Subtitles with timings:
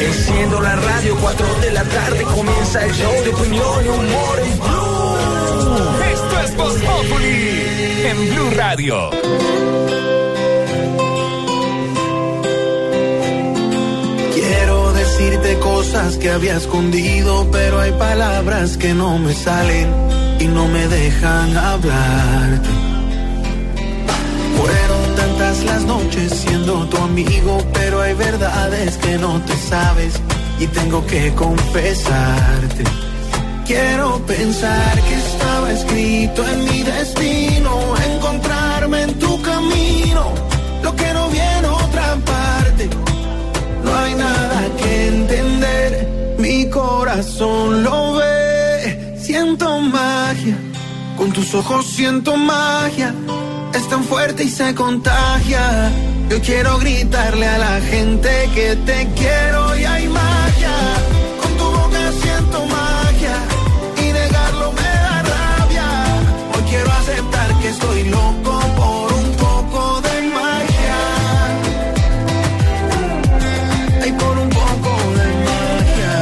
[0.00, 4.58] Enciendo la radio, 4 de la tarde comienza el show de opinión y humor en
[4.58, 5.16] Blue.
[6.12, 7.64] Esto es Voz Populi
[8.04, 9.10] en Blue Radio.
[14.34, 19.88] Quiero decirte cosas que había escondido, pero hay palabras que no me salen
[20.40, 22.87] y no me dejan hablarte.
[25.48, 30.12] Tantas las noches siendo tu amigo, pero hay verdades que no te sabes
[30.60, 32.84] y tengo que confesarte.
[33.64, 37.72] Quiero pensar que estaba escrito en mi destino,
[38.12, 40.34] encontrarme en tu camino,
[40.82, 42.90] lo que no viene otra parte.
[43.84, 50.58] No hay nada que entender, mi corazón lo ve, siento magia,
[51.16, 53.14] con tus ojos siento magia,
[53.74, 55.90] es tan fuerte y se contagia.
[56.30, 60.74] Yo quiero gritarle a la gente que te quiero y hay magia,
[61.40, 63.36] con tu boca siento magia
[63.96, 65.86] y negarlo me da rabia.
[66.54, 70.98] Hoy quiero aceptar que estoy loco por un poco de magia.
[74.02, 76.14] Ay, por un poco de magia.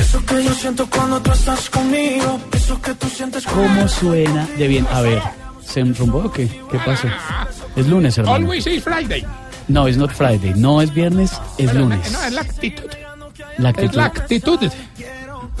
[0.00, 2.40] Eso que yo siento cuando tú estás conmigo,
[3.52, 4.86] ¿Cómo suena de bien?
[4.92, 5.20] A ver,
[5.62, 6.46] ¿se enrumbó o qué?
[6.70, 7.08] ¿Qué pasó?
[7.74, 8.36] Es lunes, hermano.
[8.36, 9.24] Always is Friday.
[9.68, 10.54] No, es not Friday.
[10.56, 12.12] No es viernes, es Pero lunes.
[12.12, 12.84] No, es la actitud.
[13.58, 13.94] La Es actitud.
[13.96, 14.58] la actitud.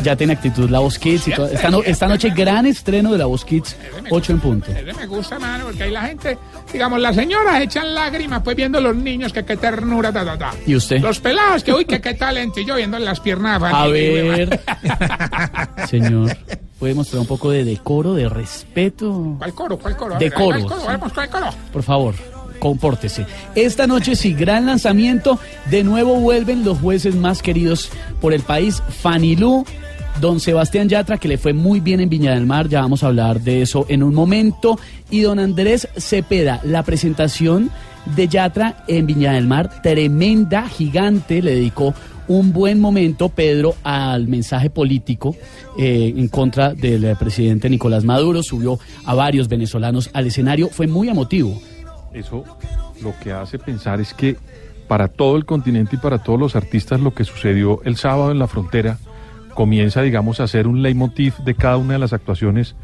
[0.02, 1.46] Ya tiene actitud la Voz Kids y todo.
[1.48, 3.76] Esta, no- esta noche gran estreno de la Voz Kids,
[4.10, 4.70] 8 en punto.
[4.98, 6.36] Me gusta, mano, porque ahí la gente,
[6.70, 10.50] digamos, las señoras echan lágrimas, pues viendo los niños que qué ternura, ta, ta, ta.
[10.66, 11.00] ¿Y usted?
[11.00, 13.60] Los pelados, que uy, que qué talento, y yo viendo las piernas.
[13.62, 14.60] A ver,
[15.88, 16.36] señor,
[16.78, 19.36] ¿puede mostrar un poco de decoro, de respeto?
[19.38, 19.78] ¿Cuál coro?
[19.78, 20.18] ¿Cuál coro?
[20.18, 21.46] De coro, coro, vamos con el coro.
[21.72, 22.14] Por favor,
[22.58, 23.26] compórtese.
[23.54, 25.38] Esta noche sí, gran lanzamiento.
[25.70, 27.90] De nuevo vuelven los jueces más queridos
[28.20, 28.82] por el país.
[29.00, 29.64] Fanilú,
[30.20, 32.68] don Sebastián Yatra, que le fue muy bien en Viña del Mar.
[32.68, 34.78] Ya vamos a hablar de eso en un momento.
[35.10, 37.70] Y don Andrés Cepeda, la presentación
[38.14, 41.94] de Yatra en Viña del Mar, tremenda, gigante, le dedicó
[42.28, 45.36] un buen momento, Pedro, al mensaje político
[45.78, 48.42] eh, en contra del eh, presidente Nicolás Maduro.
[48.42, 50.68] Subió a varios venezolanos al escenario.
[50.68, 51.60] Fue muy emotivo.
[52.12, 52.44] Eso
[53.02, 54.36] lo que hace pensar es que
[54.88, 58.38] para todo el continente y para todos los artistas lo que sucedió el sábado en
[58.38, 58.98] la frontera
[59.54, 62.76] comienza, digamos, a ser un leitmotiv de cada una de las actuaciones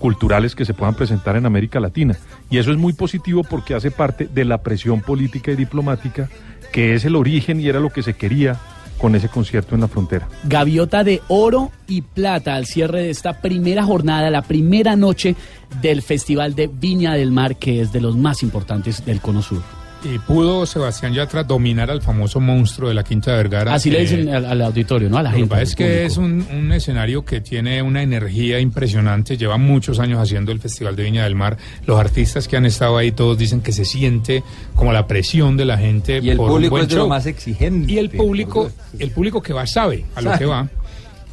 [0.00, 2.16] culturales que se puedan presentar en América Latina.
[2.48, 6.28] Y eso es muy positivo porque hace parte de la presión política y diplomática
[6.72, 8.56] que es el origen y era lo que se quería
[9.00, 10.28] con ese concierto en la frontera.
[10.44, 15.34] Gaviota de oro y plata al cierre de esta primera jornada, la primera noche
[15.80, 19.79] del Festival de Viña del Mar, que es de los más importantes del Cono Sur.
[20.02, 23.74] Y pudo Sebastián Yatra dominar al famoso monstruo de la Quinta Vergara.
[23.74, 25.18] Así le eh, dicen al, al auditorio, ¿no?
[25.18, 25.62] A la Lo que gente.
[25.62, 26.06] es que público.
[26.06, 30.96] es un, un escenario que tiene una energía impresionante, lleva muchos años haciendo el Festival
[30.96, 31.58] de Viña del Mar.
[31.84, 34.42] Los artistas que han estado ahí todos dicen que se siente
[34.74, 37.08] como la presión de la gente Y el por un público buen es de lo
[37.08, 37.92] más exigente.
[37.92, 40.68] Y el público, el público que va sabe a lo que va.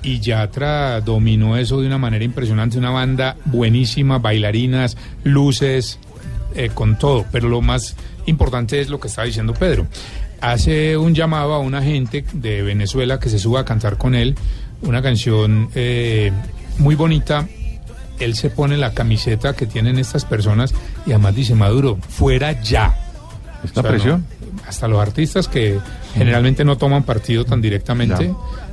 [0.04, 6.00] Y Yatra dominó eso de una manera impresionante, una banda buenísima, bailarinas, luces,
[6.54, 7.26] eh, con todo.
[7.32, 7.96] Pero lo más
[8.28, 9.88] importante es lo que estaba diciendo Pedro.
[10.40, 14.36] Hace un llamado a una gente de Venezuela que se suba a cantar con él
[14.82, 16.32] una canción eh,
[16.78, 17.48] muy bonita.
[18.20, 20.74] Él se pone la camiseta que tienen estas personas
[21.06, 22.96] y además dice Maduro, fuera ya.
[23.64, 24.26] Esta O sea, presión.
[24.54, 25.80] no, hasta los artistas que
[26.14, 28.32] generalmente no toman partido tan directamente.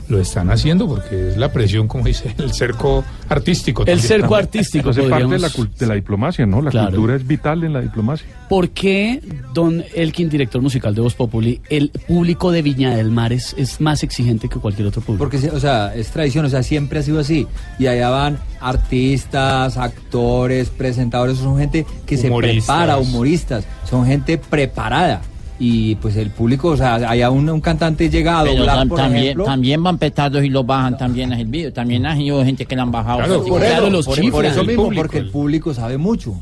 [0.08, 3.82] Lo están haciendo porque es la presión, como dice, el cerco artístico.
[3.82, 4.06] El también.
[4.08, 5.48] cerco artístico, hace parte de la,
[5.78, 6.60] de la diplomacia, ¿no?
[6.62, 6.90] La Claro.
[6.90, 8.26] cultura es vital en la diplomacia.
[8.48, 9.20] ¿Por qué,
[9.54, 13.80] don Elkin, director musical de Voz Populi, el público de Viña del Mar es, es
[13.80, 15.24] más exigente que cualquier otro público?
[15.28, 17.46] Porque, o sea, es tradición, o sea, siempre ha sido así.
[17.78, 25.22] Y allá van artistas, actores, presentadores, son gente que se prepara, humoristas, son gente preparada.
[25.58, 28.88] Y pues el público, o sea, allá un, un cantante llega a Pero doblar, tam-
[28.88, 29.44] por también, ejemplo.
[29.44, 31.72] también van petardos y los bajan también a servido.
[31.72, 33.18] También ha sido gente que le han bajado.
[33.18, 34.32] Claro, Así por eso, Claro, los por, chiflan.
[34.32, 36.34] por eso El mismo, público, porque el el- público sabe mucho.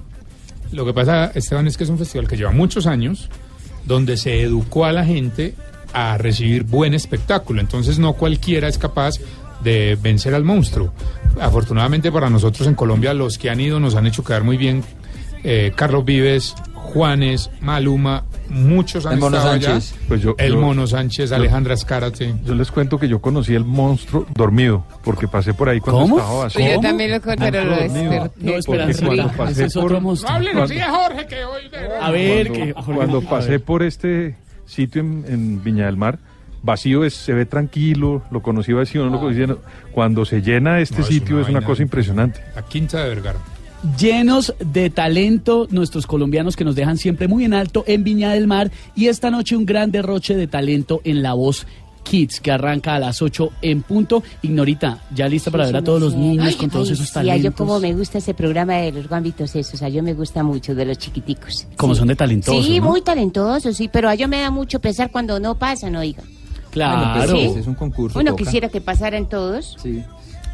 [0.73, 3.29] Lo que pasa, Esteban, es que es un festival que lleva muchos años,
[3.85, 5.55] donde se educó a la gente
[5.93, 7.61] a recibir buen espectáculo.
[7.61, 9.17] Entonces no cualquiera es capaz
[9.63, 10.95] de vencer al monstruo.
[11.39, 14.83] Afortunadamente para nosotros en Colombia, los que han ido nos han hecho quedar muy bien.
[15.45, 19.69] Eh, Carlos Vives, Juanes, Maluma, muchos han El Mono estado allá.
[19.81, 19.95] Sánchez.
[20.09, 22.35] Pues yo- el yo- Mono Sánchez, Alejandra Escárate.
[22.45, 26.19] Yo les cuento que yo conocí el monstruo dormido, porque pasé por ahí cuando ¿Cómo?
[26.19, 26.67] estaba vacío.
[26.67, 27.77] Yo Yo también lo conté, pero lo.
[27.77, 30.67] No, cuando pasé es por- monstruo.
[30.69, 31.63] Sí, Jorge, que hoy...
[32.01, 34.37] A ver, cuando, que cuando a pasé por este
[34.67, 36.19] sitio en, en Viña del Mar,
[36.63, 39.59] vacío es, se ve tranquilo, lo conocí vacío, no lo conocí lleno.
[39.93, 42.41] Cuando se llena este No, es sitio una es una cosa impresionante.
[42.55, 43.39] La Quinta de Vergara.
[43.99, 48.47] Llenos de talento, nuestros colombianos que nos dejan siempre muy en alto en Viña del
[48.47, 51.67] Mar y esta noche un gran derroche de talento en La Voz
[52.05, 54.25] Kids que arranca a las 8 en punto.
[54.43, 57.43] Ignorita, ya lista para ver a todos los niños con todos esos Sí, talentos.
[57.45, 60.43] yo como me gusta ese programa de los gambitos esos, o sea, yo me gusta
[60.43, 61.69] mucho de los chiquiticos.
[61.77, 62.01] Como Sí.
[62.01, 62.87] son de talentosos, Sí, ¿no?
[62.91, 66.23] muy talentosos, sí, pero a yo me da mucho pesar cuando no pasan, oiga.
[66.73, 67.17] Claro.
[67.27, 68.19] Bueno, pues, es un concurso.
[68.19, 68.45] Uno toca.
[68.45, 69.77] quisiera que pasaran todos.
[69.81, 70.03] Sí.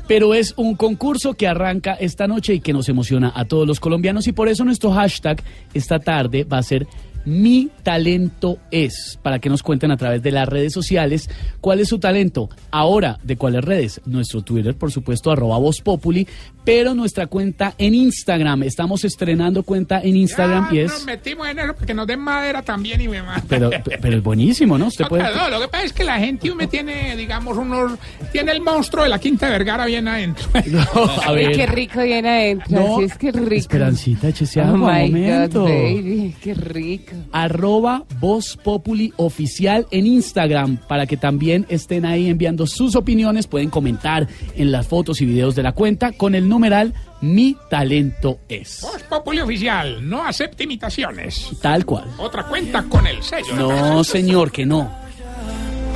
[0.08, 3.78] Pero es un concurso que arranca esta noche y que nos emociona a todos los
[3.78, 4.26] colombianos.
[4.26, 5.42] Y por eso nuestro hashtag
[5.74, 6.88] esta tarde va a ser
[7.24, 11.28] mi talento es, para que nos cuenten a través de las redes sociales
[11.60, 12.48] cuál es su talento.
[12.70, 14.00] Ahora, ¿de cuáles redes?
[14.06, 16.26] Nuestro Twitter, por supuesto, arroba Voz Populi,
[16.64, 18.62] pero nuestra cuenta en Instagram.
[18.62, 20.90] Estamos estrenando cuenta en Instagram y Ya es...
[20.92, 23.18] nos metimos en eso porque nos den madera también y me.
[23.48, 23.70] Pero,
[24.00, 24.86] pero es buenísimo, ¿no?
[24.86, 25.22] Usted No, puede...
[25.34, 27.92] no, lo que pasa es que la gente me tiene, digamos, unos...
[28.32, 30.48] Tiene el monstruo de la Quinta Vergara bien adentro.
[30.68, 31.52] No, a Ay, ver.
[31.56, 32.78] qué rico viene adentro.
[32.80, 33.54] No, así es que rico.
[33.54, 35.60] Esperancita, échese Oh un momento.
[35.62, 37.07] God, baby, qué rico.
[37.32, 43.70] Arroba Voz Populi oficial en Instagram para que también estén ahí enviando sus opiniones, pueden
[43.70, 48.80] comentar en las fotos y videos de la cuenta con el numeral Mi Talento Es.
[48.82, 51.50] Voz Populi Oficial, no acepte imitaciones.
[51.60, 52.08] Tal cual.
[52.18, 53.54] Otra cuenta con el sello.
[53.56, 54.90] No, señor, que no.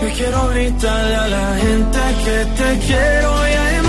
[0.03, 3.82] Yo quiero gritarle a la gente que te quiero y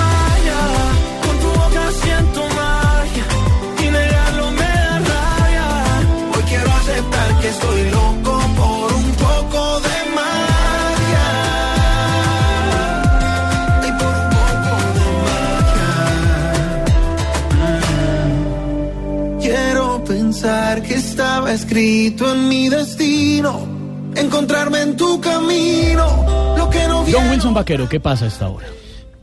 [7.54, 11.28] estoy loco por un poco de magia.
[13.88, 15.92] Y por un poco de magia.
[18.98, 19.40] Mm.
[19.42, 23.52] Quiero pensar que estaba escrito en mi destino.
[24.16, 26.56] Encontrarme en tu camino.
[26.58, 28.68] Lo que no John Wilson Vaquero, ¿qué pasa a esta hora?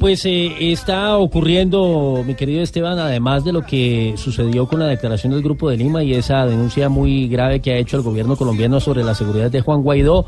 [0.00, 5.34] Pues eh, está ocurriendo, mi querido Esteban, además de lo que sucedió con la declaración
[5.34, 8.80] del Grupo de Lima y esa denuncia muy grave que ha hecho el gobierno colombiano
[8.80, 10.24] sobre la seguridad de Juan Guaidó,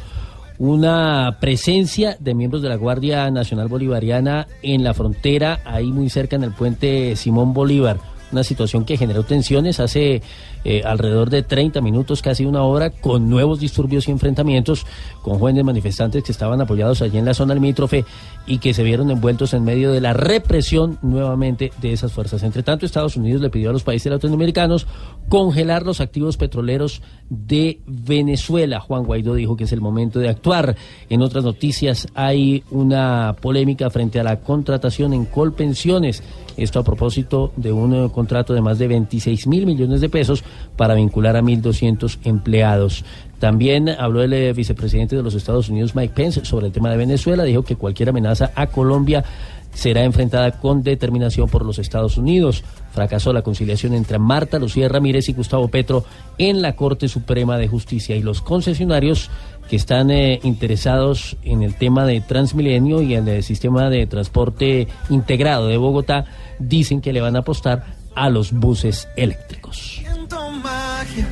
[0.58, 6.36] una presencia de miembros de la Guardia Nacional Bolivariana en la frontera, ahí muy cerca
[6.36, 8.12] en el puente Simón Bolívar.
[8.32, 10.23] Una situación que generó tensiones hace
[10.64, 14.87] eh, alrededor de 30 minutos, casi una hora, con nuevos disturbios y enfrentamientos
[15.23, 18.05] con jóvenes manifestantes que estaban apoyados allí en la zona limítrofe
[18.46, 22.43] y que se vieron envueltos en medio de la represión nuevamente de esas fuerzas.
[22.43, 24.87] Entre tanto, Estados Unidos le pidió a los países latinoamericanos
[25.29, 27.02] congelar los activos petroleros
[27.32, 28.79] de Venezuela.
[28.81, 30.76] Juan Guaidó dijo que es el momento de actuar.
[31.08, 36.23] En otras noticias hay una polémica frente a la contratación en Colpensiones.
[36.58, 40.44] Esto a propósito de un eh, contrato de más de 26 mil millones de pesos
[40.76, 43.02] para vincular a 1.200 empleados.
[43.38, 46.99] También habló el eh, vicepresidente de los Estados Unidos, Mike Pence, sobre el tema de
[46.99, 47.44] Venezuela.
[47.44, 49.25] Dijo que cualquier amenaza a Colombia
[49.74, 52.64] será enfrentada con determinación por los Estados Unidos.
[52.92, 56.04] Fracasó la conciliación entre Marta Lucía Ramírez y Gustavo Petro
[56.38, 59.30] en la Corte Suprema de Justicia y los concesionarios
[59.69, 64.88] que están eh, interesados en el tema de Transmilenio y en el sistema de transporte
[65.08, 66.26] integrado de Bogotá
[66.58, 70.00] dicen que le van a apostar a los buses eléctricos.
[70.05, 71.26] Siento magia,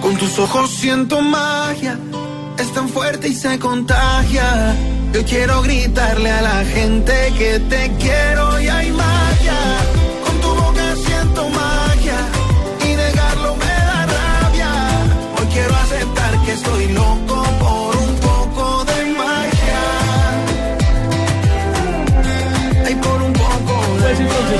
[0.00, 1.98] con tus ojos siento magia,
[2.62, 4.74] es tan fuerte y se contagia.
[5.12, 9.58] Yo quiero gritarle a la gente que te quiero y hay magia.
[10.24, 12.18] Con tu boca siento magia
[12.84, 14.70] y negarlo me da rabia.
[15.38, 17.25] Hoy quiero aceptar que estoy loco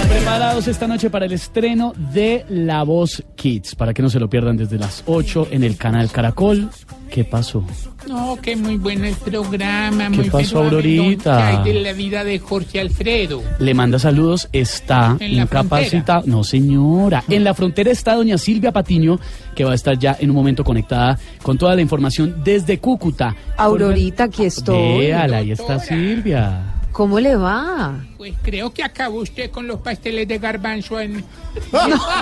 [0.09, 4.29] preparados esta noche para el estreno de La Voz Kids, para que no se lo
[4.29, 6.69] pierdan desde las 8 en el canal Caracol.
[7.11, 7.65] ¿Qué pasó?
[8.09, 10.11] No, que muy bueno el programa.
[10.11, 11.37] ¿Qué muy pasó, Aurorita?
[11.37, 13.43] ¿Qué hay de la vida de Jorge Alfredo?
[13.59, 16.23] Le manda saludos, está En la incapacitada.
[16.27, 17.25] No, señora.
[17.29, 19.19] En la frontera está doña Silvia Patiño,
[19.55, 23.35] que va a estar ya en un momento conectada con toda la información desde Cúcuta.
[23.57, 24.99] Aurorita, aquí estoy.
[24.99, 25.79] Véala, ahí está.
[25.79, 26.75] Silvia.
[26.97, 28.07] ¿Cómo le va?
[28.17, 31.25] Pues creo que acabó usted con los pasteles de garbanzo en 10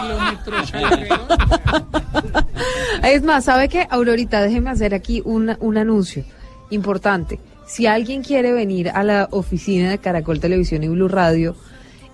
[0.02, 1.20] kilómetros alrededor.
[3.04, 3.86] Es más, ¿sabe qué?
[3.88, 6.24] Aurorita, déjeme hacer aquí un, un anuncio
[6.70, 7.38] importante.
[7.68, 11.54] Si alguien quiere venir a la oficina de Caracol Televisión y Blue Radio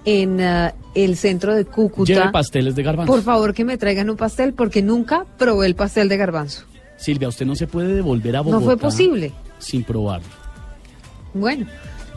[0.05, 3.11] en ah, el centro de Lleve Cúcuta, pasteles de garbanzo.
[3.11, 6.67] por favor que me traigan un pastel porque nunca probé el pastel de garbanzo.
[6.99, 8.61] Silvia, usted no se puede devolver a Bogotá.
[8.61, 9.33] No fue posible.
[9.59, 10.29] Sin probarlo.
[11.33, 11.67] Bueno,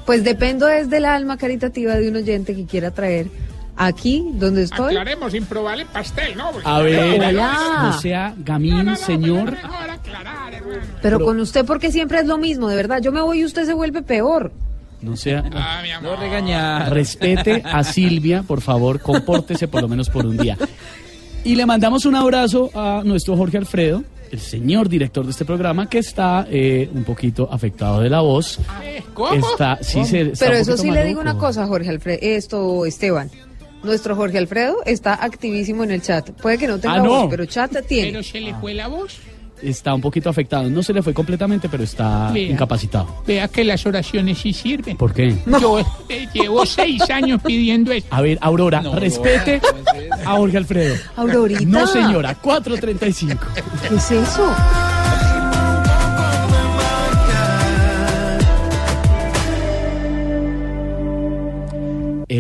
[0.06, 3.28] pues dependo desde el alma caritativa de un oyente que quiera traer
[3.76, 4.90] aquí, donde estoy.
[4.96, 6.52] Aclaremos sin probar el pastel, ¿no?
[6.52, 7.80] Porque- A ver, Hola.
[7.84, 9.56] no sea gamín, señor.
[9.90, 10.54] Aclarar.
[10.62, 13.02] Pero, Pero- con usted porque siempre es lo mismo, de verdad.
[13.02, 14.52] Yo me voy y usted se vuelve peor.
[15.02, 15.44] No sea.
[15.54, 16.14] Ah, mi amor.
[16.18, 16.94] No regañar.
[16.94, 20.58] Respete a Silvia, por favor, compórtese por lo menos por un día.
[21.44, 25.88] Y le mandamos un abrazo a nuestro Jorge Alfredo, el señor director de este programa,
[25.88, 28.60] que está eh, un poquito afectado de la voz.
[29.14, 29.34] ¿Cómo?
[29.34, 33.30] Está, sí, se, está Pero eso sí le digo una cosa, Jorge Alfredo, esto, Esteban.
[33.84, 36.32] Nuestro Jorge Alfredo está activísimo en el chat.
[36.32, 37.10] Puede que no tenga Ah, no.
[37.10, 38.12] voz, pero chat tiene.
[38.12, 39.20] Pero se le fue la voz.
[39.64, 40.70] Está un poquito afectado.
[40.70, 42.52] No se le fue completamente, pero está Vea.
[42.52, 43.24] incapacitado.
[43.26, 44.98] Vea que las oraciones sí sirven.
[44.98, 45.36] ¿Por qué?
[45.46, 45.80] Yo
[46.10, 48.14] eh, llevo seis años pidiendo esto.
[48.14, 49.62] A ver, Aurora, respete
[50.26, 50.96] a Jorge Alfredo.
[51.16, 51.62] Aurorita.
[51.66, 53.46] No, señora, 435.
[53.88, 54.54] ¿Qué es eso?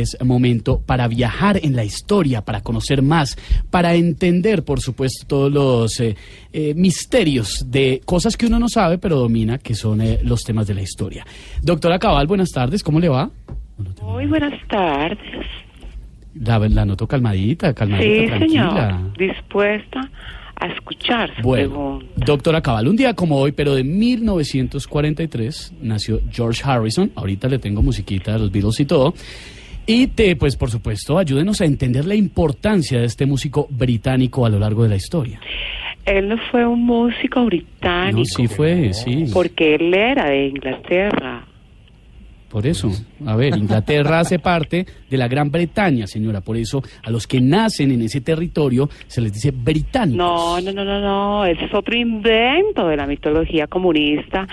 [0.01, 3.37] Es momento para viajar en la historia, para conocer más,
[3.69, 6.15] para entender, por supuesto, todos los eh,
[6.51, 10.67] eh, misterios de cosas que uno no sabe, pero domina, que son eh, los temas
[10.67, 11.25] de la historia.
[11.61, 13.29] Doctora Cabal, buenas tardes, ¿cómo le va?
[14.01, 15.45] Muy buenas tardes.
[16.35, 18.97] La, la noto calmadita, Sí, calmadita, tranquila.
[18.99, 19.17] señor.
[19.17, 20.09] Dispuesta
[20.55, 21.69] a escuchar su Bueno,
[21.99, 22.25] pregunta.
[22.25, 27.11] doctora Cabal, un día como hoy, pero de 1943, nació George Harrison.
[27.15, 29.13] Ahorita le tengo musiquita de los Beatles y todo.
[29.85, 34.49] Y te, pues por supuesto, ayúdenos a entender la importancia de este músico británico a
[34.49, 35.39] lo largo de la historia.
[36.05, 38.19] Él no fue un músico británico.
[38.19, 39.25] No, sí fue, sí.
[39.33, 41.45] Porque él era de Inglaterra.
[42.53, 42.91] Por eso,
[43.25, 46.39] a ver, Inglaterra hace parte de la Gran Bretaña, señora.
[46.41, 50.17] Por eso, a los que nacen en ese territorio se les dice británicos.
[50.19, 51.45] No, no, no, no, no.
[51.45, 54.47] Ese es otro invento de la mitología comunista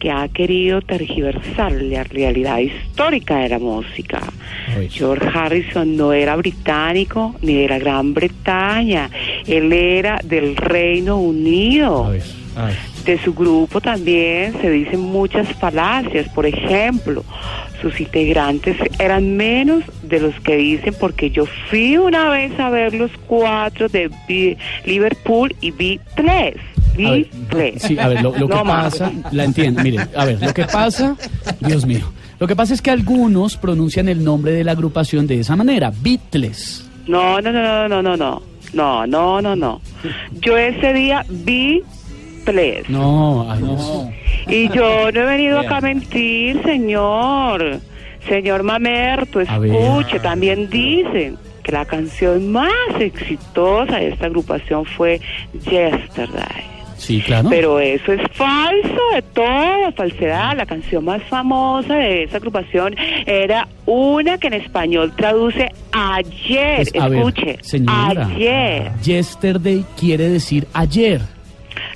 [0.00, 4.20] que ha querido tergiversar la realidad histórica de la música.
[4.90, 9.08] George Harrison no era británico ni de la Gran Bretaña.
[9.46, 12.06] Él era del Reino Unido.
[12.06, 12.22] A ver,
[12.56, 12.93] a ver.
[13.04, 16.28] De su grupo también se dicen muchas falacias.
[16.30, 17.22] Por ejemplo,
[17.82, 22.94] sus integrantes eran menos de los que dicen porque yo fui una vez a ver
[22.94, 24.10] los cuatro de
[24.86, 26.56] Liverpool y vi tres.
[26.96, 27.82] Vi A ver, tres.
[27.82, 30.64] Sí, a ver, lo, lo que No pasa, la entiendo, mire, a ver, lo que
[30.64, 31.16] pasa,
[31.60, 35.40] Dios mío, lo que pasa es que algunos pronuncian el nombre de la agrupación de
[35.40, 36.88] esa manera, Beatles.
[37.06, 38.54] No, no, no, no, no, no.
[38.72, 39.80] No, no, no, no.
[40.40, 41.82] Yo ese día vi
[42.88, 44.12] No, ay, no.
[44.48, 47.80] Y yo no he venido acá a mentir, señor.
[48.28, 49.70] Señor Mamerto, ver.
[49.70, 55.20] escuche, también dicen que la canción más exitosa de esta agrupación fue
[55.64, 56.74] Yesterday.
[56.96, 57.50] Sí, claro.
[57.50, 60.56] Pero eso es falso de toda falsedad.
[60.56, 62.94] La canción más famosa de esa agrupación
[63.26, 66.86] era una que en español traduce ayer.
[66.90, 68.26] Pues, ver, Escuche, señora.
[68.26, 68.92] ayer.
[69.02, 71.20] Yesterday quiere decir ayer.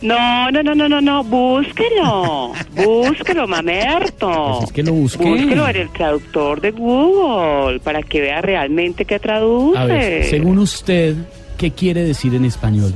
[0.00, 4.56] No, no, no, no, no, no, búsquelo, búsquelo, mamerto.
[4.58, 5.24] Pues es que lo busqué.
[5.24, 9.78] Búsquelo en el traductor de Google para que vea realmente qué traduce.
[9.78, 11.16] A ver, según usted,
[11.56, 12.94] ¿qué quiere decir en español?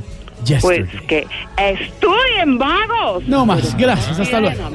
[0.61, 1.07] Pues Yesterday.
[1.07, 3.27] que estudien, vagos.
[3.27, 4.69] No más, gracias, hasta luego.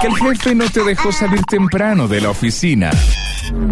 [0.00, 2.90] Que el jefe no te dejó salir temprano de la oficina.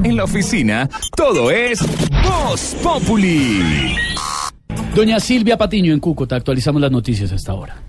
[0.04, 1.80] En la oficina, todo es
[2.24, 3.96] Voz Populi.
[4.94, 7.82] Doña Silvia Patiño en Cúcuta, actualizamos las noticias hasta ahora.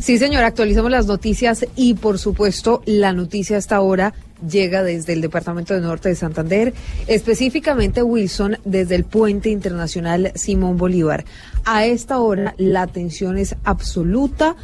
[0.00, 4.14] Sí, señor, actualizamos las noticias y, por supuesto, la noticia hasta ahora
[4.46, 6.74] llega desde el Departamento de Norte de Santander,
[7.06, 11.24] específicamente Wilson, desde el Puente Internacional Simón Bolívar.
[11.64, 14.56] A esta hora la atención es absoluta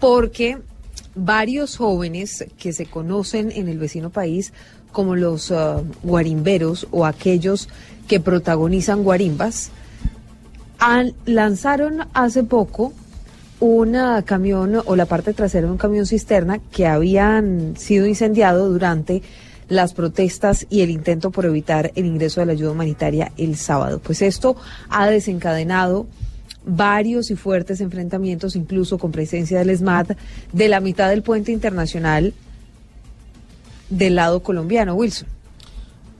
[0.00, 0.58] porque
[1.14, 4.52] varios jóvenes que se conocen en el vecino país
[4.94, 7.68] como los ah, guarimberos o aquellos
[8.08, 9.70] que protagonizan guarimbas,
[11.26, 12.92] lanzaron hace poco
[13.60, 19.22] un camión o la parte trasera de un camión cisterna que habían sido incendiado durante
[19.68, 23.98] las protestas y el intento por evitar el ingreso de la ayuda humanitaria el sábado.
[23.98, 24.56] Pues esto
[24.90, 26.06] ha desencadenado
[26.66, 30.12] varios y fuertes enfrentamientos, incluso con presencia del SMAT,
[30.52, 32.34] de la mitad del puente internacional
[33.88, 35.28] del lado colombiano, Wilson.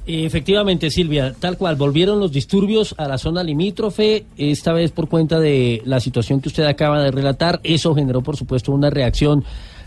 [0.07, 5.41] Efectivamente, Silvia, tal cual, volvieron los disturbios a la zona limítrofe, esta vez por cuenta
[5.41, 7.61] de la situación que usted acaba de relatar.
[7.65, 9.45] Eso generó, por supuesto, una reacción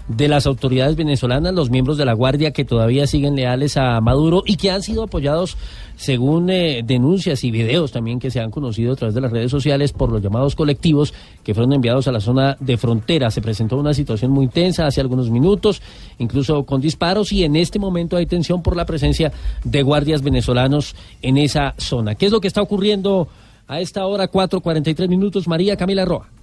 [0.07, 4.43] de las autoridades venezolanas, los miembros de la Guardia que todavía siguen leales a Maduro
[4.45, 5.57] y que han sido apoyados,
[5.97, 9.51] según eh, denuncias y videos también que se han conocido a través de las redes
[9.51, 13.31] sociales, por los llamados colectivos que fueron enviados a la zona de frontera.
[13.31, 15.81] Se presentó una situación muy tensa hace algunos minutos,
[16.19, 19.31] incluso con disparos, y en este momento hay tensión por la presencia
[19.63, 22.15] de guardias venezolanos en esa zona.
[22.15, 23.27] ¿Qué es lo que está ocurriendo
[23.67, 25.47] a esta hora, 4.43 minutos?
[25.47, 26.36] María Camila Roa.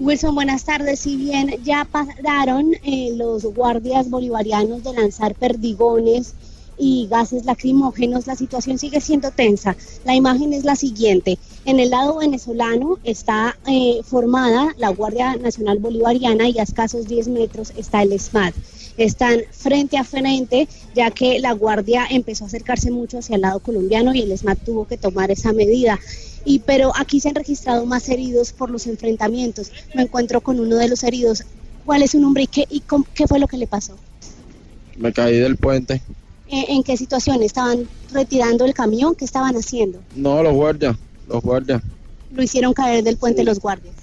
[0.00, 0.98] Wilson, buenas tardes.
[1.00, 6.34] Si bien ya pararon eh, los guardias bolivarianos de lanzar perdigones
[6.76, 9.76] y gases lacrimógenos, la situación sigue siendo tensa.
[10.04, 11.38] La imagen es la siguiente.
[11.64, 17.28] En el lado venezolano está eh, formada la Guardia Nacional Bolivariana y a escasos 10
[17.28, 18.52] metros está el SMAT.
[18.96, 23.58] Están frente a frente, ya que la Guardia empezó a acercarse mucho hacia el lado
[23.60, 25.98] colombiano y el SMAT tuvo que tomar esa medida
[26.44, 29.72] y pero aquí se han registrado más heridos por los enfrentamientos.
[29.94, 31.42] Me encuentro con uno de los heridos.
[31.84, 33.96] ¿Cuál es su nombre y qué, y cómo- qué fue lo que le pasó?
[34.96, 36.02] Me caí del puente.
[36.48, 37.42] Eh, ¿En qué situación?
[37.42, 39.14] ¿Estaban retirando el camión?
[39.14, 40.00] ¿Qué estaban haciendo?
[40.14, 40.96] No, los guardias,
[41.26, 41.82] los guardias.
[42.32, 43.94] Lo hicieron caer del puente los guardias.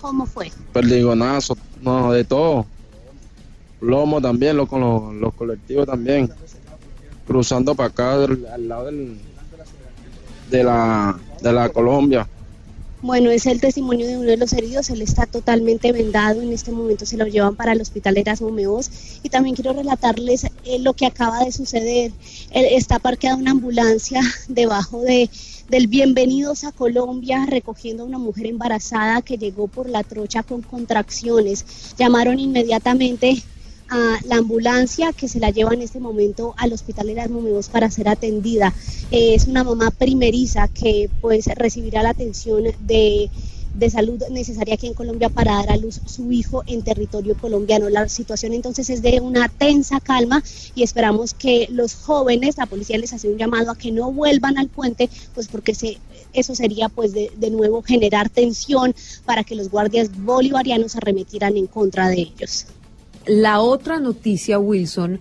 [0.00, 0.50] ¿Cómo fue?
[0.72, 2.66] Perdigonazo, no, de todo.
[3.80, 6.30] Lomo también, lo, con los, los colectivos también.
[7.26, 9.18] Cruzando para acá, al lado del,
[10.50, 12.26] de, la, de la Colombia.
[13.02, 14.90] Bueno, es el testimonio de uno de los heridos.
[14.90, 16.42] Él está totalmente vendado.
[16.42, 18.90] En este momento se lo llevan para el hospital Erasmo Meos.
[19.22, 22.12] Y también quiero relatarles eh, lo que acaba de suceder.
[22.50, 25.30] Eh, está parqueada una ambulancia debajo de
[25.70, 30.62] del Bienvenidos a Colombia recogiendo a una mujer embarazada que llegó por la trocha con
[30.62, 31.94] contracciones.
[31.96, 33.40] Llamaron inmediatamente
[33.90, 37.90] a la ambulancia que se la lleva en este momento al hospital Erasmo Meos para
[37.90, 38.72] ser atendida.
[39.10, 43.30] Eh, es una mamá primeriza que pues recibirá la atención de,
[43.74, 47.88] de salud necesaria aquí en Colombia para dar a luz su hijo en territorio colombiano.
[47.88, 50.42] La situación entonces es de una tensa calma
[50.74, 54.56] y esperamos que los jóvenes, la policía les hace un llamado a que no vuelvan
[54.56, 55.74] al puente, pues porque
[56.32, 58.94] eso sería pues de, de nuevo generar tensión
[59.24, 62.66] para que los guardias bolivarianos arremetieran en contra de ellos.
[63.30, 65.20] La otra noticia, Wilson,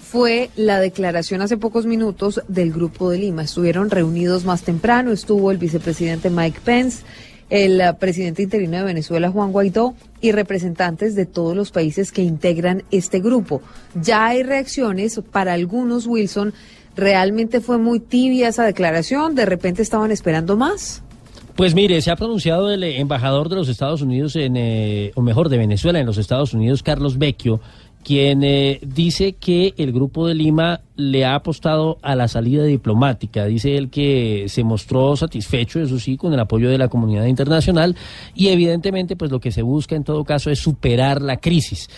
[0.00, 3.44] fue la declaración hace pocos minutos del Grupo de Lima.
[3.44, 7.04] Estuvieron reunidos más temprano, estuvo el vicepresidente Mike Pence,
[7.50, 12.22] el eh, presidente interino de Venezuela, Juan Guaidó, y representantes de todos los países que
[12.22, 13.62] integran este grupo.
[13.94, 16.54] Ya hay reacciones para algunos, Wilson.
[16.96, 19.36] ¿Realmente fue muy tibia esa declaración?
[19.36, 21.03] ¿De repente estaban esperando más?
[21.56, 25.22] Pues mire, se ha pronunciado el eh, embajador de los Estados Unidos, en, eh, o
[25.22, 27.60] mejor, de Venezuela en los Estados Unidos, Carlos Vecchio,
[28.02, 33.46] quien eh, dice que el Grupo de Lima le ha apostado a la salida diplomática.
[33.46, 37.96] Dice él que se mostró satisfecho, eso sí, con el apoyo de la comunidad internacional
[38.34, 41.88] y evidentemente pues lo que se busca en todo caso es superar la crisis.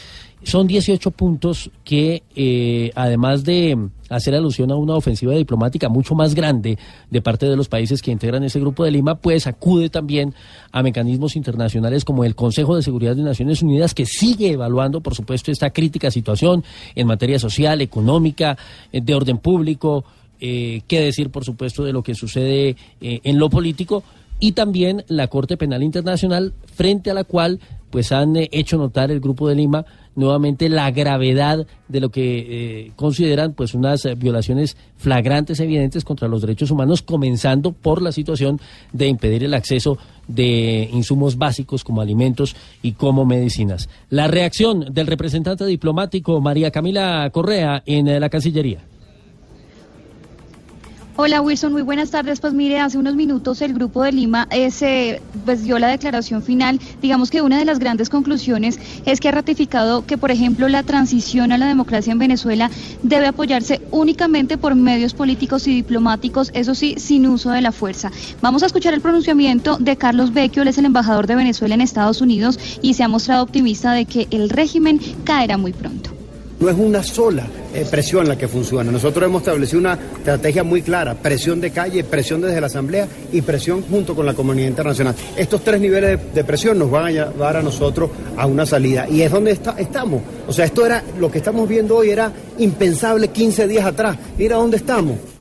[0.47, 3.77] Son 18 puntos que, eh, además de
[4.09, 6.79] hacer alusión a una ofensiva diplomática mucho más grande
[7.11, 10.35] de parte de los países que integran ese grupo de Lima, pues acude también
[10.71, 15.17] a mecanismos internacionales como el Consejo de Seguridad de Naciones Unidas, que sigue evaluando, por
[15.17, 16.63] supuesto, esta crítica situación
[16.95, 18.57] en materia social, económica,
[18.93, 20.05] eh, de orden público,
[20.41, 24.05] eh, qué decir, por supuesto, de lo que sucede eh, en lo político
[24.39, 27.59] y también la Corte Penal Internacional, frente a la cual
[27.91, 32.93] pues han hecho notar el Grupo de Lima nuevamente la gravedad de lo que eh,
[32.97, 38.61] consideran pues unas eh, violaciones flagrantes evidentes contra los derechos humanos, comenzando por la situación
[38.93, 43.89] de impedir el acceso de insumos básicos como alimentos y como medicinas.
[44.11, 48.81] La reacción del representante diplomático María Camila Correa en eh, la Cancillería.
[51.19, 52.41] Hola Wilson, muy buenas tardes.
[52.41, 56.43] Pues mire, hace unos minutos el Grupo de Lima eh, se pues, dio la declaración
[56.43, 56.79] final.
[57.01, 60.83] Digamos que una de las grandes conclusiones es que ha ratificado que, por ejemplo, la
[60.83, 62.71] transición a la democracia en Venezuela
[63.03, 68.13] debe apoyarse únicamente por medios políticos y diplomáticos, eso sí, sin uso de la fuerza.
[68.43, 71.81] Vamos a escuchar el pronunciamiento de Carlos Vecchio, él es el embajador de Venezuela en
[71.81, 76.11] Estados Unidos y se ha mostrado optimista de que el régimen caerá muy pronto.
[76.59, 78.91] No es una sola eh, presión la que funciona.
[78.91, 83.43] Nosotros hemos establecido una estrategia muy clara, presión de calle, presión desde la Asamblea y
[83.43, 85.15] presión junto con la comunidad internacional.
[85.37, 89.21] Estos tres niveles de, presión nos van a llevar a nosotros a una salida y
[89.21, 90.23] es donde está- estamos.
[90.49, 94.17] O sea, esto era, lo que estamos viendo hoy era impensable 15 días atrás.
[94.39, 95.36] Mira dónde estamos.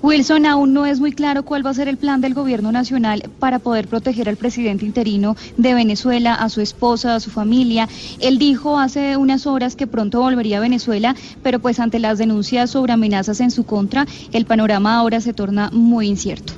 [0.00, 3.30] Wilson, aún no es muy claro cuál va a ser el plan del gobierno nacional
[3.40, 7.88] para poder proteger al presidente interino de Venezuela, a su esposa, a su familia.
[8.20, 12.70] Él dijo hace unas horas que pronto volvería a Venezuela, pero pues ante las denuncias
[12.70, 16.52] sobre amenazas en su contra, el panorama ahora se torna muy incierto.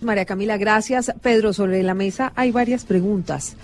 [0.00, 1.12] María Camila, gracias.
[1.20, 3.54] Pedro, sobre la mesa hay varias preguntas.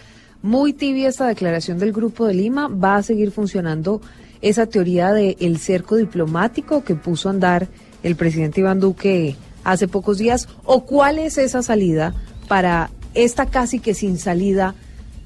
[0.43, 2.69] muy tibia esta declaración del Grupo de Lima.
[2.69, 4.03] ¿Va a seguir funcionando
[4.43, 7.69] esa teoría del cerco diplomático que puso a andar
[8.07, 10.49] el presidente Iván Duque hace pocos días?
[10.65, 12.15] ¿O cuál es esa salida
[12.49, 14.75] para esta casi que sin salida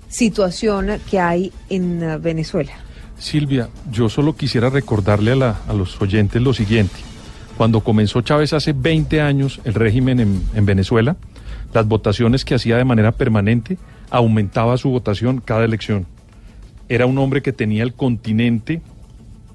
[0.09, 2.73] situación que hay en eh, Venezuela?
[3.19, 6.97] Silvia, yo solo quisiera recordarle a, la- a los oyentes lo siguiente.
[7.57, 11.17] Cuando comenzó Chávez hace 20 años el régimen en, en Venezuela,
[11.75, 13.77] las votaciones que hacía de manera permanente
[14.09, 16.07] aumentaba su votación cada elección.
[16.89, 18.81] Era un hombre que tenía el continente,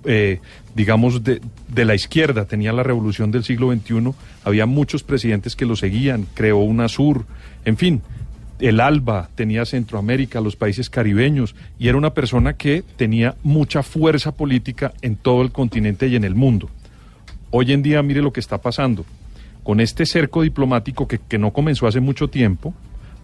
[0.06, 0.40] eh,
[0.76, 4.14] digamos, de, de la izquierda, tenía la revolución del siglo XXI,
[4.44, 7.26] había muchos presidentes que lo seguían, creó UNASUR,
[7.66, 8.02] en fin,
[8.60, 14.34] el ALBA, tenía Centroamérica, los países caribeños, y era una persona que tenía mucha fuerza
[14.34, 16.70] política en todo el continente y en el mundo.
[17.52, 19.06] Hoy en día, mire lo que está pasando.
[19.64, 22.74] Con este cerco diplomático que, que no comenzó hace mucho tiempo,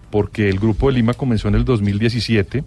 [0.10, 2.64] porque el Grupo de Lima comenzó en el 2017,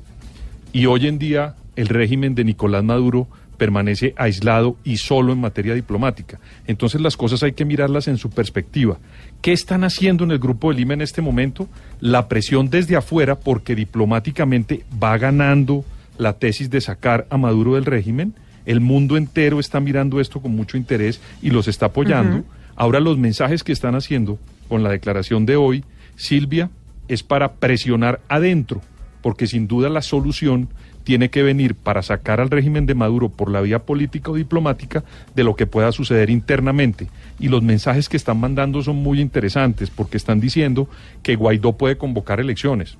[0.73, 3.29] y hoy en día el régimen de Nicolás Maduro
[3.65, 6.39] permanece aislado y solo en materia diplomática.
[6.67, 8.99] Entonces las cosas hay que mirarlas en su perspectiva.
[9.41, 11.67] ¿Qué están haciendo en el Grupo de Lima en este momento?
[11.99, 15.83] La presión desde afuera porque diplomáticamente va ganando
[16.19, 18.35] la tesis de sacar a Maduro del régimen.
[18.67, 22.45] El mundo entero está mirando esto con mucho interés y los está apoyando.
[22.77, 25.85] Ahora los mensajes que están haciendo con la declaración de hoy,
[26.17, 26.69] Silvia,
[27.09, 28.83] es para presionar adentro,
[29.23, 30.69] porque sin duda la solución
[31.05, 35.05] tiene que venir para sacar al régimen de Maduro por la vía política o diplomática
[35.35, 37.09] de lo que pueda suceder internamente.
[37.39, 40.89] Y los mensajes que están mandando son muy interesantes porque están diciendo
[41.23, 42.97] que Guaidó puede convocar elecciones.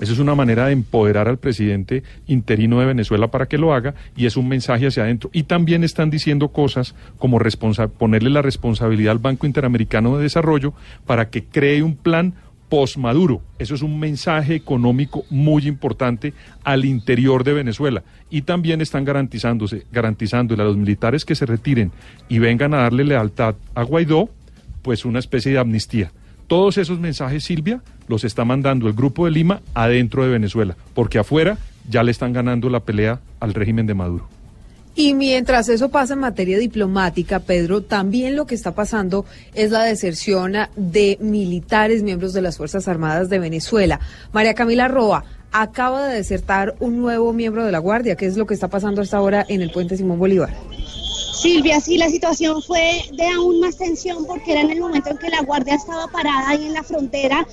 [0.00, 3.94] Eso es una manera de empoderar al presidente interino de Venezuela para que lo haga
[4.16, 5.30] y es un mensaje hacia adentro.
[5.32, 7.38] Y también están diciendo cosas como
[7.98, 10.74] ponerle la responsabilidad al Banco Interamericano de Desarrollo
[11.06, 12.34] para que cree un plan
[12.72, 13.42] post-Maduro.
[13.58, 16.32] Eso es un mensaje económico muy importante
[16.64, 18.02] al interior de Venezuela.
[18.30, 21.92] Y también están garantizándose, garantizándole a los militares que se retiren
[22.30, 24.30] y vengan a darle lealtad a Guaidó,
[24.80, 26.12] pues una especie de amnistía.
[26.46, 31.18] Todos esos mensajes, Silvia, los está mandando el Grupo de Lima adentro de Venezuela, porque
[31.18, 31.58] afuera
[31.90, 34.28] ya le están ganando la pelea al régimen de Maduro.
[34.94, 39.24] Y mientras eso pasa en materia diplomática, Pedro, también lo que está pasando
[39.54, 44.00] es la deserción de militares, miembros de las Fuerzas Armadas de Venezuela.
[44.32, 48.16] María Camila Roa acaba de desertar un nuevo miembro de la Guardia.
[48.16, 50.54] ¿Qué es lo que está pasando hasta ahora en el puente Simón Bolívar?
[51.42, 55.18] Silvia, sí, la situación fue de aún más tensión porque era en el momento en
[55.18, 57.46] que la guardia estaba parada ahí en la frontera.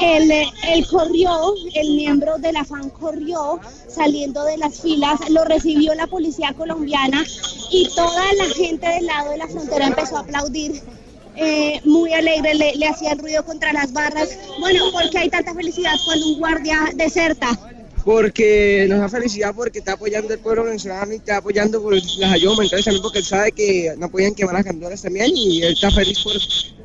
[0.00, 1.30] Él, corrió,
[1.74, 7.24] el miembro de la FAN corrió saliendo de las filas, lo recibió la policía colombiana
[7.70, 10.82] y toda la gente del lado de la frontera empezó a aplaudir.
[11.38, 14.28] eh, muy alegre, le, le hacía el ruido contra las barras.
[14.58, 17.48] Bueno, porque hay tanta felicidad cuando un guardia deserta.
[18.06, 22.32] Porque nos da felicidad porque está apoyando el pueblo venezolano y está apoyando por las
[22.32, 25.72] ayudas humanitarias también porque él sabe que no podían quemar las candoras también y él
[25.72, 26.32] está feliz por,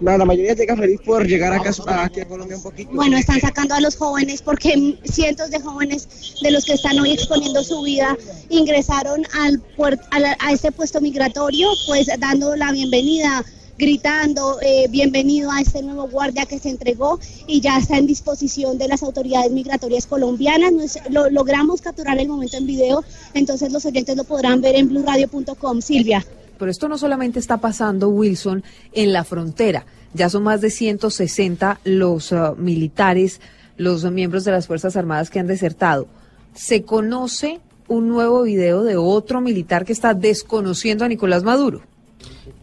[0.02, 1.70] la, la mayoría está feliz por llegar acá
[2.04, 2.90] aquí a Colombia un poquito.
[2.94, 6.08] Bueno, están sacando a los jóvenes porque cientos de jóvenes
[6.42, 8.18] de los que están hoy exponiendo su vida
[8.50, 13.46] ingresaron al puer- a, a este puesto migratorio, pues dando la bienvenida
[13.78, 18.78] gritando eh, bienvenido a este nuevo guardia que se entregó y ya está en disposición
[18.78, 21.00] de las autoridades migratorias colombianas.
[21.10, 23.04] Lo, logramos capturar el momento en video,
[23.34, 25.82] entonces los oyentes lo podrán ver en blueradio.com.
[25.82, 26.26] Silvia.
[26.58, 29.86] Pero esto no solamente está pasando, Wilson, en la frontera.
[30.14, 33.42] Ya son más de 160 los uh, militares,
[33.78, 36.08] los miembros de las Fuerzas Armadas que han desertado.
[36.54, 41.82] Se conoce un nuevo video de otro militar que está desconociendo a Nicolás Maduro.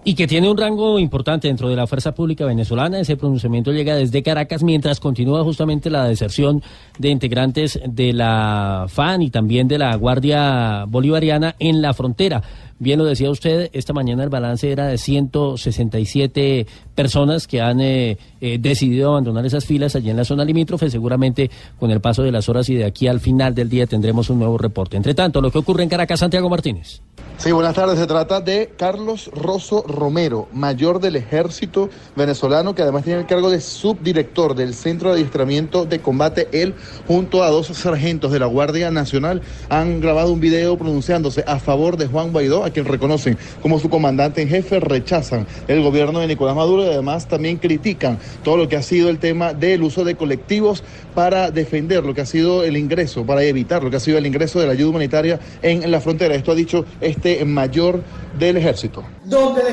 [0.04, 3.00] Y que tiene un rango importante dentro de la fuerza pública venezolana.
[3.00, 6.62] Ese pronunciamiento llega desde Caracas mientras continúa justamente la deserción
[6.98, 12.42] de integrantes de la FAN y también de la Guardia Bolivariana en la frontera.
[12.80, 18.18] Bien lo decía usted, esta mañana el balance era de 167 personas que han eh,
[18.40, 20.88] eh, decidido abandonar esas filas allí en la zona limítrofe.
[20.88, 24.30] Seguramente con el paso de las horas y de aquí al final del día tendremos
[24.30, 24.96] un nuevo reporte.
[24.96, 27.00] Entre tanto, lo que ocurre en Caracas, Santiago Martínez.
[27.36, 27.98] Sí, buenas tardes.
[27.98, 33.50] Se trata de Carlos Rosso Romero, mayor del ejército venezolano, que además tiene el cargo
[33.50, 36.48] de subdirector del Centro de Adiestramiento de Combate.
[36.52, 36.74] Él,
[37.06, 41.96] junto a dos sargentos de la Guardia Nacional, han grabado un video pronunciándose a favor
[41.96, 46.26] de Juan Guaidó, a quien reconocen como su comandante en jefe, rechazan el gobierno de
[46.26, 50.04] Nicolás Maduro y además también critican todo lo que ha sido el tema del uso
[50.04, 50.82] de colectivos
[51.14, 54.26] para defender lo que ha sido el ingreso, para evitar lo que ha sido el
[54.26, 56.34] ingreso de la ayuda humanitaria en la frontera.
[56.34, 58.02] Esto ha dicho este mayor
[58.38, 59.04] del ejército.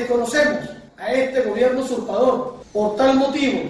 [0.06, 0.60] Desconocemos
[0.98, 2.56] a este gobierno usurpador.
[2.72, 3.62] Por tal motivo,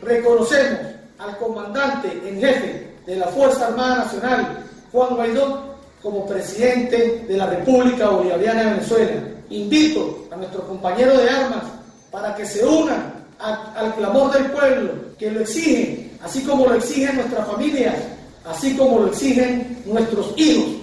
[0.00, 0.78] reconocemos
[1.18, 7.46] al comandante en jefe de la Fuerza Armada Nacional, Juan Guaidó como presidente de la
[7.46, 9.12] República Bolivariana de Venezuela.
[9.50, 11.62] Invito a nuestros compañeros de armas
[12.10, 17.16] para que se unan al clamor del pueblo, que lo exigen, así como lo exigen
[17.16, 17.96] nuestras familias,
[18.44, 20.81] así como lo exigen nuestros hijos.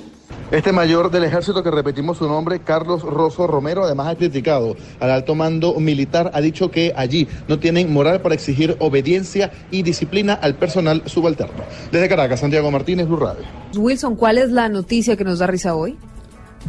[0.52, 5.12] Este mayor del ejército que repetimos su nombre, Carlos Rosso Romero, además ha criticado al
[5.12, 10.34] alto mando militar, ha dicho que allí no tienen moral para exigir obediencia y disciplina
[10.34, 11.64] al personal subalterno.
[11.92, 13.44] Desde Caracas, Santiago Martínez, Blue Radio.
[13.78, 16.00] Wilson, ¿cuál es la noticia que nos da risa hoy?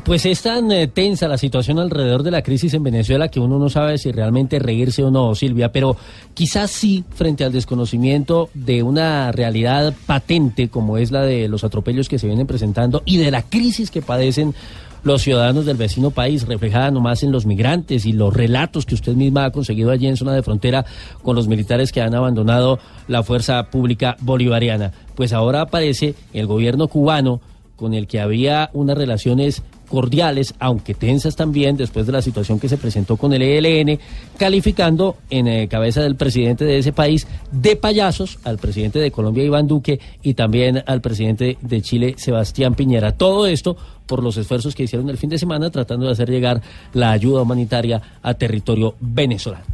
[0.04, 3.58] Pues es tan eh, tensa la situación alrededor de la crisis en Venezuela que uno
[3.58, 5.96] no sabe si realmente reírse o no, Silvia, pero
[6.32, 12.08] quizás sí frente al desconocimiento de una realidad patente como es la de los atropellos
[12.08, 14.54] que se vienen presentando y de la crisis que padecen
[15.02, 19.14] los ciudadanos del vecino país, reflejada nomás en los migrantes y los relatos que usted
[19.14, 20.84] misma ha conseguido allí en zona de frontera
[21.22, 24.92] con los militares que han abandonado la fuerza pública bolivariana.
[25.14, 27.40] Pues ahora aparece el gobierno cubano
[27.76, 32.68] con el que había unas relaciones cordiales, aunque tensas también, después de la situación que
[32.68, 33.98] se presentó con el ELN,
[34.38, 39.44] calificando en eh, cabeza del presidente de ese país de payasos al presidente de Colombia,
[39.44, 43.12] Iván Duque, y también al presidente de Chile, Sebastián Piñera.
[43.12, 43.76] Todo esto
[44.06, 46.62] por los esfuerzos que hicieron el fin de semana tratando de hacer llegar
[46.94, 49.64] la ayuda humanitaria a territorio venezolano.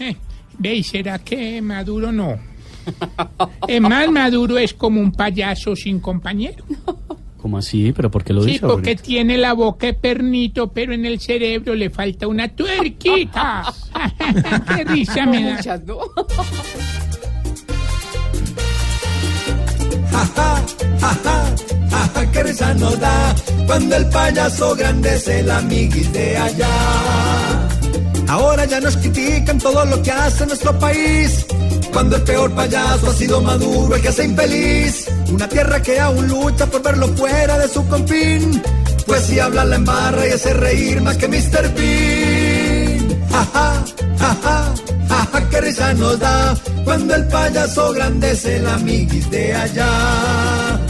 [0.00, 0.16] Eh,
[0.58, 2.36] ve, ¿y será que Maduro no?
[3.68, 6.64] Es más, Maduro es como un payaso sin compañero.
[7.44, 7.92] ¿Cómo así?
[7.94, 8.60] ¿Pero por qué lo Sí, dice?
[8.60, 9.02] porque Aurelio?
[9.04, 13.64] tiene la boca de pernito, pero en el cerebro le falta una tuerquita.
[14.78, 15.56] Qué risa me da.
[15.56, 15.98] Muchas, ¿no?
[22.32, 23.34] Qué risa nos da
[23.66, 27.68] cuando el payaso grande es el amiguis de allá.
[28.26, 31.46] Ahora ya nos critican todo lo que hace nuestro país.
[31.94, 35.06] Cuando el peor payaso ha sido Maduro, el que hace infeliz.
[35.30, 38.60] Una tierra que aún lucha por verlo fuera de su confín.
[39.06, 41.72] Pues si habla la embarra y hace reír más que Mr.
[41.74, 43.26] Bean.
[43.32, 43.84] Ajá,
[44.18, 44.74] ajá,
[45.08, 50.80] ajá, qué risa nos da cuando el payaso grande es el amiguis de allá.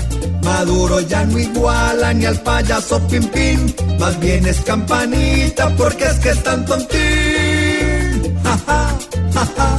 [0.43, 6.19] Maduro ya no iguala ni al payaso Pim Pim, más bien es campanita porque es
[6.19, 8.39] que es tan tontín.
[8.45, 8.89] Ajá,
[9.35, 9.74] ajá,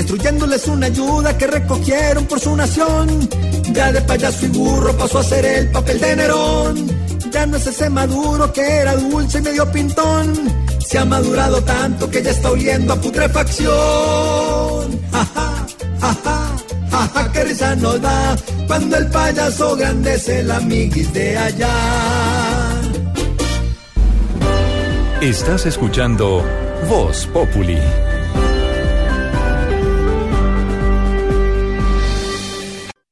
[0.00, 3.28] Destruyéndoles una ayuda que recogieron por su nación.
[3.70, 6.86] Ya de payaso y burro pasó a ser el papel de Nerón.
[7.30, 10.32] Ya no es ese maduro que era dulce y medio pintón.
[10.78, 13.68] Se ha madurado tanto que ya está oliendo a putrefacción.
[15.12, 15.66] Ajá,
[16.00, 16.56] ajá,
[16.90, 18.36] ajá, qué risa nos da
[18.66, 21.74] cuando el payaso grande es el de allá.
[25.20, 26.42] Estás escuchando
[26.88, 27.76] Voz Populi.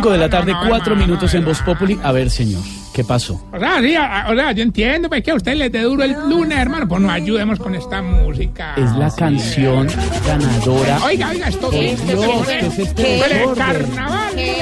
[0.00, 2.00] 5 de la tarde, 4 minutos en Voz Populi.
[2.02, 2.62] A ver, señor,
[2.94, 3.38] ¿qué pasó?
[3.52, 3.94] O sea, sí,
[4.56, 6.88] yo entiendo pues, que a usted le dé duro el lunes, hermano.
[6.88, 8.76] Pues nos ayudemos con esta música.
[8.78, 9.92] Es la canción eh.
[10.26, 11.04] ganadora.
[11.04, 11.68] Oiga, oiga, esto.
[11.68, 13.02] ¿qué este es este?
[13.02, 13.22] ¿Qué?
[14.36, 14.56] ¿Qué?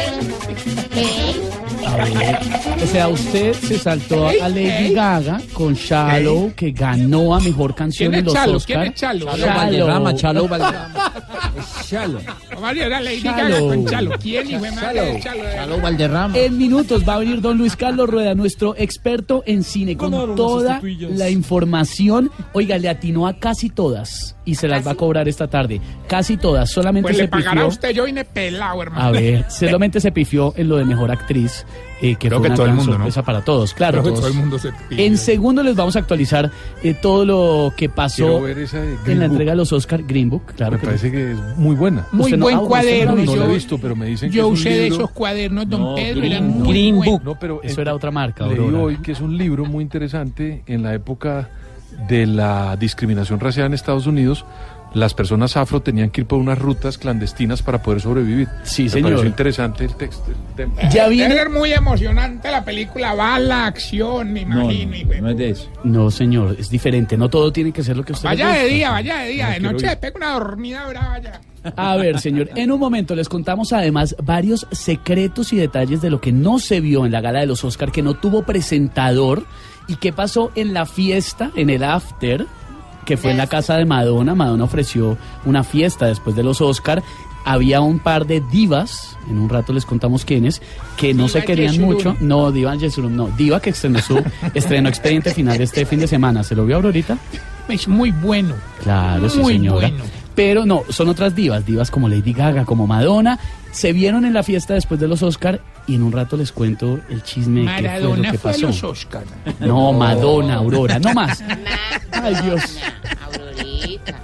[0.93, 1.48] ¿Qué?
[2.83, 4.93] O sea, usted se saltó a Lady.
[4.95, 8.57] Gaga con Shallow, que ganó a mejor canción ¿Quién en los Chalo?
[8.57, 8.77] Oscar.
[8.81, 9.27] ¿Quién es Chalo?
[9.27, 11.13] Chalo Valderrama, Chalo Valderrama.
[11.59, 12.21] Es Chalo.
[12.61, 13.37] María la Lady Chalo.
[13.55, 14.11] Gaga con Chalo.
[14.21, 15.21] ¿Quién hijo de madre?
[15.23, 15.43] Chalo.
[15.55, 16.39] Chalo Valderrama.
[16.39, 20.81] En minutos va a venir don Luis Carlos Rueda, nuestro experto en cine, con toda
[21.11, 22.31] la información.
[22.53, 25.81] Oiga, le atinó a casi todas y se las va a cobrar esta tarde.
[26.07, 27.67] Casi todas, solamente Pues se le pagará pifió.
[27.69, 29.03] usted, yo vine pelado, hermano.
[29.03, 31.67] A ver, solamente se pifió en lo de mejor actriz,
[32.01, 32.99] eh, que Creo fue que una todo el gran mundo, ¿no?
[32.99, 33.75] sorpresa para todos.
[33.75, 34.21] Claro, Creo que todos.
[34.21, 34.71] todo el mundo se.
[34.91, 36.51] En segundo les vamos a actualizar
[36.83, 40.43] eh, todo lo que pasó en la entrega de los Oscar Green Book.
[40.57, 42.07] Claro Me que parece que es muy buena.
[42.13, 43.17] Muy no- buen ah, no cuaderno.
[43.17, 45.69] No yo he visto, pero me dicen que yo un usé de libro- esos cuadernos,
[45.69, 46.95] don No, Pedro, Green- eran muy Green.
[47.01, 47.23] Book.
[47.25, 48.79] No, pero Eso era otra marca, Leí Aurora.
[48.79, 51.49] hoy que es un libro muy interesante en la época
[52.09, 54.45] de la discriminación racial en Estados Unidos.
[54.95, 58.49] Las personas afro tenían que ir por unas rutas clandestinas para poder sobrevivir.
[58.63, 59.11] Sí, Me señor.
[59.11, 60.25] pareció interesante el texto.
[60.31, 60.89] el tema.
[60.91, 64.97] Ya Debe ser muy emocionante la película, va la acción, me imagino.
[65.21, 65.71] No es de eso.
[65.85, 67.17] No, señor, es diferente.
[67.19, 69.53] No todo tiene que ser lo que usted Vaya de día, vaya de día, No,
[69.53, 71.41] de noche le pega una dormida brava ya.
[71.77, 76.21] A ver, señor, en un momento les contamos además varios secretos y detalles de lo
[76.21, 79.45] que no se vio en la gala de los Oscar, que no tuvo presentador
[79.87, 82.47] y qué pasó en la fiesta, en el after,
[83.09, 84.35] que fue en la casa de Madonna.
[84.35, 85.17] Madonna ofreció
[85.47, 87.03] una fiesta después de los Oscar.
[87.43, 90.61] Había un par de divas, en un rato les contamos quiénes,
[90.99, 91.95] que no Diva se querían Yesurum.
[91.95, 92.17] mucho.
[92.21, 93.29] No, Diva Yesurum, no.
[93.29, 96.45] Diva que estrenó su estreno expediente final este fin de semana.
[96.45, 97.17] ¿Se lo vio Aurorita?
[97.71, 98.55] Es muy bueno.
[98.83, 99.89] Claro, sí, Muy señora.
[99.89, 100.05] bueno.
[100.39, 103.41] Pero no, son otras divas, divas como Lady Gaga, como Madonna.
[103.73, 107.01] Se vieron en la fiesta después de los Oscar y en un rato les cuento
[107.11, 108.67] el chisme de qué fue lo que fue a pasó.
[108.69, 109.25] los Oscar.
[109.59, 111.43] No, Madonna, Aurora, no más.
[112.13, 112.79] Ay, Dios.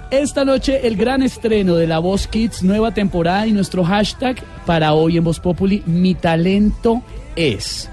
[0.09, 4.93] Esta noche el gran estreno de La Voz Kids, nueva temporada y nuestro hashtag para
[4.93, 7.01] hoy en Voz Populi, mi talento
[7.35, 7.89] es.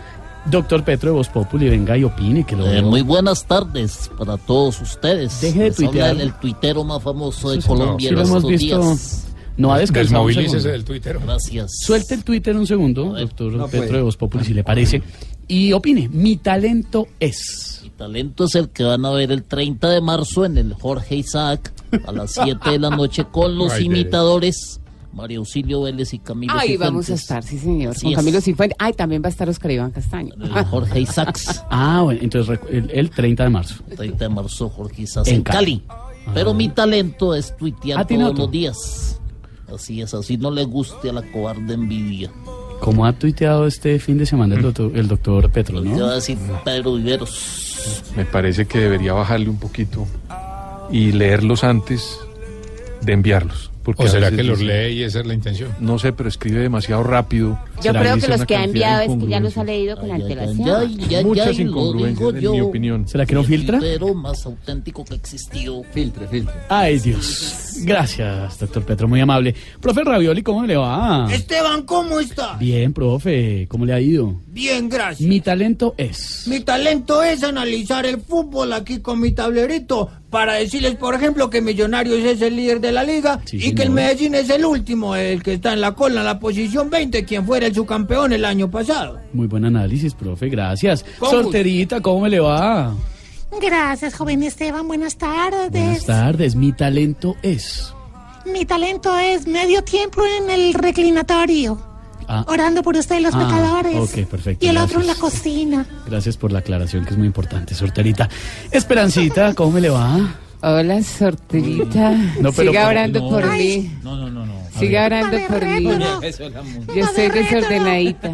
[0.50, 4.36] Doctor Petro de Voz Populi, venga y opine que lo Eh, muy buenas tardes para
[4.36, 5.40] todos ustedes.
[5.40, 6.10] Deje de Les tuitear.
[6.10, 7.68] el, el tuitero más famoso de Sí.
[7.68, 8.78] Colombia Sí en estos visto.
[8.78, 9.26] días.
[9.56, 11.18] No ha descansado Desmovilícese del Twitter.
[11.24, 11.70] Gracias.
[11.84, 13.92] Suelte el Twitter un segundo, doctor no Petro puede.
[13.98, 15.02] de Voz Populi, si le parece.
[15.46, 17.80] Y opine, mi talento es.
[17.84, 21.16] Mi talento es el que van a ver el 30 de marzo en el Jorge
[21.16, 21.72] Isaac
[22.06, 24.80] a las 7 de la noche con los Ay, imitadores
[25.12, 26.80] María Auxilio Vélez y Camilo Ahí Cifuentes.
[26.80, 27.90] vamos a estar, sí, señor.
[27.94, 28.16] Así con es.
[28.16, 28.76] Camilo Cifuentes.
[28.80, 30.34] Ay, también va a estar Oscar Iván Castaño.
[30.40, 31.64] El Jorge Isaacs.
[31.70, 33.74] Ah, bueno, entonces el, el 30 de marzo.
[33.96, 35.82] 30 de marzo, Jorge Isaacs En en, Cali.
[35.86, 36.00] Cali.
[36.34, 39.20] Pero mi talento es tuitear Ah, ¿tiene todos los días.
[39.74, 42.30] Así es, así no le guste a la cobarde envidia.
[42.80, 45.98] Como ha tuiteado este fin de semana el doctor, el doctor Petro, Te va a
[45.98, 46.08] ¿no?
[46.10, 48.02] decir Pedro Viveros.
[48.16, 50.06] Me parece que debería bajarle un poquito
[50.90, 52.18] y leerlos antes
[53.02, 53.70] de enviarlos.
[53.82, 55.74] Porque ¿O será que los lee y esa es la intención?
[55.80, 57.58] No sé, pero escribe demasiado rápido.
[57.82, 60.96] Yo creo que los que ha enviado es que ya los ha leído con antelación.
[61.24, 63.08] Muchas incongruencias, en mi opinión.
[63.08, 63.78] ¿Será que no filtra?
[63.80, 65.82] Pero más auténtico que existió.
[65.92, 66.54] Filtre, filtre.
[66.68, 67.74] Ay, Dios.
[67.84, 69.54] Gracias, doctor Petro, muy amable.
[69.80, 71.28] Profe Ravioli, ¿cómo le va?
[71.32, 72.56] Esteban, ¿cómo está?
[72.56, 74.40] Bien, profe, ¿cómo le ha ido?
[74.48, 75.28] Bien, gracias.
[75.28, 76.46] Mi talento es.
[76.46, 81.60] Mi talento es analizar el fútbol aquí con mi tablerito para decirles, por ejemplo, que
[81.60, 83.90] Millonarios es el líder de la liga Sí, y que el.
[83.90, 87.44] Medellín es el último, el que está en la cola, en la posición 20, quien
[87.44, 89.20] fuera el subcampeón el año pasado.
[89.34, 91.04] Muy buen análisis, profe, gracias.
[91.20, 91.42] Gusto.
[91.42, 92.94] Sorterita, ¿cómo me le va?
[93.60, 94.88] Gracias, joven Esteban.
[94.88, 95.70] Buenas tardes.
[95.70, 97.92] Buenas tardes, mi talento es.
[98.46, 101.78] Mi talento es medio tiempo en el reclinatorio,
[102.34, 103.94] Ah, orando por ustedes los Ah, pecadores.
[103.96, 105.84] ok, perfecto, Y el otro en la cocina.
[106.06, 108.28] gracias por la aclaración, que es muy importante, Sorterita.
[108.70, 110.34] Esperancita, ¿cómo me le va?
[110.62, 112.12] Hola, sorterita.
[112.40, 113.28] No, pero Siga orando No.
[113.30, 113.78] por Ay.
[113.78, 113.98] mí.
[114.02, 114.54] No, no, no, no.
[114.78, 115.88] Siga orando por mí.
[116.22, 116.94] Eso es la música.
[116.94, 118.32] Yo estoy desordenadita.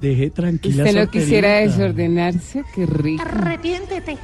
[0.00, 1.10] Deje tranquila, ¿Usted no Sorterita.
[1.24, 2.64] quisiera desordenarse?
[2.74, 3.22] Qué rico.
[3.22, 4.16] Arrepiéntete.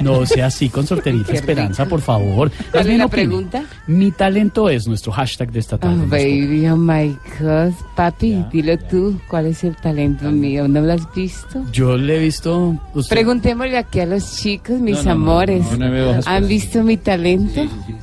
[0.00, 2.50] No sea así con Sorterita Esperanza, por favor.
[2.70, 3.64] ¿Cuál es la pregunta?
[3.86, 6.02] Mi talento es nuestro hashtag de esta tarde.
[6.04, 7.72] Oh, baby, oh my God.
[7.94, 9.18] Papi, dilo tú.
[9.28, 10.68] ¿Cuál es el talento mío?
[10.68, 11.64] ¿No lo has visto?
[11.72, 12.76] Yo le he visto.
[12.94, 15.78] usted- Preguntémosle aquí a los chicos, mis No, no, no, amores.
[15.78, 17.62] no, ¿Han visto mi talento?
[17.62, 17.94] Sí, sí,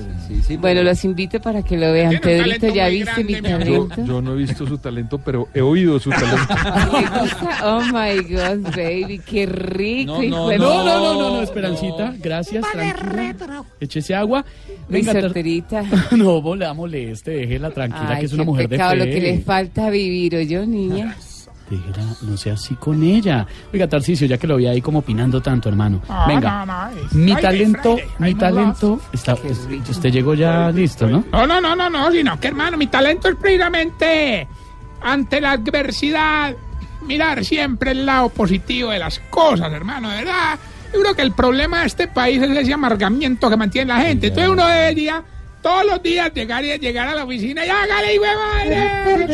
[0.59, 2.19] Bueno, los invito para que lo vean.
[2.21, 4.05] Pedrito, ¿ya viste mi grande, mi Yo, talento?
[4.13, 6.35] yo no he visto su talento, pero he oído su talento.
[6.91, 7.59] ¿Le gusta?
[7.63, 10.21] Oh my God, baby, qué rico.
[10.23, 12.13] No, no, de- No, no, no, no, no, Esperancita.
[12.19, 13.09] Gracias, tranquila.
[13.09, 13.65] retro.
[13.79, 14.45] Échese agua.
[14.89, 15.83] Mi Venga, ter- solterita.
[16.11, 19.11] no, la moleste, déjela tranquila, Ay, que es una mujer de pecado lo fe.
[19.11, 21.15] que le falta vivir, yo, niña?
[22.21, 23.45] No sea así con ella.
[23.73, 26.01] Oiga, Tarcicio, ya que lo vi ahí como opinando tanto, hermano.
[26.09, 29.01] Ah, Venga, no, no, es mi Friday, talento, Friday, mi I'm talento.
[29.11, 31.23] Está, es- usted llegó ya listo, ¿no?
[31.31, 34.47] No, no, no, no, no, sino que hermano, mi talento es precisamente
[35.01, 36.53] ante la adversidad,
[37.05, 40.57] mirar siempre el lado positivo de las cosas, hermano, de verdad.
[40.93, 44.27] Yo creo que el problema de este país es ese amargamiento que mantiene la gente.
[44.27, 45.23] Entonces uno debería
[45.61, 49.33] todos los días llegar y llegar a la oficina y hágale, de madre.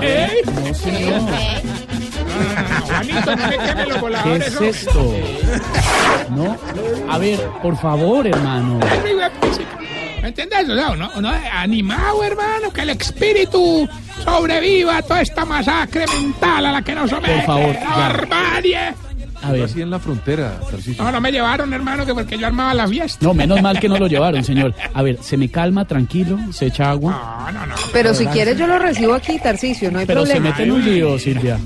[0.00, 0.02] ¡Ey!
[0.02, 0.42] ¡Ey!
[2.86, 4.46] Juanito, no me queme los ¿Qué voladores.
[4.48, 4.68] es hombre.
[4.70, 5.14] esto?
[6.30, 6.56] No.
[7.12, 8.80] A ver, por favor, hermano.
[10.22, 10.68] ¿Me entiendes?
[10.70, 13.88] O sea, uno, uno animado, hermano, que el espíritu
[14.24, 17.34] sobreviva a toda esta masacre mental a la que nos somete.
[17.36, 17.88] Por favor, ya.
[17.90, 18.94] ¡Barbarie!
[19.44, 19.62] A ver.
[19.64, 21.02] Así en la frontera, Tarcisio.
[21.02, 23.18] No, no me llevaron, hermano, que porque yo armaba la fiesta.
[23.24, 24.74] No, menos mal que no lo llevaron, señor.
[24.92, 27.50] A ver, se me calma, tranquilo, se echa agua.
[27.52, 27.74] No, no, no.
[27.92, 30.50] Pero si quieres yo lo recibo aquí, Tarcicio, no hay Pero se problema.
[30.50, 31.58] mete en un lío, Silvia.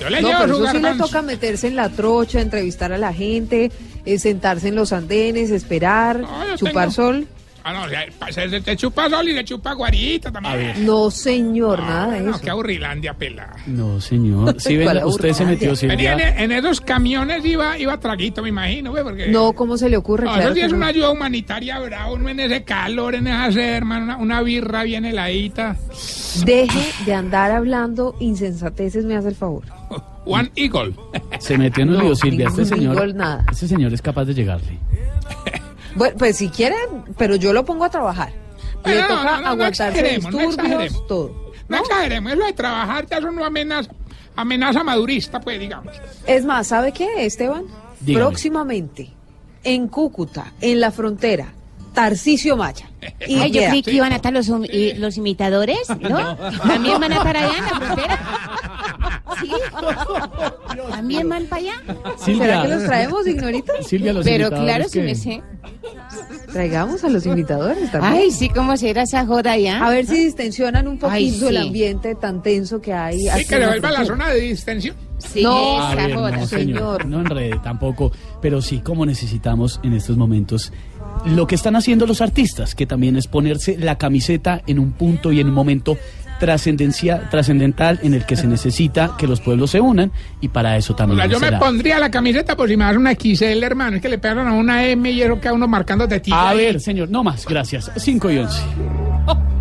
[0.00, 2.98] Yo le No, llevo pero eso sí le toca meterse en la trocha, entrevistar a
[2.98, 3.70] la gente,
[4.04, 7.26] eh, sentarse en los andenes, esperar, yo chupar tengo- sol.
[7.64, 10.84] Ah, no, se, se te chupa sol y se chupa guarita también.
[10.84, 12.40] No, señor, nada de No, eso.
[12.40, 13.54] qué aburrilandia, pelada.
[13.66, 14.60] No, señor.
[14.60, 16.12] Si ven, Para usted se metió, Silvia.
[16.14, 19.28] en, en esos camiones iba, iba traguito, me imagino, güey, porque...
[19.28, 20.24] No, ¿cómo se le ocurre?
[20.26, 20.76] No, Claro eso sí es no.
[20.78, 24.82] una ayuda humanitaria, bravo, uno en ese calor, en esa sed, hermano, una, una birra
[24.84, 25.76] bien heladita.
[26.44, 29.64] Deje de andar hablando insensateces, me hace el favor.
[30.24, 30.94] One Eagle.
[31.40, 32.46] Se metió en un No, lío, Silvia.
[32.48, 33.44] Este señor, gol, nada.
[33.50, 34.78] este señor es capaz de llegarle.
[35.94, 36.76] Bueno, pues si quiere,
[37.16, 38.30] pero yo lo pongo a trabajar.
[38.30, 41.52] Le Pero no, toca no, aguantarse disturbios, todo.
[41.68, 43.90] No exageremos, eso de trabajar ya son una amenaza,
[44.36, 45.94] amenaza madurista, pues, digamos.
[46.26, 47.64] Es más, ¿sabe qué, Esteban?
[48.00, 48.24] Dígame.
[48.24, 49.10] Próximamente,
[49.62, 51.52] en Cúcuta, en la frontera,
[51.92, 52.88] Tarcisio Maya.
[53.26, 56.36] Y Ay, yo creí que iban a estar los, los imitadores, ¿no?
[56.36, 58.18] También van a estar allá en la frontera.
[59.40, 59.50] ¿Sí?
[60.90, 61.72] ¿También van para allá?
[62.18, 62.42] Silvia.
[62.44, 63.72] ¿Será que los traemos, ignorita?
[63.82, 65.42] Silvia, los Pero claro, que- me sé.
[66.52, 68.12] Traigamos a los imitadores también.
[68.14, 69.84] Ay, sí, ¿cómo será esa joda allá?
[69.84, 73.20] A ver si distensionan un poquito Ay, el ambiente tan tenso que hay.
[73.20, 74.94] Sí, que le la vuelva a la zona de distensión.
[75.18, 76.30] Sí, No, esa ver, joda.
[76.36, 77.06] no, señor, señor.
[77.06, 78.12] no enrede tampoco,
[78.42, 80.72] pero sí como necesitamos en estos momentos
[81.26, 85.32] lo que están haciendo los artistas, que también es ponerse la camiseta en un punto
[85.32, 85.96] y en un momento
[86.40, 90.10] trascendencia trascendental en el que se necesita que los pueblos se unan
[90.40, 91.60] y para eso O también sea, yo me será.
[91.60, 93.96] pondría la camiseta por si me das una XL, hermano.
[93.96, 96.36] Es que le pegaron a una M y eso queda uno marcando tetilla.
[96.36, 96.56] A ahí.
[96.58, 97.92] ver, señor, no más, gracias.
[97.96, 98.60] 5 y 11.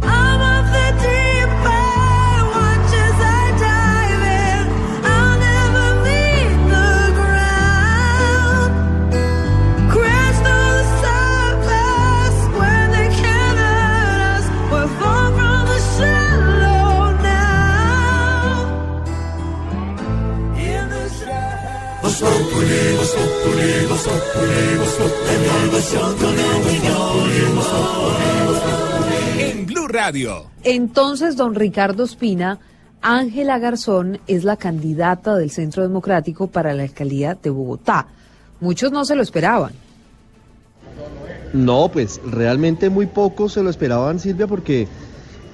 [30.11, 30.45] Radio.
[30.63, 32.59] Entonces, don Ricardo Espina,
[33.01, 38.07] Ángela Garzón es la candidata del Centro Democrático para la alcaldía de Bogotá.
[38.59, 39.71] Muchos no se lo esperaban.
[41.53, 44.87] No, pues realmente muy pocos se lo esperaban, Silvia, porque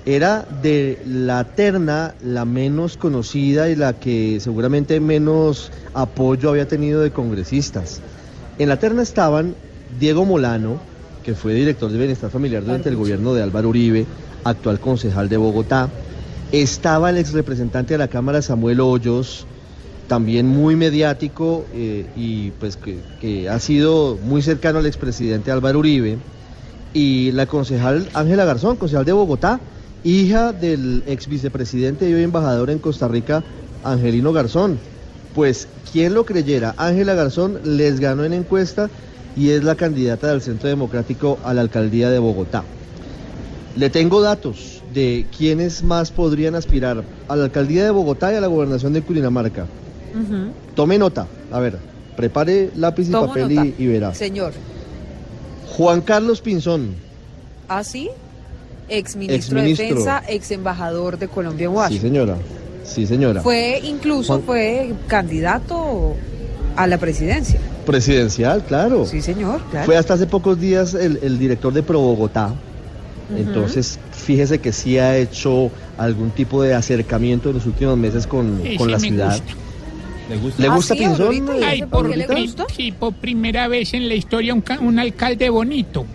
[0.06, 7.02] era de la terna la menos conocida y la que seguramente menos apoyo había tenido
[7.02, 8.02] de congresistas.
[8.58, 9.56] En la terna estaban
[10.00, 10.80] Diego Molano,
[11.28, 14.06] que fue director de Bienestar Familiar durante el gobierno de Álvaro Uribe,
[14.46, 15.90] actual concejal de Bogotá.
[16.54, 19.46] Estaba el ex representante de la Cámara, Samuel Hoyos,
[20.08, 26.18] también muy mediático eh, y pues que, ha sido muy cercano al expresidente Álvaro Uribe.
[26.94, 29.60] Y la concejal Ángela Garzón, concejal de Bogotá,
[30.06, 33.44] hija del ex vicepresidente y hoy embajador en Costa Rica,
[33.84, 34.80] Angelino Garzón.
[35.36, 38.90] Pues quien lo creyera, Ángela Garzón les ganó en encuesta
[39.38, 42.64] y es la candidata del Centro Democrático a la alcaldía de Bogotá.
[43.76, 48.42] Le tengo datos de quienes más podrían aspirar a la alcaldía de Bogotá y a
[48.42, 49.66] la gobernación de Cundinamarca.
[50.76, 51.78] Tome nota, a ver,
[52.16, 54.16] prepare lápiz y Tomo papel y, y verá.
[54.16, 54.54] Señor,
[55.76, 56.96] Juan Carlos Pinzón,
[57.68, 58.10] ¿así?
[58.90, 59.68] Ex ministro de.
[59.68, 62.10] Defensa, ex embajador de Colombia en sí Washington.
[62.10, 62.36] señora,
[62.84, 63.42] sí señora.
[63.42, 66.16] Fue incluso Juan- fue candidato
[66.78, 67.60] a la presidencia.
[67.86, 69.06] Presidencial, claro.
[69.06, 69.86] Sí, señor, claro.
[69.86, 72.54] Fue hasta hace pocos días el, el director de Pro Bogotá.
[73.36, 78.62] Entonces, fíjese que sí ha hecho algún tipo de acercamiento en los últimos meses con,
[78.64, 79.32] Sí, con sí, la me ciudad.
[79.32, 79.54] gusta.
[80.30, 80.62] ¿Le gusta?
[80.62, 81.22] ¿Le Ah, gusta sí, Pinzón?
[81.22, 82.66] Aurorita, ¿y Ay, ese por por, qué le pri- gusta?
[82.76, 86.06] sí, por primera vez en la historia un, un alcalde bonito.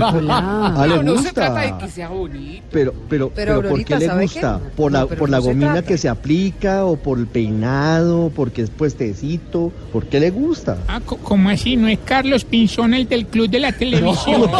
[0.00, 1.32] Ah, le no, no se gusta.
[1.32, 2.62] trata de que sea bonito.
[2.70, 4.60] Pero, pero, Pero, pero, ¿por qué le ¿sabe gusta?
[4.62, 4.70] qué?
[4.76, 5.86] ¿Por la, No, por la no gomina trata.
[5.88, 8.30] que se aplica o por el peinado?
[8.34, 9.72] ¿Porque es puestecito?
[9.92, 10.78] ¿Por qué le gusta?
[10.88, 11.76] Ah, co- ¿cómo así?
[11.76, 14.42] ¿No es Carlos Pinzón el del club de la televisión?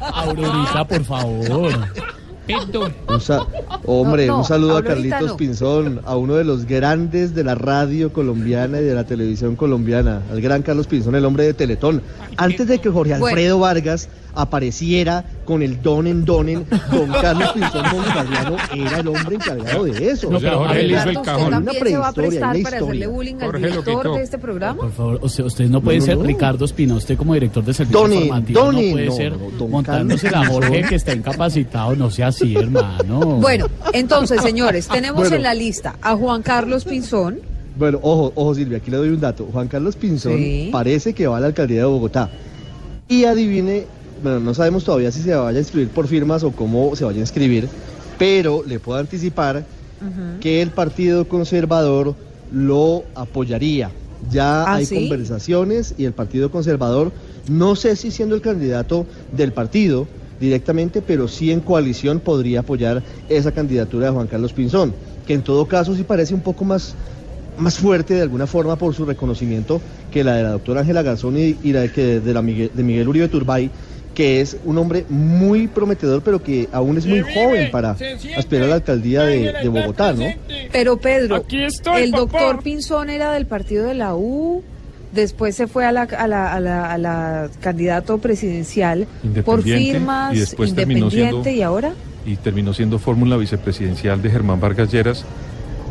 [0.00, 1.72] Aurorita, por favor.
[2.48, 2.90] Respeto.
[3.08, 3.46] Un sa-
[3.84, 5.36] hombre, No, no, un saludo a Carlitos no.
[5.36, 10.22] Pinzón, a uno de los grandes de la radio colombiana y de la televisión colombiana,
[10.30, 12.02] al gran Carlos Pinzón, el hombre de Teletón.
[12.36, 13.26] Antes de que Jorge Bueno.
[13.26, 14.08] Alfredo Vargas
[14.40, 20.10] apareciera con el don en donen, don Carlos Pinzón Montalbano era el hombre encargado de
[20.10, 20.30] eso.
[20.30, 21.42] No, pero Jorge le hizo el cajón.
[21.42, 23.08] ¿Usted Una también se va a prehistoria, prestar una para hacerle historia.
[23.08, 24.14] bullying al Jorge lo director quitó.
[24.14, 24.80] de este programa?
[24.82, 26.22] Por favor, usted, usted no puede No, ser no.
[26.24, 29.32] Ricardo Espina, usted como director de servicio Donen, informativo donen, no puede no, ser
[29.68, 33.20] montándose Carlos la Jorge que está incapacitado, no sea así, hermano.
[33.40, 35.36] Bueno, entonces, señores, tenemos Bueno.
[35.36, 37.38] en la lista a Juan Carlos Pinzón.
[37.76, 39.48] Bueno, ojo, ojo Silvia, aquí le doy un dato.
[39.52, 40.68] Juan Carlos Pinzón Sí.
[40.72, 42.28] parece que va a la alcaldía de Bogotá.
[43.08, 43.86] Y adivine,
[44.22, 47.18] bueno, no sabemos todavía si se vaya a inscribir por firmas o cómo se vaya
[47.18, 47.68] a inscribir,
[48.18, 49.64] pero le puedo anticipar
[50.40, 52.14] que el Partido Conservador
[52.52, 53.90] lo apoyaría.
[54.30, 54.94] Ya ¿Ah, hay sí?
[54.94, 57.12] conversaciones y el Partido Conservador,
[57.48, 59.06] no sé si siendo el candidato
[59.36, 60.06] del partido
[60.40, 64.94] directamente, pero sí en coalición podría apoyar esa candidatura de Juan Carlos Pinzón,
[65.26, 66.94] que en todo caso sí parece un poco más,
[67.58, 69.80] más fuerte de alguna forma por su reconocimiento
[70.12, 72.70] que la de la doctora Ángela Garzón y, y la de, que, de, la Miguel,
[72.74, 73.70] de Miguel Uribe Turbay,
[74.18, 77.96] que es un hombre muy prometedor, pero que aún es muy joven para
[78.36, 80.24] aspirar a la alcaldía de, de Bogotá, ¿no?
[80.72, 82.22] Pero Pedro, Aquí estoy, el papá.
[82.22, 84.64] doctor Pinzón era del partido de la U,
[85.12, 89.06] después se fue a la, a la, a la, a la candidato presidencial
[89.44, 91.92] por firmas, y después terminó independiente, siendo- y ahora
[92.26, 95.24] y terminó siendo fórmula vicepresidencial de Germán Vargas Lleras,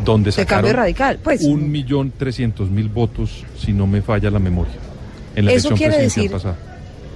[0.04, 1.20] donde cambio sacaron radical.
[1.24, 4.74] Pues un millón trescientos mil votos, si no me falla la memoria,
[5.34, 6.67] en la Eso elección quiere presidencial decir- pasada.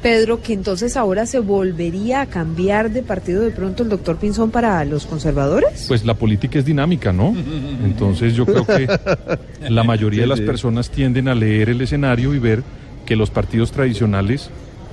[0.02, 4.50] Pedro, que entonces ahora se volvería a cambiar de partido de pronto el doctor Pinzón
[4.50, 5.86] para los conservadores.
[5.88, 7.36] Pues la política es dinámica, ¿no?
[7.84, 8.88] Entonces yo creo que
[9.70, 12.64] la mayoría de las personas tienden a leer el escenario y ver
[13.06, 14.50] que los partidos tradicionales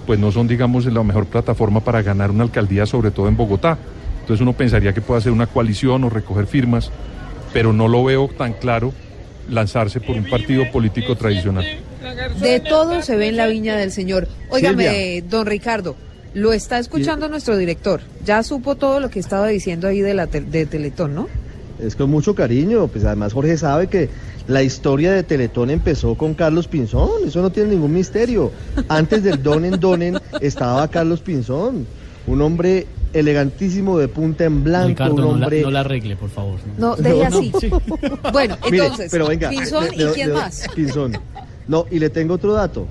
[0.06, 3.78] pues no son, digamos, la mejor plataforma para ganar una alcaldía, sobre todo en Bogotá.
[4.20, 6.90] Entonces uno pensaría que puede hacer una coalición o recoger firmas,
[7.52, 8.92] pero no lo veo tan claro
[9.50, 11.64] lanzarse por un partido político tradicional.
[12.40, 14.28] De todo se ve en la viña del Señor.
[14.50, 15.22] Óigame, Silvia.
[15.28, 15.96] don Ricardo,
[16.34, 18.00] lo está escuchando nuestro director.
[18.24, 21.28] Ya supo todo lo que estaba diciendo ahí de la de Teletón, ¿no?
[21.82, 24.09] Es con mucho cariño, pues además Jorge sabe que
[24.48, 28.50] la historia de Teletón empezó con Carlos Pinzón, eso no tiene ningún misterio.
[28.88, 31.86] Antes del Donen Donen estaba Carlos Pinzón,
[32.26, 35.62] un hombre elegantísimo de punta en blanco, Ricardo, un no la, hombre...
[35.62, 36.59] no la arregle, por favor.
[36.78, 37.56] No, deje No, no.
[37.59, 37.70] así.
[38.32, 40.66] Bueno, Mire, entonces, pero venga, Pinzón le- le- y quién le- más.
[40.74, 41.12] Pinzón.
[41.69, 42.87] No, y le tengo otro dato.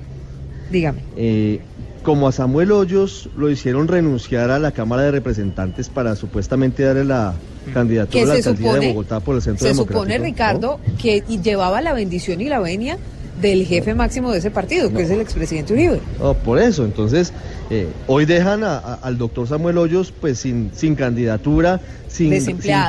[0.72, 1.00] Dígame.
[1.16, 1.60] Eh,
[2.04, 7.04] como a Samuel Hoyos lo hicieron renunciar a la Cámara de Representantes para supuestamente darle
[7.06, 7.34] la
[7.74, 10.00] candidatura Que a la alcaldía supone, de Bogotá por el Centro se Democrático.
[10.04, 10.24] supone ¿no?
[10.26, 12.98] Ricardo, que y llevaba la bendición y la venia
[13.42, 16.00] del jefe máximo de ese partido, que es el expresidente Uribe.
[16.20, 17.34] No, por eso, entonces,
[17.70, 22.32] eh, hoy dejan a- a- al doctor Samuel Hoyos pues sin, sin candidatura, sin,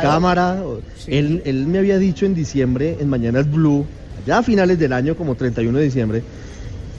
[0.00, 0.62] cámara.
[1.06, 3.84] Él, él me había dicho en diciembre, en Mañanas Blue,
[4.28, 6.22] ya a finales del año, como 31 de diciembre,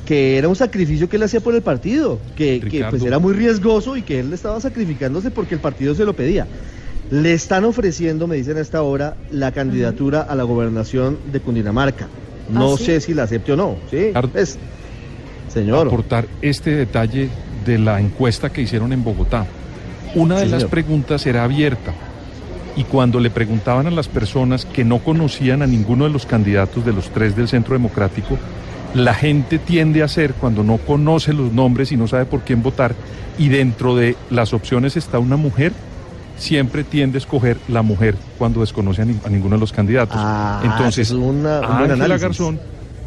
[0.06, 3.96] que era un sacrificio que él hacía por el partido, que, pues era muy riesgoso
[3.96, 6.48] y que él estaba sacrificándose porque el partido se lo pedía.
[7.12, 12.08] Le están ofreciendo, me dicen a esta hora, la candidatura a la gobernación de Cundinamarca.
[12.50, 12.86] No ¿Ah, sí?
[12.86, 13.76] sé si la acepte o no.
[13.92, 14.58] Sí, pues,
[15.54, 15.86] señor.
[15.88, 17.30] aportar este detalle
[17.64, 19.46] de la encuesta que hicieron en Bogotá.
[20.16, 20.72] Una de Sí, las señor.
[20.72, 21.94] preguntas era abierta
[22.80, 26.86] y cuando le preguntaban a las personas que no conocían a ninguno de los candidatos
[26.86, 28.38] de los tres del Centro Democrático,
[28.94, 32.64] la gente tiende a hacer cuando no conoce los nombres y no sabe por quién
[32.64, 32.96] votar
[33.38, 35.74] y dentro de las opciones está una mujer,
[36.38, 40.16] siempre tiende a escoger la mujer cuando desconoce a, ni- a ninguno de los candidatos.
[40.18, 42.18] Ah, Entonces, una- Ángela.
[42.18, 42.60] Garzón,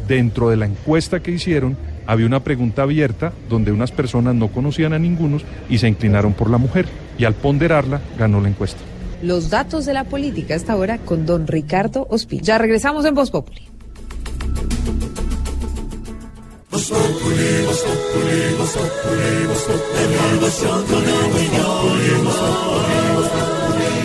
[0.07, 4.93] dentro de la encuesta que hicieron, había una pregunta abierta donde unas personas no conocían
[4.93, 6.85] a ninguno y se inclinaron por la mujer.
[7.17, 8.79] Y al ponderarla, ganó la encuesta.
[9.23, 12.43] Los datos de la política hasta ahora con don Ricardo Ospina.
[12.43, 13.61] Ya regresamos en Voz Populi.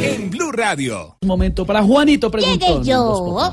[0.05, 1.17] En Blue Radio.
[1.21, 2.79] Un momento para Juanito preguntó.
[2.79, 3.53] Llegué yo.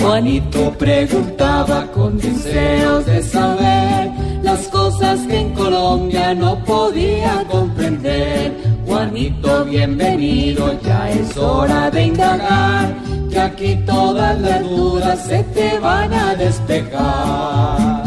[0.00, 4.21] Juanito preguntaba con deseos de saber
[4.92, 8.52] cosas que en Colombia no podía comprender.
[8.86, 12.94] Juanito, bienvenido, ya es hora de indagar,
[13.30, 18.04] que aquí todas las dudas se te van a despejar.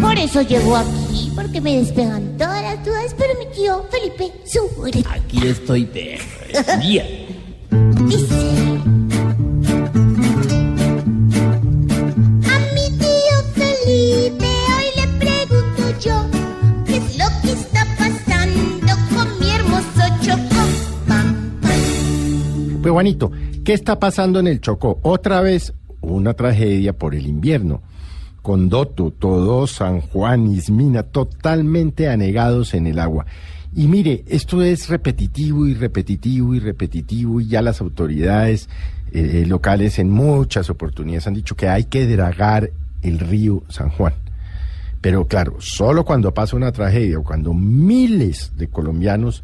[0.00, 5.04] Por eso llegó aquí, porque me despegan todas las dudas, pero mi tío Felipe sufre.
[5.08, 6.18] Aquí estoy de
[6.80, 8.55] bien.
[22.90, 23.30] Juanito,
[23.64, 24.98] ¿qué está pasando en el Chocó?
[25.02, 27.82] Otra vez una tragedia por el invierno.
[28.42, 33.26] Condoto, Todó, San Juan, Ismina, totalmente anegados en el agua.
[33.74, 38.68] Y mire, esto es repetitivo y repetitivo y repetitivo y ya las autoridades
[39.12, 42.70] eh, locales en muchas oportunidades han dicho que hay que dragar
[43.02, 44.14] el río San Juan.
[45.00, 49.42] Pero claro, solo cuando pasa una tragedia o cuando miles de colombianos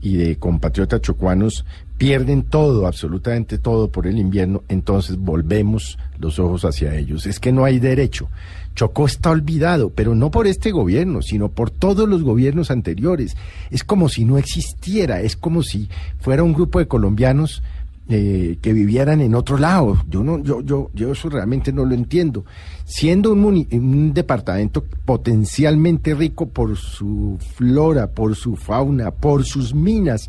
[0.00, 1.64] y de compatriotas chocuanos
[2.02, 7.26] pierden todo, absolutamente todo por el invierno, entonces volvemos los ojos hacia ellos.
[7.26, 8.28] Es que no hay derecho.
[8.74, 13.36] Chocó está olvidado, pero no por este gobierno, sino por todos los gobiernos anteriores.
[13.70, 15.88] Es como si no existiera, es como si
[16.18, 17.62] fuera un grupo de colombianos
[18.08, 20.02] eh, que vivieran en otro lado.
[20.08, 22.44] Yo no, yo, yo, yo eso realmente no lo entiendo.
[22.84, 30.28] Siendo un, departamento potencialmente rico por su flora, por su fauna, por sus minas,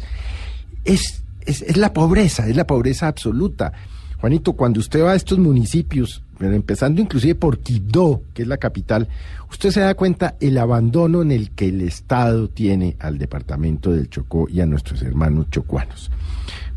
[0.86, 3.74] es, es, es la pobreza, es la pobreza absoluta.
[4.20, 8.58] Juanito, cuando usted va a estos municipios, pero empezando inclusive por Quibdó, que es la
[8.58, 9.08] capital,
[9.52, 14.10] usted se da cuenta el abandono en el que el Estado tiene al departamento del
[14.10, 16.10] Chocó y a nuestros hermanos chocuanos.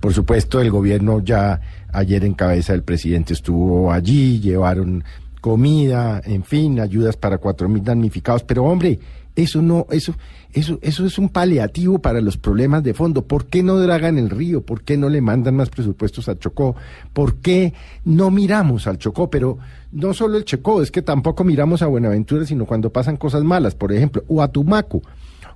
[0.01, 1.61] Por supuesto, el gobierno ya
[1.93, 5.05] ayer en cabeza del presidente estuvo allí, llevaron
[5.41, 8.99] comida, en fin, ayudas para cuatro mil damnificados, pero hombre,
[9.37, 10.15] eso no, eso,
[10.53, 13.23] eso, eso es un paliativo para los problemas de fondo.
[13.23, 14.63] ¿Por qué no dragan el río?
[14.63, 16.75] ¿Por qué no le mandan más presupuestos al Chocó?
[17.13, 17.75] ¿Por qué
[18.05, 19.29] no miramos al Chocó?
[19.29, 19.59] Pero
[19.93, 23.75] no solo el Chocó, es que tampoco miramos a Buenaventura, sino cuando pasan cosas malas,
[23.75, 25.03] por ejemplo, o a Tumaco.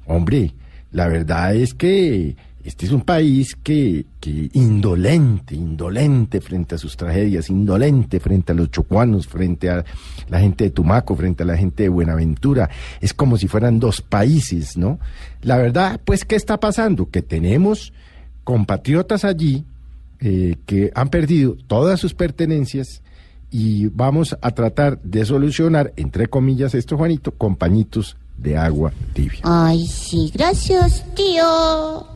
[0.07, 0.53] Hombre,
[0.93, 4.05] la verdad es que este es un país que,
[4.53, 9.85] indolente, indolente frente a sus tragedias, indolente frente a los chocuanos, frente a
[10.29, 12.69] la gente de Tumaco, frente a la gente de Buenaventura.
[13.01, 14.99] Es como si fueran dos países, ¿no?
[15.43, 17.09] La verdad, pues, ¿qué está pasando?
[17.11, 17.95] Que tenemos
[18.45, 19.65] compatriotas allí
[20.21, 23.03] eh, que han perdido todas sus pertenencias
[23.51, 29.41] y vamos a tratar de solucionar, entre comillas, esto, Juanito, con pañitos de agua tibia.
[29.43, 32.07] Ay, sí, gracias, tío.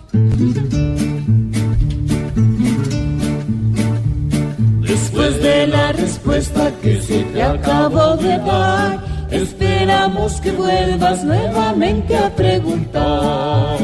[4.80, 12.34] Después de la respuesta que se te acabó de dar, esperamos que vuelvas nuevamente a
[12.34, 13.78] preguntar.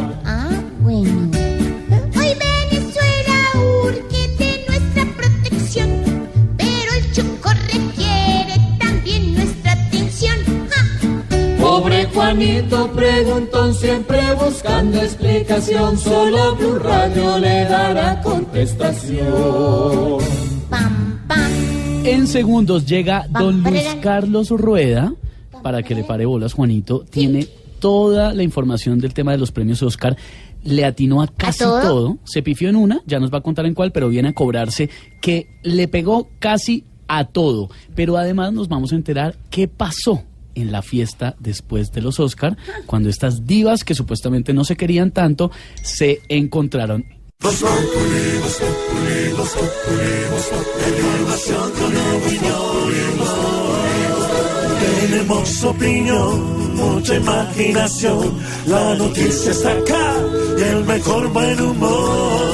[12.60, 20.18] Juanito preguntón, siempre buscando explicación, solo Blue Radio le dará contestación.
[22.04, 23.82] En segundos llega don Luis.
[24.02, 25.14] Carlos Rueda,
[25.62, 27.06] para que le pare bolas, Juanito.
[27.08, 27.48] Tiene
[27.78, 30.18] toda la información del tema de los premios Oscar.
[30.62, 31.80] Le atinó a casi todo?
[31.80, 32.18] todo?
[32.24, 34.90] Se pifió en una, ya nos va a contar en cuál, pero viene a cobrarse
[35.22, 37.70] que le pegó casi a todo.
[37.94, 40.24] Pero además nos vamos a enterar qué pasó
[40.60, 42.56] en la fiesta después de los Oscar,
[42.86, 45.50] cuando estas divas que supuestamente no se querían tanto,
[45.82, 47.04] se encontraron.
[55.00, 58.38] Tenemos opinión, mucha imaginación.
[58.66, 60.10] La noticia está acá
[60.90, 62.50] mejor buen humor.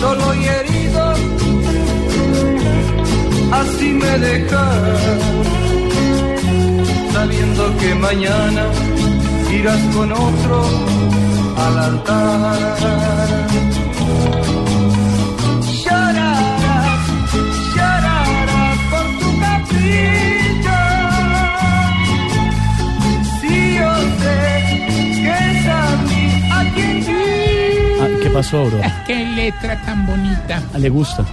[0.00, 1.14] Solo y herido
[3.52, 5.12] así me dejas
[7.12, 8.64] sabiendo que mañana
[9.52, 10.56] irás con otro
[11.64, 13.44] al altar
[28.34, 29.04] pasó, Aurora?
[29.06, 30.62] Qué letra tan bonita.
[30.74, 31.24] Ah, ¿Le gusta?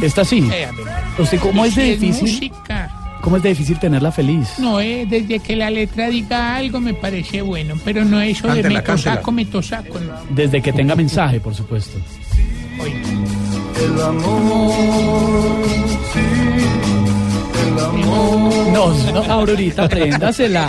[0.00, 0.48] ¿Está así?
[0.52, 0.68] Eh.
[1.18, 2.22] ¿Usted cómo es de Sí, difícil?
[2.50, 2.90] música.
[3.20, 4.54] ¿Cómo es de difícil tenerla feliz?
[4.58, 8.62] No, eh, desde que la letra diga algo me parece bueno, pero no eso de
[8.62, 9.98] me tosaco, me tosaco.
[10.00, 10.12] no.
[10.30, 11.98] Desde que tenga mensaje, por supuesto.
[12.78, 14.72] el amor,
[16.12, 16.20] sí,
[17.66, 18.68] el amor.
[18.72, 20.68] No, no, Aurorita, préndasela.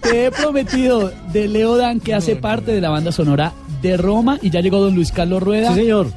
[0.00, 3.52] Te he prometido de Leo Dan que hace parte de la banda sonora
[3.88, 5.74] de Roma y ya llegó don Luis Carlos Rueda.
[5.74, 6.08] Sí, señor.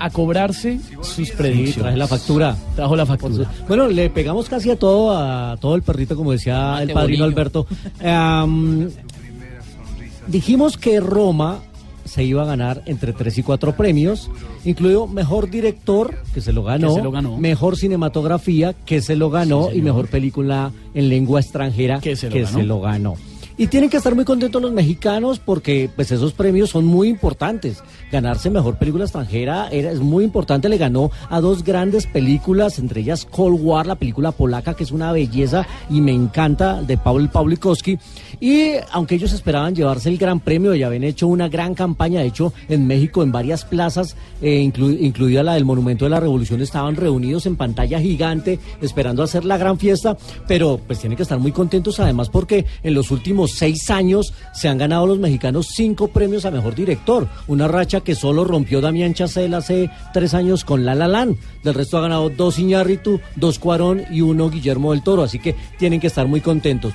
[0.00, 1.74] A cobrarse sus predicciones.
[1.82, 2.56] traje la factura.
[2.76, 3.50] Trajo la factura.
[3.66, 7.24] Bueno, le pegamos casi a todo, a todo el perrito, como decía el Mate padrino.
[7.24, 7.66] Alberto.
[8.04, 8.88] Am,
[10.28, 11.58] dijimos que Roma
[12.04, 14.30] se iba a ganar entre tres y cuatro premios,
[14.64, 17.36] incluido mejor director, que se lo ganó, Que se lo ganó.
[17.36, 22.30] mejor cinematografía, que se lo ganó, Sí, y mejor película en lengua extranjera, que se
[22.30, 22.58] lo ganó.
[22.58, 23.14] se lo ganó.
[23.60, 27.82] Y tienen que estar muy contentos los mexicanos porque pues esos premios son muy importantes.
[28.12, 30.68] Ganarse mejor película extranjera era, es muy importante.
[30.68, 34.92] Le ganó a dos grandes películas, entre ellas Cold War, la película polaca, que es
[34.92, 37.98] una belleza y me encanta, de Paul Pawlikowski.
[38.38, 42.28] Y aunque ellos esperaban llevarse el gran premio y habían hecho una gran campaña, de
[42.28, 46.62] hecho en México en varias plazas, eh, inclu- incluida la del Monumento de la Revolución,
[46.62, 51.40] estaban reunidos en pantalla gigante esperando hacer la gran fiesta, pero pues tienen que estar
[51.40, 56.08] muy contentos además porque en los últimos seis años se han ganado los mexicanos cinco
[56.08, 60.84] premios a mejor director, una racha que solo rompió Damián Chazelle hace tres años con
[60.84, 61.36] La La Land.
[61.64, 65.54] Del resto ha ganado dos Iñárritu, dos Cuarón y uno Guillermo del Toro, así que
[65.78, 66.92] tienen que estar muy contentos.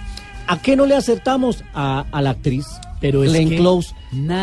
[0.47, 1.63] ¿A qué no le acertamos?
[1.73, 2.65] A, a la actriz
[2.99, 3.93] Pero es Glenn que Close.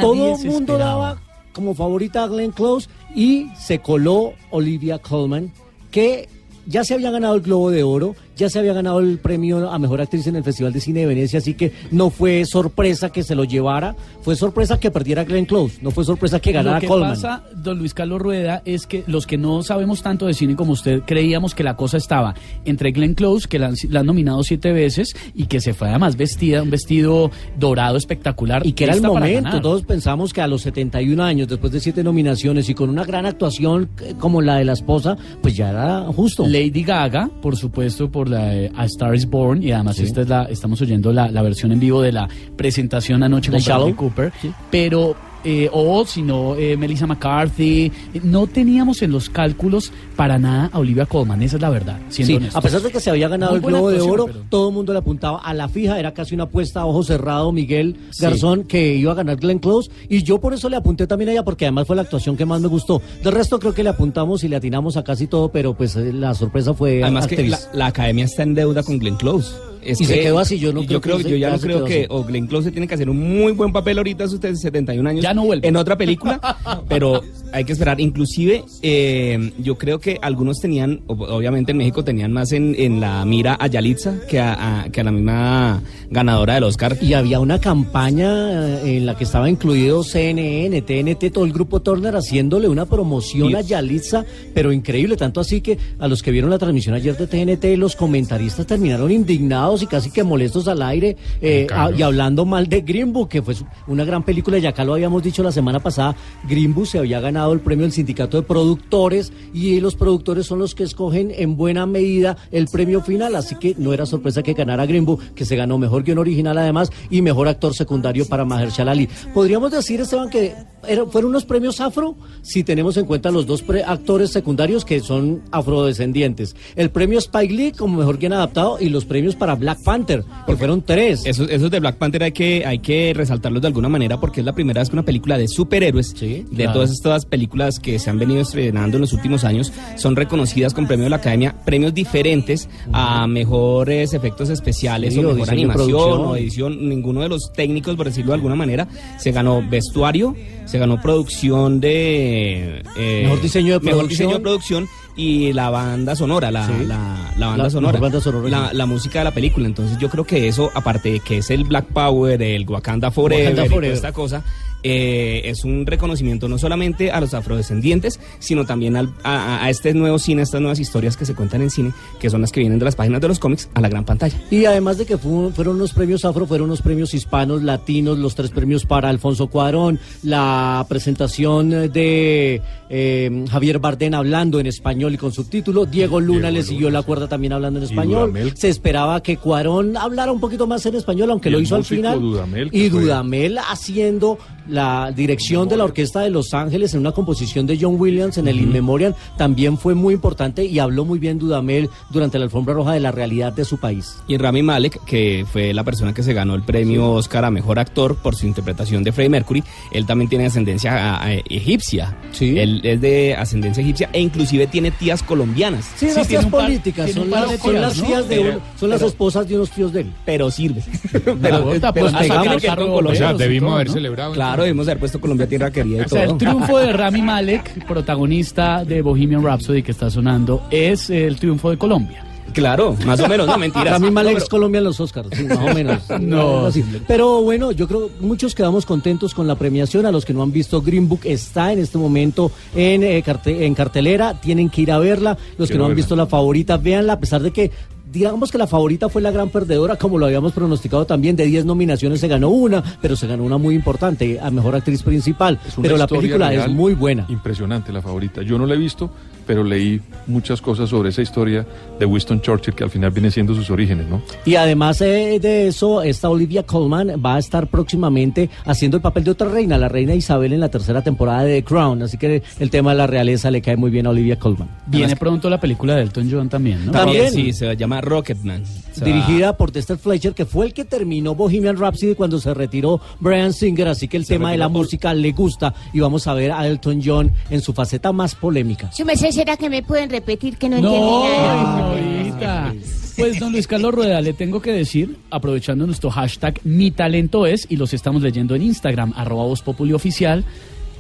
[0.01, 1.21] Todo el mundo daba
[1.53, 5.53] como favorita a Glenn Close y se coló Olivia Colman,
[5.91, 6.29] que
[6.67, 9.78] ya se había ganado el Globo de Oro, ya se había ganado el premio a
[9.78, 13.22] Mejor Actriz en el Festival de Cine de Venecia, así que no fue sorpresa que
[13.22, 16.80] se lo llevara, fue sorpresa que perdiera Glenn Close, no fue sorpresa que ganara Lo
[16.80, 20.57] que pasa, don Luis Carlos Rueda, es que los que no sabemos tanto de cine
[20.57, 22.34] como usted, creíamos que la cosa estaba
[22.64, 25.88] entre Glenn Close, que la, han- la han nominado siete veces, y que se fue
[25.91, 28.66] además vestida, un vestido dorado espectacular.
[28.66, 29.01] Y que era el
[29.43, 33.05] momento, todos pensamos que a los 71 años, después de siete nominaciones y con una
[33.05, 36.47] gran actuación eh, como la de la esposa, pues ya era justo.
[36.47, 40.05] Lady Gaga, por supuesto, por la de A Star is Born, y además Sí.
[40.05, 43.57] esta es la, estamos oyendo la, la versión en vivo de la presentación anoche De
[43.59, 43.95] con Shallow.
[43.97, 44.33] Cooper,
[44.70, 45.14] pero
[45.45, 50.70] eh, o si no, eh, Melissa McCarthy, eh, no teníamos en los cálculos para nada
[50.72, 52.57] a Olivia Colman, esa es la verdad, siendo Sí, honestos.
[52.57, 54.74] a pesar de que se había ganado Muy el Globo de Oro, pero- todo el
[54.74, 58.22] mundo le apuntaba a la fija, era casi una apuesta a ojo cerrado Miguel Sí.
[58.22, 61.32] Garzón que iba a ganar Glenn Close y yo por eso le apunté también a
[61.32, 63.01] ella porque además fue la actuación que más me gustó.
[63.22, 66.12] Del resto creo que le apuntamos y le atinamos a casi todo, pero pues eh,
[66.12, 69.55] la sorpresa fue Además que la, la academia está en deuda con Glenn Close.
[69.83, 71.85] Es Y se que- quedó así, yo no y creo que yo ya no creo
[71.85, 75.09] que o Glenn Close tiene que hacer un muy buen papel ahorita a sus 71
[75.09, 75.22] años.
[75.22, 75.66] Ya no vuelve.
[75.66, 76.41] En otra película,
[76.89, 77.22] pero
[77.53, 78.01] hay que esperar.
[78.01, 83.01] Inclusive, eh, yo creo que algunos tenían, ob- obviamente en México tenían más en, en
[83.01, 86.97] la mira a Yalitza que a, a- que a la misma ganadora del Oscar.
[87.01, 91.81] Y había una campaña eh, en la que estaba incluido CNN, TNT, todo el grupo
[91.81, 94.24] Turner haciéndole una promoción Y- a Yalitza,
[94.55, 97.97] pero increíble, tanto así que a los que vieron la transmisión ayer de TNT, los
[97.97, 101.95] comentaristas terminaron indignados y casi que molestos al aire eh, Claro.
[101.95, 103.55] a- y hablando mal de Green Book, que fue
[103.87, 106.14] una gran película, y acá lo habíamos dicho la semana pasada,
[106.49, 110.59] Green Book se había ganado el premio del sindicato de productores y los productores son
[110.59, 114.55] los que escogen en buena medida el premio final, así que no era sorpresa que
[114.55, 118.45] ganara Green Book, que se ganó mejor guion original además y mejor actor secundario para
[118.45, 119.09] Mahershala Ali.
[119.33, 120.55] Podríamos decir, Esteban, que
[120.87, 125.01] era- fueron unos premios afro si tenemos en cuenta los dos pre- actores secundarios que
[125.01, 126.55] son afrodescendientes.
[126.77, 130.57] El premio Spike Lee como mejor guion adaptado y los premios para Black Panther, que
[130.57, 131.23] fueron tres.
[131.25, 134.47] Esos, esos de Black Panther hay que, hay que resaltarlos de alguna manera porque es
[134.47, 136.73] la primera vez que una película de superhéroes, de claro.
[136.73, 140.87] todas estas películas que se han venido estrenando en los últimos años, son reconocidas con
[140.87, 146.21] premio de la Academia, premios diferentes a mejores efectos especiales Sí, o mejor animación producción.
[146.27, 146.89] o edición.
[146.89, 148.89] Ninguno de los técnicos, por decirlo de alguna manera,
[149.19, 150.35] se ganó vestuario,
[150.67, 152.83] se ganó producción de...
[152.97, 154.89] eh, Mejor diseño de mejor diseño de producción.
[155.21, 156.73] Y la banda sonora, la, Sí.
[156.87, 159.66] la, la banda La- sonora, mejor banda sonora, la, música de la película.
[159.66, 163.51] Entonces yo creo que eso, aparte de que es el Black Power, el Wakanda Forever,
[163.51, 164.43] Wakanda y toda esta cosa,
[164.83, 170.18] eh, es un reconocimiento no solamente a los afrodescendientes, sino también al- a, este nuevo
[170.18, 172.78] cine, a estas nuevas historias que se cuentan en cine, que son las que vienen
[172.78, 174.41] de las páginas de los cómics a la gran pantalla.
[174.51, 178.35] Y además de que fu- fueron los premios afro, fueron los premios hispanos, latinos, los
[178.35, 185.16] tres premios para Alfonso Cuarón, la presentación de eh, Javier Bardem hablando en español y
[185.16, 189.37] con subtítulo, Diego Luna le siguió la cuerda también hablando en español, se esperaba que
[189.37, 192.89] Cuarón hablara un poquito más en español, aunque Y lo hizo al final, Dudamel, y
[192.91, 194.39] fue- Dudamel haciendo
[194.71, 198.47] La dirección de la Orquesta de Los Ángeles en una composición de John Williams en
[198.49, 202.75] el In Memoriam también fue muy importante y habló muy bien Dudamel durante la alfombra
[202.75, 204.16] roja de la realidad de su país.
[204.29, 207.79] Y Rami Malek, que fue la persona que se ganó el premio Oscar a Mejor
[207.79, 212.16] Actor por su interpretación de Freddie Mercury, él también tiene ascendencia a- a- egipcia.
[212.33, 212.59] Sí.
[212.59, 215.87] Él es de ascendencia egipcia e inclusive tiene tías colombianas.
[215.97, 218.07] Sí, las tiene tías políticas, son, las, de son tías, las ¿no?
[218.07, 220.12] tías de Pero- uno- son las pero- esposas de unos tíos de él.
[220.25, 220.83] Pero sirve.
[221.12, 222.62] pero- pero, pues hasta pegamos.
[222.62, 223.12] que con Colombia.
[223.12, 224.33] O sea, debimos haber celebrado.
[224.33, 227.87] Claro, debimos haber puesto Colombia tierra querida y O sea, el triunfo de Rami Malek,
[227.87, 232.25] protagonista de Bohemian Rhapsody que está sonando, es el triunfo de Colombia.
[232.53, 233.93] Claro, más o menos, no mentiras.
[233.93, 236.03] Rami Malek No, es pero- Colombia en los Oscars, sí, más o menos.
[236.21, 236.67] No.
[236.67, 236.85] Así.
[237.07, 240.05] Pero bueno, yo creo muchos quedamos contentos con la premiación.
[240.05, 243.65] A los que no han visto Green Book está en este momento en, eh, carte-
[243.67, 245.39] en cartelera, tienen que ir a verla.
[245.59, 247.71] Los que no han visto la favorita, véanla, a pesar de que
[248.11, 251.37] digamos que la favorita fue la gran perdedora, como lo habíamos pronosticado también.
[251.37, 255.03] De 10 nominaciones se ganó una, pero se ganó una muy importante, a mejor actriz
[255.03, 255.59] principal.
[255.81, 257.27] Pero la película es muy buena.
[257.29, 258.43] Impresionante la favorita.
[258.43, 259.11] Yo no la he visto,
[259.47, 261.66] pero leí muchas cosas sobre esa historia
[261.99, 264.22] de Winston Churchill que al final viene siendo sus orígenes, ¿no?
[264.45, 269.24] Y además eh, de eso, esta Olivia Colman va a estar próximamente haciendo el papel
[269.24, 272.03] de otra reina, la reina Isabel en la tercera temporada de The Crown.
[272.03, 274.68] Así que el tema de la realeza le cae muy bien a Olivia Colman.
[274.86, 276.93] Viene pronto la película de Elton John también, ¿no?
[276.93, 277.32] También.
[277.32, 278.62] Sí, se llama Rocketman.
[278.97, 283.53] Dirigida por Dexter Fletcher, que fue el que terminó Bohemian Rhapsody cuando se retiró Brian
[283.53, 283.88] Singer.
[283.88, 287.01] Así que el tema de la música le gusta y vamos a ver a Elton
[287.05, 288.91] John en su faceta más polémica.
[288.93, 291.95] Su ¿será que me pueden repetir que no, No, entiendo nada?
[291.95, 292.74] señorita.
[293.16, 297.66] Pues, don Luis Carlos Rueda, le tengo que decir, aprovechando nuestro hashtag Mi Talento Es,
[297.68, 300.45] y los estamos leyendo en Instagram, arroba Voz Populi Oficial,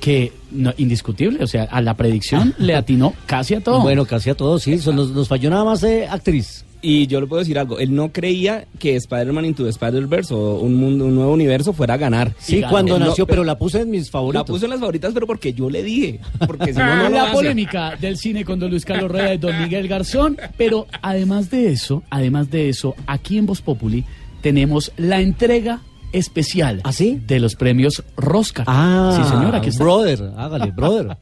[0.00, 3.80] que no, indiscutible, o sea, a la predicción le atinó casi a todo.
[3.80, 4.74] Bueno, casi a todos, sí.
[4.74, 6.64] Eso nos, nos falló nada más eh, actriz.
[6.82, 10.60] Y yo le puedo decir algo, él no creía que Spider-Man Into the Spider-Verse o
[10.60, 12.32] un mundo, un nuevo universo fuera a ganar.
[12.38, 14.48] Sí, cuando Él no- nació, pero la puse en mis favoritos.
[14.48, 16.20] La puse en las favoritas, pero porque yo le dije.
[16.46, 19.38] Porque si no, no lo la polémica del cine con don Luis Carlos Rueda y
[19.38, 20.38] don Miguel Garzón.
[20.56, 24.04] Pero además de eso, además de eso, aquí en Voz Populi
[24.40, 26.80] tenemos la entrega especial
[27.26, 28.64] de los premios Roscar.
[28.68, 29.84] Ah, sí, señora, está.
[29.84, 31.16] brother, hágale, brother.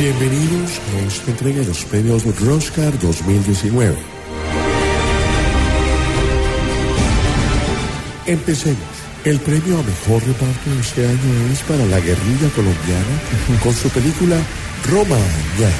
[0.00, 3.94] Bienvenidos a esta entrega de los premios Roscar 2019.
[8.24, 8.78] Empecemos.
[9.26, 13.90] El premio a mejor reparto de este año es para la guerrilla colombiana con su
[13.90, 14.36] película
[14.90, 15.18] Roma
[15.58, 15.70] Ya,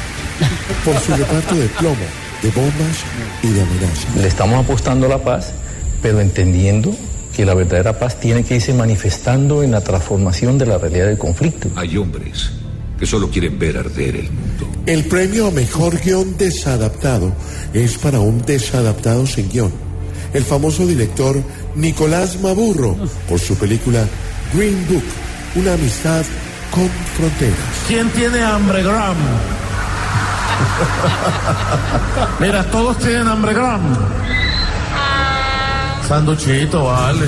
[0.85, 1.97] por su reparto de plomo,
[2.43, 2.99] de bombas
[3.43, 4.16] y de amenazas.
[4.16, 5.55] Le estamos apostando a la paz,
[6.03, 6.95] pero entendiendo
[7.35, 11.16] que la verdadera paz tiene que irse manifestando en la transformación de la realidad del
[11.16, 11.71] conflicto.
[11.75, 12.51] Hay hombres
[13.01, 14.68] que solo quieren ver arder el mundo.
[14.84, 17.32] El premio a mejor guion desadaptado
[17.72, 19.72] es para un desadaptado sin guion.
[20.34, 21.42] El famoso director
[21.74, 22.96] Nicolás Maburro
[23.28, 24.07] por su película
[24.55, 25.03] Green Book,
[25.57, 26.24] una amistad
[26.70, 27.57] con fronteras.
[27.88, 29.16] ¿Quién tiene hambre, Gram?
[32.38, 33.80] Mira, todos tienen hambre, Gram.
[36.07, 37.26] Sanduchito, vale.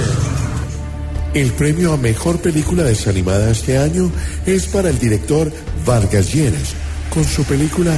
[1.35, 4.11] El premio a mejor película desanimada este año
[4.45, 5.51] es para el director
[5.87, 6.75] Vargas Lleras
[7.09, 7.93] con su película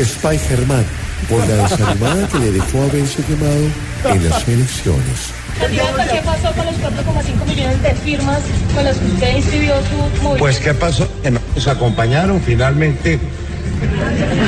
[0.00, 0.84] Spy Germán
[1.28, 5.32] por la desanimada que le dejó haberse quemado en las elecciones.
[5.60, 8.40] ¿qué pasó con los 4,5 millones de firmas
[8.74, 10.38] con las que usted inscribió su movimiento?
[10.38, 11.08] Pues, ¿qué pasó?
[11.22, 13.18] Que nos acompañaron finalmente.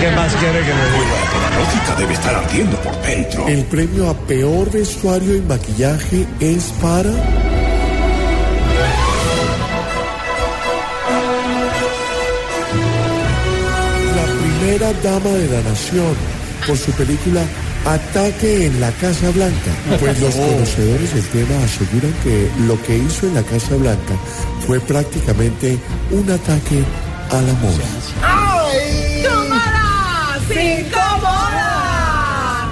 [0.00, 1.16] ¿Qué más quiere que le diga?
[1.42, 3.48] La lógica debe estar ardiendo por dentro.
[3.48, 7.10] El premio a peor vestuario y maquillaje es para
[14.60, 16.14] primera dama de la nación
[16.66, 17.42] por su película
[17.86, 19.70] Ataque en la Casa Blanca.
[19.98, 24.14] Pues los conocedores del tema aseguran que lo que hizo en la Casa Blanca
[24.66, 25.78] fue prácticamente
[26.10, 26.84] un ataque
[27.30, 27.84] a la moda.
[28.22, 29.24] ¡Ay!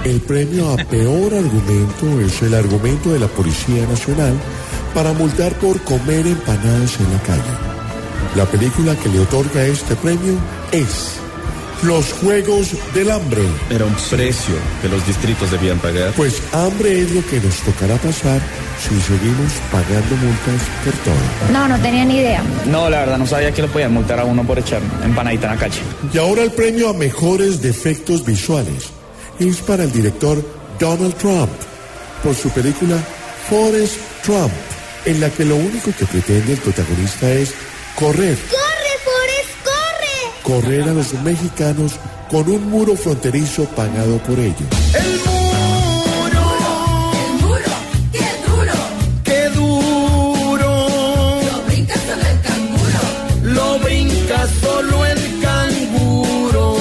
[0.05, 4.33] El premio a peor argumento es el argumento de la Policía Nacional
[4.93, 7.43] para multar por comer empanadas en la calle.
[8.35, 10.35] La película que le otorga este premio
[10.71, 11.19] es
[11.83, 13.41] Los Juegos del Hambre.
[13.69, 16.11] Era un precio que los distritos debían pagar.
[16.13, 18.41] Pues hambre es lo que nos tocará pasar
[18.81, 21.53] si seguimos pagando multas por todo.
[21.53, 22.43] No, no tenía ni idea.
[22.65, 25.53] No, la verdad no sabía que lo podían multar a uno por echar empanadita en
[25.53, 25.81] la calle.
[26.13, 28.89] Y ahora el premio a mejores defectos visuales
[29.39, 30.43] es para el director
[30.79, 31.49] Donald Trump
[32.21, 32.97] por su película
[33.49, 34.51] Forrest Trump,
[35.05, 37.53] en la que lo único que pretende el protagonista es
[37.95, 38.37] correr
[40.49, 41.91] correr a los mexicanos
[42.31, 44.69] con un muro fronterizo pagado por ellos.
[44.95, 46.45] El muro,
[47.13, 47.73] el muro,
[48.11, 48.79] qué duro,
[49.23, 50.71] qué duro.
[51.43, 53.01] Lo brinca solo el canguro,
[53.43, 56.75] lo brinca solo el canguro.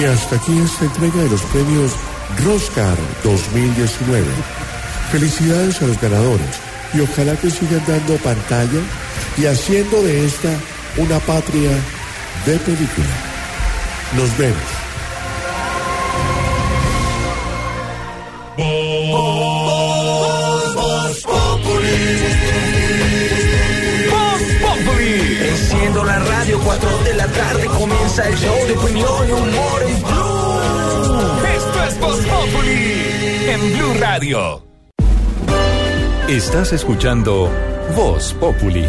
[0.00, 1.92] Y hasta aquí esta entrega de los premios
[2.44, 4.26] Roscar 2019.
[5.12, 6.58] Felicidades a los ganadores
[6.92, 8.80] y ojalá que sigan dando pantalla
[9.36, 10.50] y haciendo de esta
[10.96, 11.70] una patria
[12.46, 13.06] de película.
[14.16, 14.62] Nos vemos.
[25.46, 30.02] Enciendo la radio, 4 de la tarde comienza el show de opinión y humor en
[30.02, 31.46] Blue.
[31.56, 34.64] Esto es Voz Populi en Blue Radio.
[36.28, 37.50] Estás escuchando
[37.94, 38.86] Voz Populi.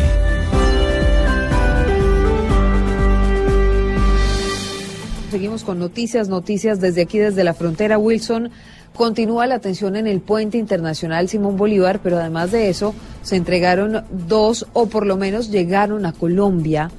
[5.36, 7.98] Seguimos con noticias, noticias desde aquí, desde la frontera.
[7.98, 8.52] Wilson,
[8.96, 14.06] continúa la atención en el puente internacional Simón Bolívar, pero además de eso, se entregaron
[14.12, 16.90] dos, o por lo menos llegaron a Colombia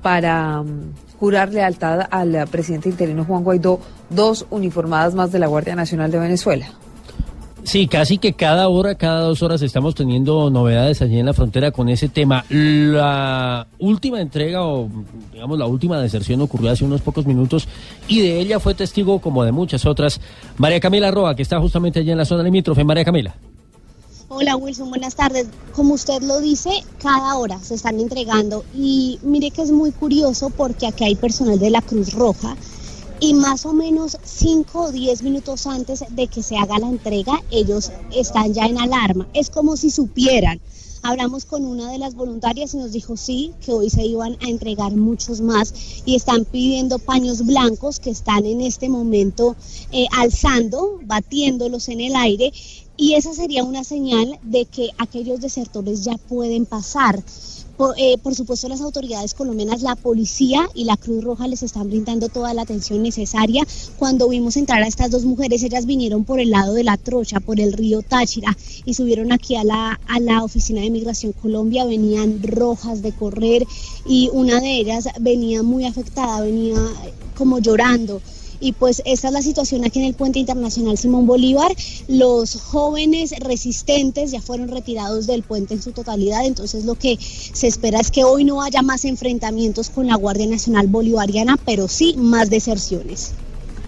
[0.00, 3.78] para mm, jurar lealtad al presidente interino Juan Guaidó,
[4.08, 6.72] dos uniformadas más de la Guardia Nacional de Venezuela.
[7.64, 11.70] Sí, casi que cada hora, cada dos horas estamos teniendo novedades allí en la frontera
[11.70, 12.44] con ese tema.
[12.48, 14.88] La última entrega o
[15.32, 17.68] digamos la última deserción ocurrió hace unos pocos minutos
[18.08, 20.20] y de ella fue testigo como de muchas otras
[20.58, 22.82] María Camila Roa, que está justamente allí en la zona limítrofe.
[22.82, 23.34] María Camila.
[24.28, 25.46] Hola Wilson, buenas tardes.
[25.72, 30.50] Como usted lo dice, cada hora se están entregando y mire que es muy curioso
[30.50, 32.56] porque aquí hay personal de la Cruz Roja
[33.22, 37.40] y más o menos 5 o 10 minutos antes de que se haga la entrega,
[37.52, 39.28] ellos están ya en alarma.
[39.32, 40.60] Es como si supieran.
[41.04, 44.48] Hablamos con una de las voluntarias y nos dijo sí, que hoy se iban a
[44.48, 45.72] entregar muchos más
[46.04, 49.54] y están pidiendo paños blancos que están en este momento
[49.92, 52.52] eh, alzando, batiéndolos en el aire
[52.96, 57.22] y esa sería una señal de que aquellos desertores ya pueden pasar.
[57.96, 62.28] Eh, por, supuesto, las autoridades colombianas, la policía y la Cruz Roja les están brindando
[62.28, 63.66] toda la atención necesaria.
[63.98, 67.40] Cuando vimos entrar a estas dos mujeres, ellas vinieron por el lado de la trocha,
[67.40, 71.84] por el río Táchira, y subieron aquí a la, a la oficina de Migración Colombia,
[71.84, 73.66] venían rojas de correr
[74.06, 76.76] y una de ellas venía muy afectada, venía
[77.36, 78.20] como llorando
[78.62, 81.72] y pues esta es la situación aquí en el puente internacional Simón Bolívar.
[82.06, 87.66] Los jóvenes resistentes ya fueron retirados del puente en su totalidad, entonces lo que se
[87.66, 92.14] espera es que hoy no haya más enfrentamientos con la Guardia Nacional Bolivariana, pero sí
[92.16, 93.34] más deserciones.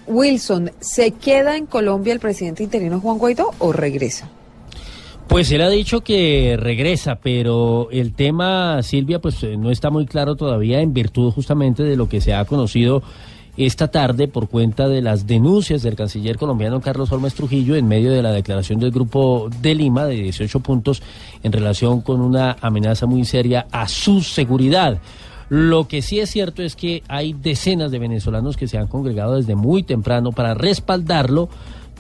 [0.07, 4.29] Wilson, ¿se queda en Colombia el presidente interino Juan Guaidó o regresa?
[5.29, 10.05] Pues él ha dicho que regresa, pero el tema, Silvia, pues eh, no está muy
[10.05, 13.03] claro todavía en virtud justamente de lo que se ha conocido
[13.57, 18.11] esta tarde por cuenta de las denuncias del canciller colombiano Carlos Holmes Trujillo en medio
[18.13, 21.03] de la declaración del Grupo de Lima de 18 puntos
[21.43, 24.99] en relación con una amenaza muy seria a su seguridad.
[25.49, 29.37] Lo que sí es cierto es que hay decenas de venezolanos que se han congregado
[29.37, 31.49] desde muy temprano para respaldarlo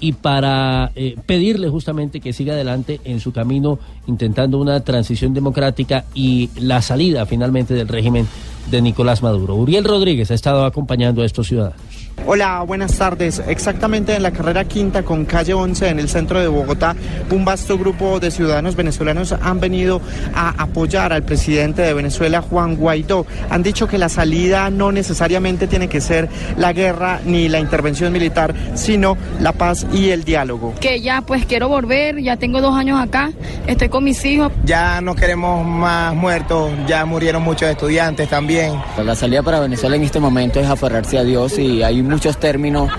[0.00, 6.04] y para eh, pedirle justamente que siga adelante en su camino intentando una transición democrática
[6.14, 8.26] y la salida finalmente del régimen
[8.70, 9.54] de Nicolás Maduro.
[9.54, 11.80] Uriel Rodríguez ha estado acompañando a estos ciudadanos.
[12.26, 13.42] Hola, buenas tardes.
[13.46, 16.96] Exactamente en la carrera quinta con calle 11 en el centro de Bogotá,
[17.30, 20.00] un vasto grupo de ciudadanos venezolanos han venido
[20.34, 23.26] a apoyar al presidente de Venezuela, Juan Guaidó.
[23.50, 28.10] Han dicho que la salida no necesariamente tiene que ser la guerra ni la intervención
[28.12, 30.74] militar, sino la paz y el diálogo.
[30.80, 33.32] Que ya pues quiero volver, ya tengo dos años acá,
[33.66, 34.52] estoy con mis hijos.
[34.64, 38.72] Ya no queremos más muertos, ya murieron muchos estudiantes también.
[39.04, 42.90] La salida para Venezuela en este momento es aferrarse a Dios y hay muchos términos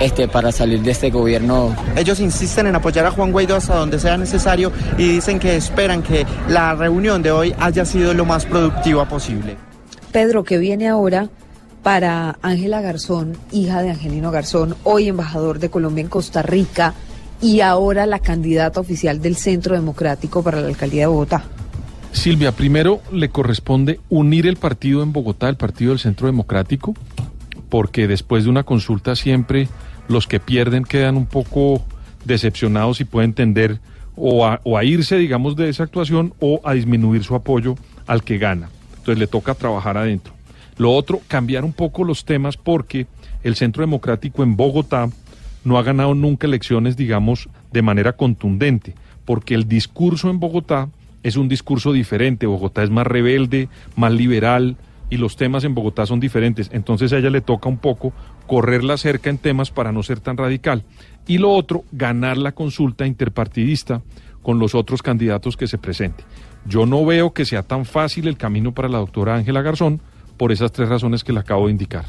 [0.00, 1.74] este, para salir de este gobierno.
[1.96, 6.02] Ellos insisten en apoyar a Juan Guaidó hasta donde sea necesario y dicen que esperan
[6.02, 9.56] que la reunión de hoy haya sido lo más productiva posible.
[10.12, 11.28] Pedro, que viene ahora
[11.82, 16.94] para Ángela Garzón, hija de Angelino Garzón, hoy embajador de Colombia en Costa Rica
[17.40, 21.44] y ahora la candidata oficial del Centro Democrático para la alcaldía de Bogotá.
[22.12, 26.94] Silvia, primero le corresponde unir el partido en Bogotá, el partido del Centro Democrático,
[27.68, 29.68] porque después de una consulta siempre
[30.08, 31.84] los que pierden quedan un poco
[32.24, 33.80] decepcionados y pueden tender
[34.20, 38.68] o a, irse, digamos, de esa actuación o a disminuir su apoyo al que gana.
[38.90, 40.34] Entonces le toca trabajar adentro.
[40.76, 43.06] Lo otro, cambiar un poco los temas porque
[43.44, 45.08] el Centro Democrático en Bogotá
[45.64, 48.94] no ha ganado nunca elecciones, digamos, de manera contundente,
[49.24, 50.88] porque el discurso en Bogotá
[51.22, 52.46] es un discurso diferente.
[52.46, 54.76] Bogotá es más rebelde, más liberal,
[55.10, 56.70] y los temas en Bogotá son diferentes.
[56.72, 58.12] Entonces a ella le toca un poco
[58.46, 60.84] correrla cerca en temas para no ser tan radical.
[61.26, 64.02] Y lo otro, ganar la consulta interpartidista
[64.42, 66.24] con los otros candidatos que se presenten.
[66.66, 70.00] Yo no veo que sea tan fácil el camino para la doctora Ángela Garzón
[70.36, 72.04] por esas tres razones que le acabo de indicar.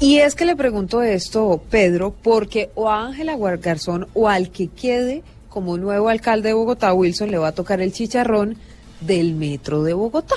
[0.00, 4.68] Y es que le pregunto esto, Pedro, porque o a Ángela Garzón o al que
[4.68, 8.56] quede como nuevo alcalde de Bogotá, Wilson, le va a tocar el chicharrón
[9.00, 10.36] del metro de Bogotá.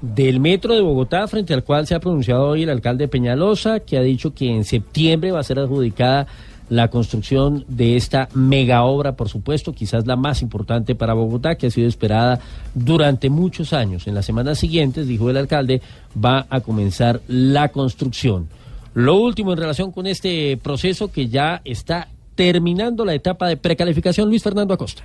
[0.00, 3.96] Del metro de Bogotá, frente al cual se ha pronunciado hoy el alcalde Peñalosa, que
[3.96, 6.26] ha dicho que en septiembre va a ser adjudicada
[6.68, 11.68] la construcción de esta mega obra, por supuesto, quizás la más importante para Bogotá, que
[11.68, 12.40] ha sido esperada
[12.74, 14.06] durante muchos años.
[14.06, 15.80] En las semanas siguientes, dijo el alcalde,
[16.22, 18.48] va a comenzar la construcción.
[18.94, 24.28] Lo último en relación con este proceso que ya está terminando la etapa de precalificación,
[24.28, 25.04] Luis Fernando Acosta.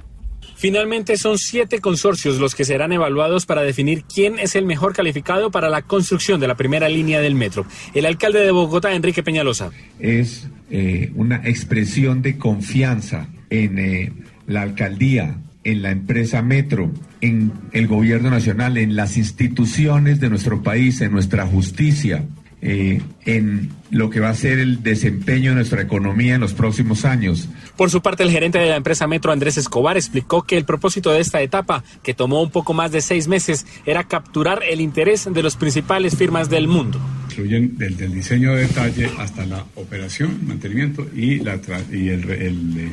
[0.62, 5.50] Finalmente son siete consorcios los que serán evaluados para definir quién es el mejor calificado
[5.50, 7.66] para la construcción de la primera línea del metro.
[7.96, 9.72] El alcalde de Bogotá, Enrique Peñalosa.
[10.00, 14.14] Es eh, una expresión de confianza en eh,
[14.46, 16.92] la alcaldía, en la empresa Metro,
[17.22, 22.24] en el gobierno nacional, en las instituciones de nuestro país, en nuestra justicia,
[22.62, 27.06] eh, en lo que va a ser el desempeño de nuestra economía en los próximos
[27.06, 27.50] años.
[27.76, 31.12] Por su parte, el gerente de la empresa Metro, Andrés Escobar, explicó que el propósito
[31.12, 35.28] de esta etapa, que tomó un poco más de seis meses, era capturar el interés
[35.32, 37.00] de las principales firmas del mundo.
[37.32, 41.60] Incluyen desde el diseño de detalle hasta la operación, mantenimiento y, la
[41.92, 42.92] y el, el eh,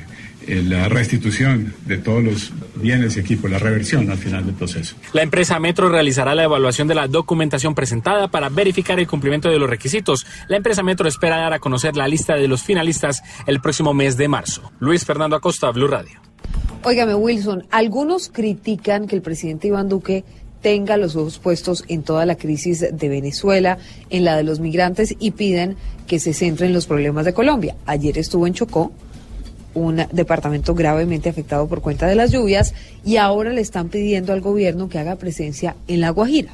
[0.49, 4.97] la restitución de todos los bienes y equipos, la reversión al final del proceso.
[5.13, 9.59] La empresa Metro realizará la evaluación de la documentación presentada para verificar el cumplimiento de
[9.59, 10.27] los requisitos.
[10.49, 14.17] La empresa Metro espera dar a conocer la lista de los finalistas el próximo mes
[14.17, 14.73] de marzo.
[14.81, 16.21] Luis Fernando Acosta, Blue Radio.
[16.83, 20.25] Óigame, Wilson, algunos critican que el presidente Iván Duque
[20.63, 23.79] tenga los ojos puestos en toda la crisis de Venezuela,
[24.11, 25.77] en la de los migrantes y piden
[26.07, 27.77] que se centre en los problemas de Colombia.
[27.87, 28.93] Ayer estuvo en Chocó
[29.75, 34.41] un departamento gravemente afectado por cuenta de las lluvias y ahora le están pidiendo al
[34.41, 36.53] gobierno que haga presencia en La Guajira.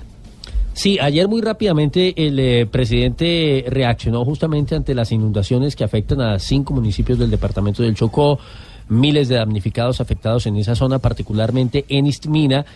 [0.74, 6.38] Sí, ayer muy rápidamente el eh, presidente reaccionó justamente ante las inundaciones que afectan a
[6.40, 8.40] cinco municipios del departamento del Chocó,
[8.88, 12.66] miles de damnificados afectados en esa zona, particularmente en Istmina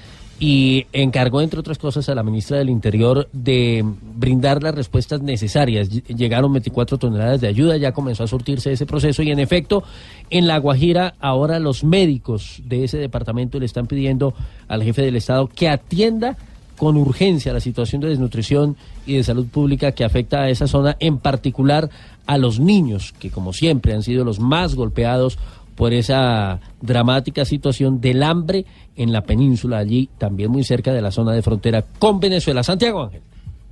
[0.40, 3.84] y encargó, entre otras cosas, a la ministra del Interior de
[4.14, 5.88] brindar las respuestas necesarias.
[5.88, 9.82] Llegaron 24 toneladas de ayuda, ya comenzó a surtirse ese proceso y, en efecto,
[10.30, 14.32] en La Guajira, ahora los médicos de ese departamento le están pidiendo
[14.68, 16.36] al jefe del Estado que atienda
[16.76, 20.96] con urgencia la situación de desnutrición y de salud pública que afecta a esa zona,
[21.00, 21.90] en particular
[22.26, 25.38] a los niños, que como siempre han sido los más golpeados
[25.78, 28.66] por esa dramática situación del hambre
[28.96, 32.64] en la península, allí también muy cerca de la zona de frontera con Venezuela.
[32.64, 33.22] Santiago Ángel.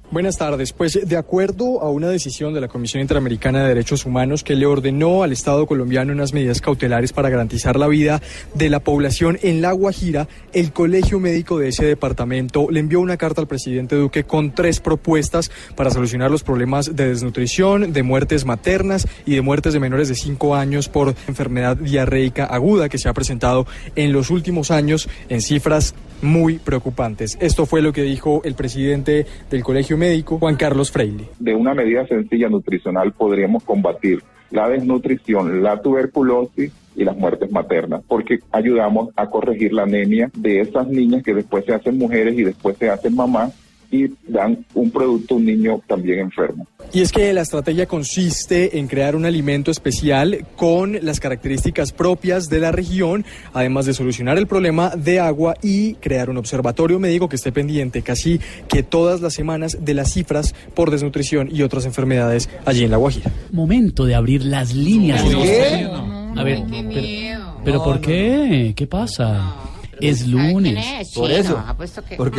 [0.09, 0.73] Buenas tardes.
[0.73, 4.65] Pues de acuerdo a una decisión de la Comisión Interamericana de Derechos Humanos que le
[4.65, 8.23] ordenó al Estado colombiano unas medidas cautelares para garantizar la vida
[8.55, 13.17] de la población en La Guajira, el Colegio Médico de ese departamento le envió una
[13.17, 18.45] carta al presidente Duque con tres propuestas para solucionar los problemas de desnutrición, de muertes
[18.45, 23.09] maternas y de muertes de menores de cinco años por enfermedad diarreica aguda que se
[23.09, 27.37] ha presentado en los últimos años en cifras muy preocupantes.
[27.41, 31.29] Esto fue lo que dijo el presidente del Colegio Médico, Juan Carlos Freire.
[31.39, 38.03] De una medida sencilla nutricional podríamos combatir la desnutrición, la tuberculosis y las muertes maternas,
[38.07, 42.45] porque ayudamos a corregir la anemia de esas niñas que después se hacen mujeres y
[42.45, 43.53] después se hacen mamás
[43.97, 46.67] y dan un producto a un niño también enfermo.
[46.93, 52.49] Y es que la estrategia consiste en crear un alimento especial con las características propias
[52.49, 57.29] de la región, además de solucionar el problema de agua y crear un observatorio médico
[57.29, 61.87] que esté pendiente casi que todas las semanas de las cifras por desnutrición y otras
[61.87, 63.33] enfermedades allí en La Guajira.
[63.53, 65.23] Momento de abrir las líneas.
[65.23, 65.89] ¿Qué?
[66.37, 68.75] A ver, pero, pero ¿por qué?
[68.77, 69.55] ¿Qué pasa?
[70.01, 71.13] Es lunes.
[71.15, 71.63] Por eso.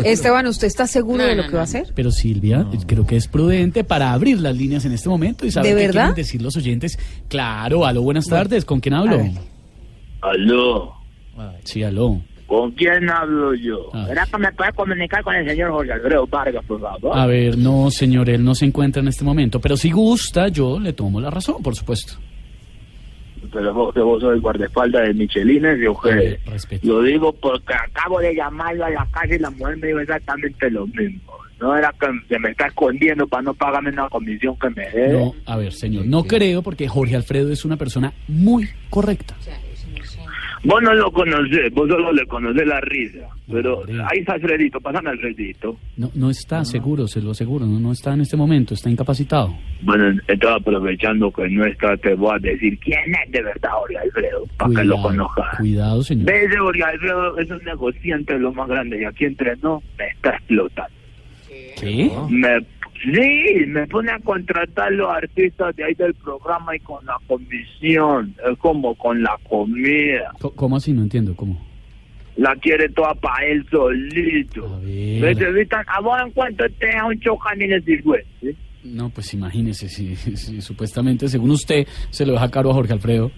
[0.04, 1.92] Esteban, ¿usted está seguro de lo que va a hacer?
[1.96, 5.74] Pero Silvia, creo que es prudente para abrir las líneas en este momento y saber
[5.76, 6.02] ¿De qué verdad?
[6.02, 6.98] quieren decir los oyentes.
[7.28, 8.66] Claro, aló, buenas tardes.
[8.66, 9.20] ¿Con quién hablo?
[10.22, 10.94] Aló,
[11.64, 12.22] Sí, aló.
[12.48, 13.90] ¿con quién hablo yo?
[13.94, 14.06] Ah.
[14.08, 17.18] ¿Será que me puede comunicar con el señor Jorge Alfredo Vargas, por favor?
[17.18, 20.80] A ver, no, señor, él no se encuentra en este momento, pero si gusta, yo
[20.80, 22.14] le tomo la razón, por supuesto.
[23.52, 26.40] Pero vos, que vos sos guardaespaldas de Michelines, yo que
[26.84, 30.70] lo digo porque acabo de llamarlo a la casa y la mujer me dijo exactamente
[30.70, 31.34] lo mismo.
[31.60, 35.14] No era que se me está escondiendo para no pagarme una comisión que me dé.
[35.14, 39.36] No, a ver, señor, no creo porque Jorge Alfredo es una persona muy correcta.
[40.64, 43.28] Vos no lo conocés, vos solo le conocés la risa.
[43.50, 45.78] Pero ahí está Alfredito, pásame Alfredito.
[45.98, 49.56] No, no está seguro, se lo aseguro, no, no está en este momento, está incapacitado.
[49.82, 53.98] Bueno, estaba aprovechando que no está, te voy a decir quién es de verdad Jorge
[53.98, 55.58] Alfredo, para que lo conozcas.
[55.58, 56.26] Cuidado, señor.
[56.26, 57.38] ¿Ves, Jorge Alfredo?
[57.38, 60.98] Es un negociante de lo más grande y aquí entrenó, me está explotando.
[61.80, 62.12] ¿Qué?
[62.30, 62.60] Me,
[63.04, 68.34] sí, me pone a contratar los artistas de ahí del programa y con la comisión,
[68.52, 70.32] es como con la comida.
[70.40, 70.94] Co- ¿Cómo así?
[70.94, 71.66] No entiendo, ¿cómo?
[72.36, 74.80] La quiere toda para él solito.
[74.84, 75.84] ¿Ves, Evita?
[75.88, 78.56] ¿A vos en cuánto te un chocamines y?
[78.84, 83.32] No, pues imagínese, si, si supuestamente, según usted, se lo deja caro a Jorge Alfredo.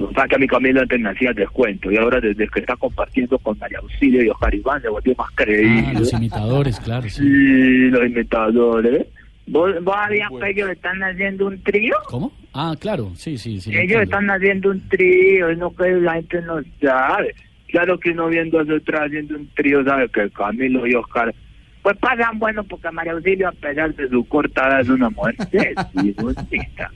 [0.00, 2.76] O sea que a mi Camilo antes me hacía descuento y ahora desde que está
[2.76, 5.84] compartiendo con María Auxilio y Oscar Iván se volvió más creíble.
[5.86, 7.22] Ah, los imitadores, claro, sí.
[7.22, 9.06] Sí, los imitadores.
[9.46, 11.94] ¿Vos, vos habías que ellos están haciendo un trío?
[12.06, 12.32] ¿Cómo?
[12.54, 13.72] Ah, claro, sí, sí, sí.
[13.72, 17.34] lo Ellos están haciendo un trío, es lo que la gente no sabe.
[17.68, 21.34] Claro que uno viendo a atrás haciendo un trío sabe que Camilo y Oscar
[21.82, 25.34] pues pasan bueno porque María Auxilio a pesar de su corta edad es una mujer
[25.50, 26.90] sexy, bonita.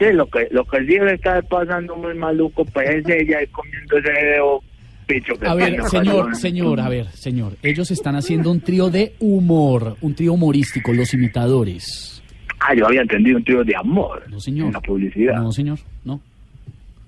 [0.00, 3.98] Sí, lo que lo que sí le está pasando muy maluco pues es ella comiendo
[3.98, 4.60] ese dedo
[5.06, 7.52] picho que A ver, señor, señor, a ver, señor.
[7.62, 12.22] Ellos están haciendo un trío de humor, un trío humorístico, los imitadores.
[12.60, 14.68] Ah, yo había entendido un trío de amor No, señor.
[14.68, 15.34] en la publicidad.
[15.36, 16.20] No, señor, no.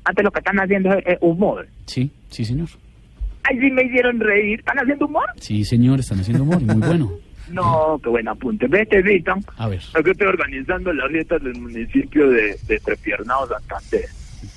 [0.05, 1.66] Antes lo que están haciendo es, es humor.
[1.86, 2.69] Sí, sí, señor.
[3.44, 4.59] Ay, sí me hicieron reír.
[4.59, 5.24] ¿Están haciendo humor?
[5.36, 7.12] Sí, señor, están haciendo humor, muy bueno.
[7.51, 8.66] No, qué buen apunte.
[8.69, 9.36] Vete, Vita.
[9.56, 14.06] A ver, Aquí estoy organizando las fiestas del municipio de, de Trepiernao, Santander.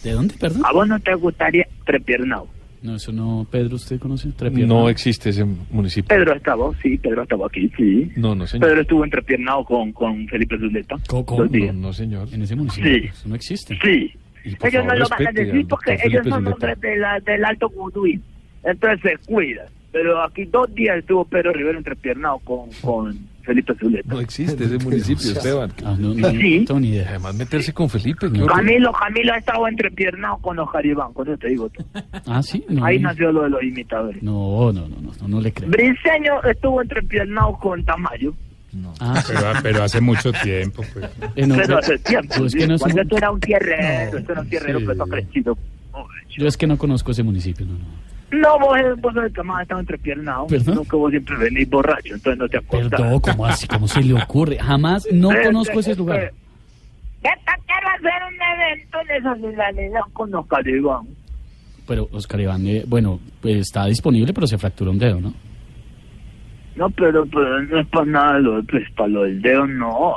[0.03, 0.61] ¿de dónde, perdón?
[0.65, 2.47] ¿A vos no te gustaría Trepiernao?
[2.81, 4.29] No, eso no, Pedro, ¿usted conoce?
[4.31, 4.81] Trepiernao?
[4.83, 6.07] No existe ese municipio.
[6.07, 8.11] Pedro estaba, sí, Pedro estaba aquí, sí.
[8.15, 8.67] No, no, señor.
[8.69, 10.95] Pedro estuvo en Trepiernao con, con Felipe Zuleta.
[11.07, 11.25] ¿Cómo?
[11.25, 11.73] Dos días.
[11.73, 12.27] No, señor.
[12.31, 13.07] En ese municipio, Sí.
[13.11, 13.77] eso no existe.
[13.83, 14.13] Sí.
[14.43, 16.51] Ellos no favor, lo van a decir porque ellos son Zuleta.
[16.53, 18.21] hombres de la, del alto Guduí.
[18.63, 19.65] Entonces se cuidan.
[19.95, 24.13] Pero aquí dos días estuvo Pedro Rivero entrepiernado con, con Felipe Zuleta.
[24.13, 25.71] No existe ese municipio, Esteban.
[25.85, 26.65] Ah, no, no, Sí.
[26.67, 27.07] no ni idea.
[27.11, 28.29] Además, meterse con Felipe.
[28.29, 28.57] ¿qué horror.
[28.57, 31.69] Camilo, Camilo ha estado entrepiernado con los Jaribán, con eso te digo.
[31.69, 31.85] tú.
[32.25, 32.83] Ah, sí, no.
[32.83, 34.21] Ahí nació lo de los imitadores.
[34.21, 35.69] No, no, no, no, no, no le creo.
[35.69, 38.33] Briseño estuvo entrepiernado con Tamayo.
[38.99, 39.31] Ah, sí.
[39.33, 41.47] Pero, pero hace mucho tiempo, pues.
[41.47, 42.35] No, pero hace tiempo.
[42.39, 44.79] yo es que no, cuando un- tú eras un tierrero, No, tú eras un tierrero,
[44.79, 44.85] sí.
[44.87, 45.57] pero tú has crecido.
[46.37, 47.79] yo es que no conozco ese municipio, no, no.
[48.41, 49.13] No, vos, eh, vos
[49.43, 50.47] más ha estado entrepiernado.
[50.47, 50.75] ¿Perdón?
[50.75, 52.89] No, que vos siempre venís borracho, entonces no te acordás.
[52.89, 53.67] Perdón, ¿cómo así?
[53.67, 54.57] ¿Cómo se le ocurre?
[54.57, 56.33] Jamás, no Eh, conozco eh, ese eh, lugar.
[57.23, 61.07] Está, quiero hacer un evento en esa ciudadanía con los Calibán.
[61.87, 65.33] Pero Oscar Iván, eh, bueno, pues está disponible, pero se fracturó un dedo, ¿no?
[66.75, 70.13] No, pero, pero no es para nada, lo, pues para lo del dedo no.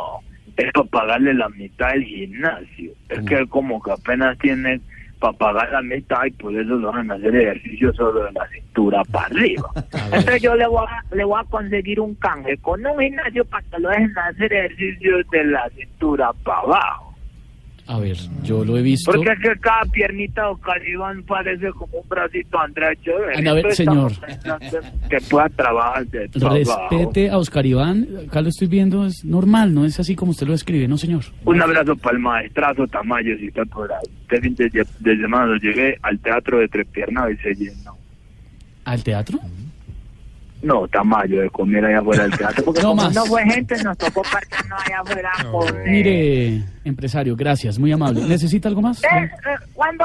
[0.56, 2.92] Es para pagarle la mitad del gimnasio.
[3.08, 4.80] Es que él como que apenas tiene
[5.18, 8.48] para pagar la mitad y por eso lo van a hacer ejercicio solo de la
[8.48, 9.68] cintura para arriba.
[10.12, 13.62] Entonces yo le voy, a, le voy a conseguir un canje con un gimnasio para
[13.68, 17.07] que lo dejen hacer ejercicios de la cintura para abajo.
[17.88, 19.10] A ver, yo lo he visto.
[19.10, 23.48] Porque es que cada piernita o calibán parece como un bracito Andrea Echeverri.
[23.48, 24.12] A ver, señor.
[25.08, 26.28] Que pueda trabajar de.
[26.34, 30.46] Respete a Oscar Iván, acá lo estoy viendo, es normal, no es así como usted
[30.46, 31.24] lo escribe, ¿no, señor?
[31.46, 34.04] Un abrazo para el maestrazo Tamayo, si está por ahí.
[34.20, 37.96] Este fin de, de semana lo llegué al teatro de Tres Piernas y se llenó.
[38.84, 39.38] ¿Al teatro?
[40.62, 42.64] No, Tamayo, de comer allá afuera del teatro.
[42.64, 43.14] Porque No como más.
[43.14, 45.88] no fue gente, nos tocó partirnos allá afuera comer.
[45.88, 48.22] Mire, empresario, gracias, muy amable.
[48.26, 49.02] ¿Necesita algo más?
[49.04, 49.30] Eh, eh,
[49.72, 50.04] ¿Cuándo,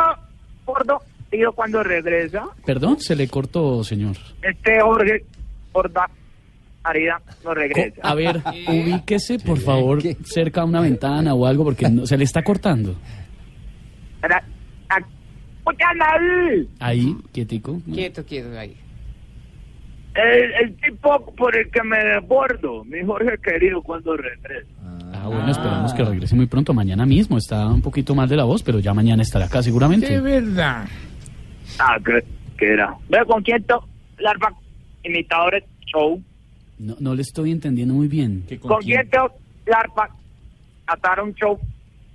[0.65, 1.01] gordo?
[1.31, 2.43] Digo, ¿cuándo regresa?
[2.65, 4.15] Perdón, se le cortó, señor.
[4.43, 5.25] Este Jorge
[5.71, 6.07] Horda
[6.83, 8.01] Arida no regresa.
[8.03, 12.25] A ver, ubíquese, por favor, cerca a una ventana o algo, porque no- se le
[12.25, 12.95] está cortando.
[14.21, 14.99] Ah.
[16.79, 17.79] Ahí, quietico.
[17.91, 18.77] Quieto, quieto, ahí.
[20.15, 24.67] El, el tipo por el que me desbordo, mi Jorge querido, cuando regresa.
[25.13, 27.37] Ah, bueno, esperamos que regrese muy pronto, mañana mismo.
[27.37, 30.19] Está un poquito mal de la voz, pero ya mañana estará acá seguramente.
[30.19, 30.85] verdad.
[31.79, 32.23] Ah, ¿qué,
[32.57, 32.95] qué era?
[33.09, 33.87] Ve con quién to
[34.19, 34.53] larva
[35.03, 36.21] imitadores show.
[36.79, 38.43] No, no le estoy entendiendo muy bien.
[38.61, 39.17] ¿Con, quién te
[39.65, 40.09] larva
[40.87, 41.59] ataron show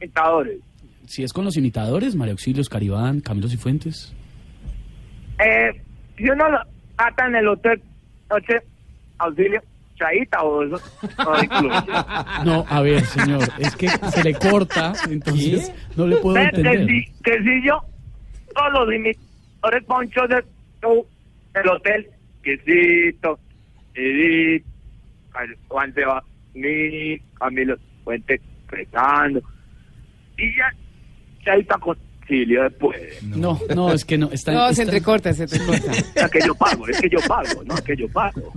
[0.01, 0.59] imitadores?
[1.07, 4.15] Si es con los imitadores, María Auxilio, Oscar Iván, Camilo Cifuentes.
[5.39, 5.81] Eh,
[6.17, 6.59] si uno lo
[6.99, 7.81] ata en el hotel,
[8.31, 8.61] noche,
[9.19, 9.61] auxilio,
[9.97, 10.81] chaita o eso,
[12.45, 16.57] no a ver, señor, es que se le corta, entonces no le puedo Ve que
[16.61, 16.87] entender.
[16.87, 17.81] si, que si yo,
[18.55, 20.45] todos los imitadores ponchos de
[20.81, 21.07] show,
[21.55, 22.07] el hotel,
[22.43, 23.39] quesito,
[23.95, 24.65] Edith,
[25.69, 26.23] Juan Seba,
[26.55, 29.41] mi Camilo Fuente, Fresando,
[30.37, 30.73] y ya,
[31.45, 31.99] chaita con
[32.29, 33.23] domicilio después.
[33.23, 34.31] No, no, es que no.
[34.33, 35.93] Está, No, se está- entrecorta, se entrecorta.
[36.15, 38.53] Es que yo pago, es que yo pago, no es que yo pago.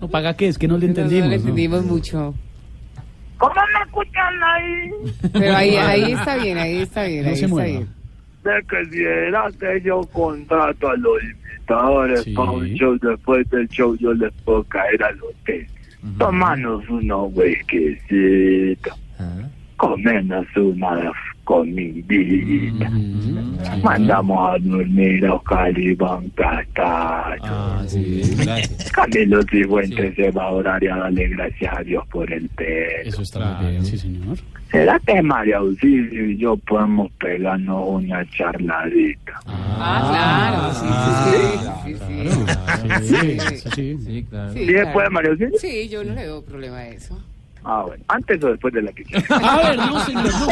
[0.00, 1.28] No paga qué, es que no le No, no entendimos.
[1.30, 1.40] le ¿no?
[1.40, 2.34] entendimos mucho.
[3.38, 4.90] ¿Cómo me escuchan ahí?
[5.32, 7.68] Pero ahí, ahí está bien, ahí está bien, No ahí se está mueva.
[7.68, 7.88] bien.
[8.44, 12.34] De que si era que yo contrato a los imitadores Sí.
[12.34, 15.66] para un show, después del show yo les puedo caer al hotel.
[16.18, 18.98] Tomarnos unos whiskycitos.
[19.76, 20.46] Comernos
[21.46, 21.62] una
[22.06, 22.90] comidita.
[23.82, 27.42] Mandamos a dormir a Oscar Iván Castaño.
[27.44, 27.84] Ah,
[28.92, 33.08] Camilo Cifuentes se va a orar y a darle gracias a Dios por el peso.
[33.08, 34.38] Eso está bien, sí, señor.
[34.70, 39.40] ¿Será que María Auxilio y yo podemos pegarnos una charladita?
[39.46, 40.88] Ah, claro, sí,
[41.28, 41.38] sí,
[41.84, 42.38] sí, sí, sí.
[43.02, 43.70] Sí, sí.
[43.74, 44.52] Sí, ¿Sí claro.
[44.54, 45.58] después, María Auxilio?
[45.58, 47.22] Sí, yo no le veo problema a eso.
[47.64, 48.04] Ah, bueno.
[48.08, 50.46] ¿Antes o después de la que A ver, no, señor, no.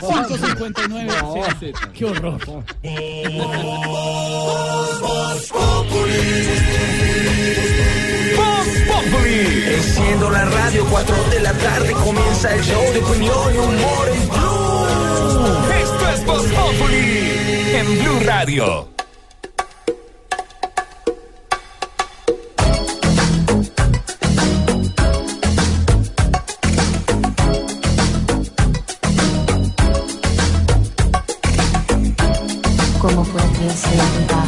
[0.00, 1.12] 559.
[1.60, 1.72] sí.
[1.92, 2.38] Qué horror.
[8.36, 9.64] Voz Populi.
[9.74, 14.28] Enciendo la radio, 4 de la tarde comienza el show de opinión y humor en
[14.28, 15.72] Blue.
[15.82, 17.32] Esto es Voz Populi
[17.74, 18.91] en Blue Radio.
[33.74, 34.41] ¿Cómo puede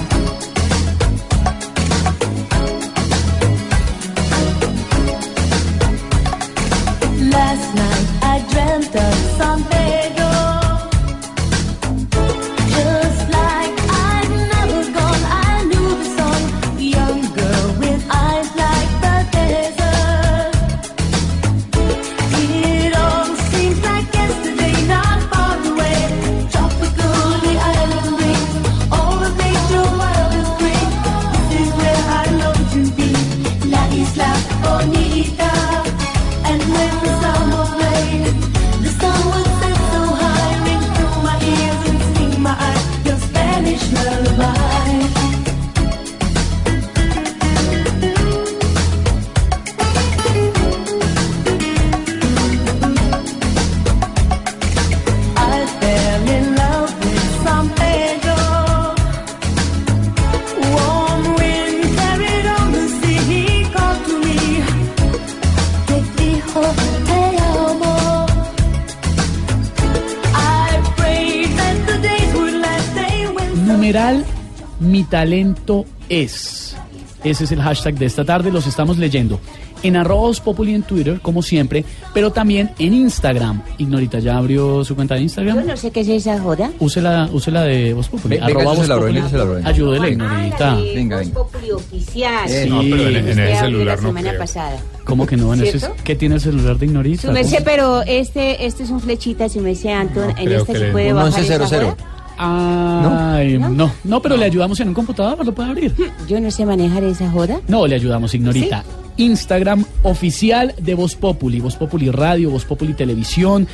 [75.24, 76.76] talento es.
[77.24, 78.52] Ese es el hashtag de esta tarde.
[78.52, 79.40] Los estamos leyendo
[79.82, 81.82] en arroba Voz Populi en Twitter, como siempre,
[82.12, 83.62] pero también en Instagram.
[83.78, 85.60] Ignorita, ¿ya abrió su cuenta de Instagram?
[85.60, 86.70] Yo no sé qué es esa joda.
[86.78, 88.36] Use la, use la de Voz Populi.
[88.36, 89.22] Ve- venga, arroba Voz Populi.
[89.64, 90.74] Ayúdele, Ignorita.
[90.74, 91.34] Venga, venga.
[91.34, 92.51] Populi oficial.
[92.51, 94.40] Eh, no, pero en- en abrió celular la no semana creo.
[94.40, 94.76] pasada.
[95.05, 95.55] ¿Cómo que no?
[95.55, 95.90] En ese-.
[96.05, 97.28] ¿Qué tiene el celular de Ignorita?
[97.28, 97.64] ¿Cómo?
[97.64, 100.30] pero este, este es un flechita, su merced, Anton.
[100.30, 102.14] en creo este que se puede bajar esa 1100.
[102.36, 105.94] Ay, no, no, pero le ayudamos en un computador, lo puede abrir.
[106.28, 107.61] Yo no sé manejar esa joda.
[107.69, 108.85] No, le ayudamos, Ignorita.
[109.16, 113.69] Instagram oficial de Voz Populi, Voz Populi Radio, Voz Populi Televisión.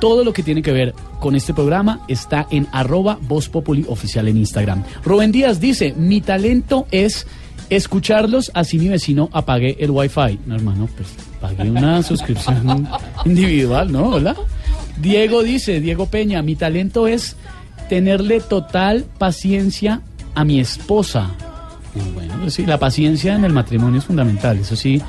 [0.00, 4.28] Todo lo que tiene que ver con este programa está en arroba Voz Populi oficial
[4.28, 4.82] en Instagram.
[5.04, 7.26] Rubén Díaz dice, mi talento es
[7.70, 10.38] escucharlos así mi vecino apague el wifi.
[10.44, 11.08] No, hermano, pues
[11.40, 12.86] pague una suscripción
[13.24, 14.08] individual, ¿no?
[14.10, 14.36] Hola.
[15.00, 17.36] Diego dice, Diego Peña, mi talento es
[17.88, 20.02] tenerle total paciencia
[20.34, 21.30] a mi esposa.
[22.14, 25.02] Bueno, pues sí, la paciencia en el matrimonio es fundamental, eso sí,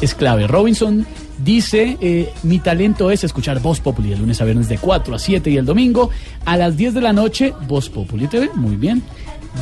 [0.00, 0.46] es clave.
[0.46, 1.06] Robinson
[1.42, 5.18] dice, eh, mi talento es escuchar Voz Populi de lunes a viernes de 4 a
[5.18, 6.10] 7 y el domingo
[6.44, 9.02] a las 10 de la noche, Voz Populi TV, muy bien.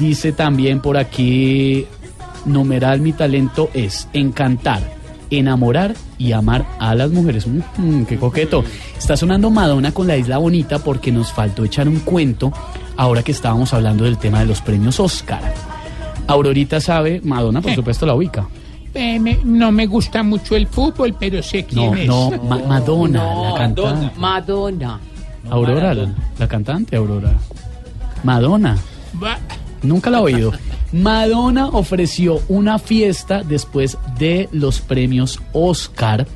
[0.01, 1.87] Dice también por aquí,
[2.45, 4.83] numeral, mi talento es encantar,
[5.31, 7.47] enamorar y amar a las mujeres.
[7.47, 8.65] Mm, qué coqueto.
[8.97, 12.53] Está sonando Madonna con la Isla Bonita porque nos faltó echar un cuento
[12.97, 15.41] ahora que estábamos hablando del tema de los premios Oscar.
[16.29, 18.47] Aurorita sabe, Madonna por supuesto la ubica.
[18.95, 22.07] Eh, me- no me gusta mucho el fútbol, pero sé quién No, es.
[22.07, 24.11] no, Ma- Madonna, la cantante.
[24.19, 24.99] Madonna.
[25.51, 26.09] Aurora, la,
[26.39, 27.35] la cantante Aurora.
[28.25, 28.77] Madonna.
[29.23, 29.39] Va-
[29.83, 30.53] Nunca la he oído.
[30.93, 36.27] Madonna ofreció una fiesta después de los premios Oscar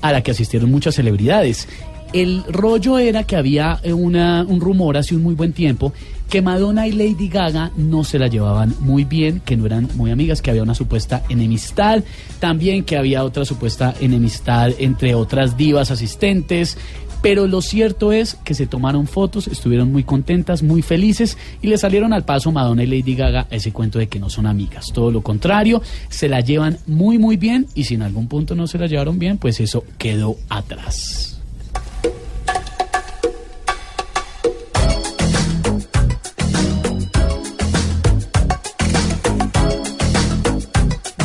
[0.00, 1.68] a la que asistieron muchas celebridades.
[2.12, 5.92] El rollo era que había eh, una, un rumor hace un muy buen tiempo
[6.28, 10.10] que Madonna y Lady Gaga no se la llevaban muy bien, que no eran muy
[10.10, 12.04] amigas, que había una supuesta enemistad,
[12.38, 16.76] también que había otra supuesta enemistad entre otras divas asistentes.
[17.20, 21.78] Pero lo cierto es que se tomaron fotos, estuvieron muy contentas, muy felices y le
[21.78, 24.86] salieron al paso Madonna y Lady Gaga ese cuento de que no son amigas.
[24.92, 28.66] Todo lo contrario, se la llevan muy muy bien y si en algún punto no
[28.66, 31.34] se la llevaron bien, pues eso quedó atrás.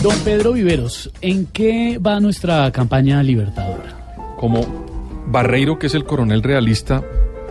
[0.01, 4.35] Don Pedro Viveros, ¿en qué va nuestra campaña libertadora?
[4.37, 4.92] Como
[5.27, 7.03] Barreiro, que es el coronel realista,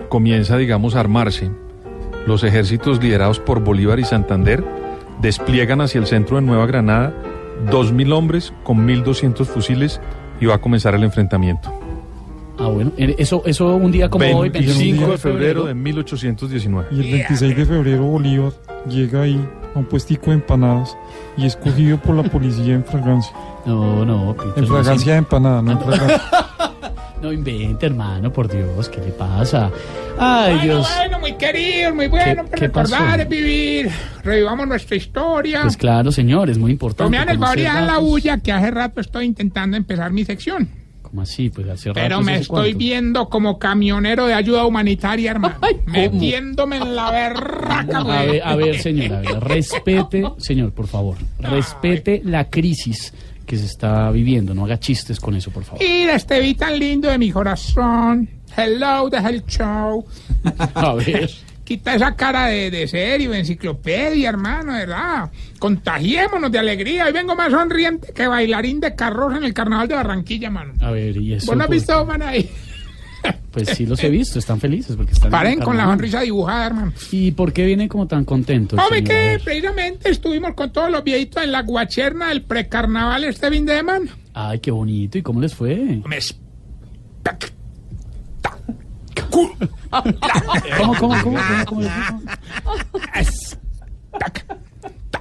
[0.08, 1.50] comienza, digamos, a armarse,
[2.26, 4.64] los ejércitos liderados por Bolívar y Santander
[5.20, 7.12] despliegan hacia el centro de Nueva Granada
[7.70, 10.00] 2.000 hombres con 1.200 fusiles
[10.40, 11.72] y va a comenzar el enfrentamiento.
[12.58, 16.88] Ah, bueno, eso, eso un día como hoy, 25 de febrero de 1819.
[16.92, 18.52] Y el 26 de febrero Bolívar
[18.88, 19.40] llega ahí
[19.74, 20.96] a un puestico de empanadas
[21.36, 23.32] y es cogido por la policía en fragancia.
[23.64, 26.22] No, no, En fragancia de empanada, no en fragancia.
[27.22, 29.70] No invente, hermano, por Dios, ¿qué le pasa?
[30.18, 30.88] Ay, bueno, Dios.
[30.96, 33.90] bueno, muy querido, muy bueno, ¿Qué- pero recordar es vivir.
[34.24, 35.62] Revivamos nuestra historia.
[35.62, 37.16] Pues claro, señor, es muy importante.
[37.16, 40.68] El conocer favor y la bulla que hace rato estoy intentando empezar mi sección.
[41.02, 41.48] ¿Cómo así?
[41.50, 42.00] Pues hace rato.
[42.00, 42.78] Pero ¿eso me estoy cuánto?
[42.78, 45.56] viendo como camionero de ayuda humanitaria, hermano.
[45.86, 51.16] metiéndome en la berraca, A ver, a ver, señor, a ver, respete, señor, por favor,
[51.38, 53.14] respete la crisis
[53.52, 55.78] que se está viviendo, no haga chistes con eso, por favor.
[55.84, 58.26] Mira, este vi tan lindo de mi corazón.
[58.56, 60.06] Hello, the Hell Show.
[60.74, 61.28] A ver.
[61.62, 65.30] Quita esa cara de, de serio, enciclopedia, hermano, ¿verdad?
[65.58, 67.04] Contagiémonos de alegría.
[67.04, 70.72] Hoy vengo más sonriente que bailarín de carroza en el carnaval de Barranquilla, mano.
[70.80, 71.48] A ver, y eso.
[71.48, 72.50] ¿Vos no has por- visto, man, ahí?
[73.52, 75.26] Pues sí los he visto, están felices porque están.
[75.26, 76.92] en Paren con la sonrisa dibujada, hermano.
[77.10, 78.78] ¿Y por qué vienen como tan contentos?
[78.78, 83.66] Hombre, que precisamente estuvimos con todos los viejitos en la guacherna del precarnaval este fin
[83.66, 84.06] de semana.
[84.32, 85.18] Ay, qué bonito.
[85.18, 86.00] ¿Y cómo les fue?
[86.06, 86.18] Me
[89.30, 91.22] ¿Cómo, cómo, cómo?
[91.22, 92.20] cómo, cómo dijo?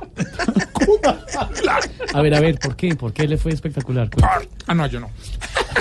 [2.13, 2.95] A ver, a ver, ¿por qué?
[2.95, 4.09] ¿Por qué le fue espectacular?
[4.09, 4.49] Cuente.
[4.67, 5.09] Ah, no, yo no.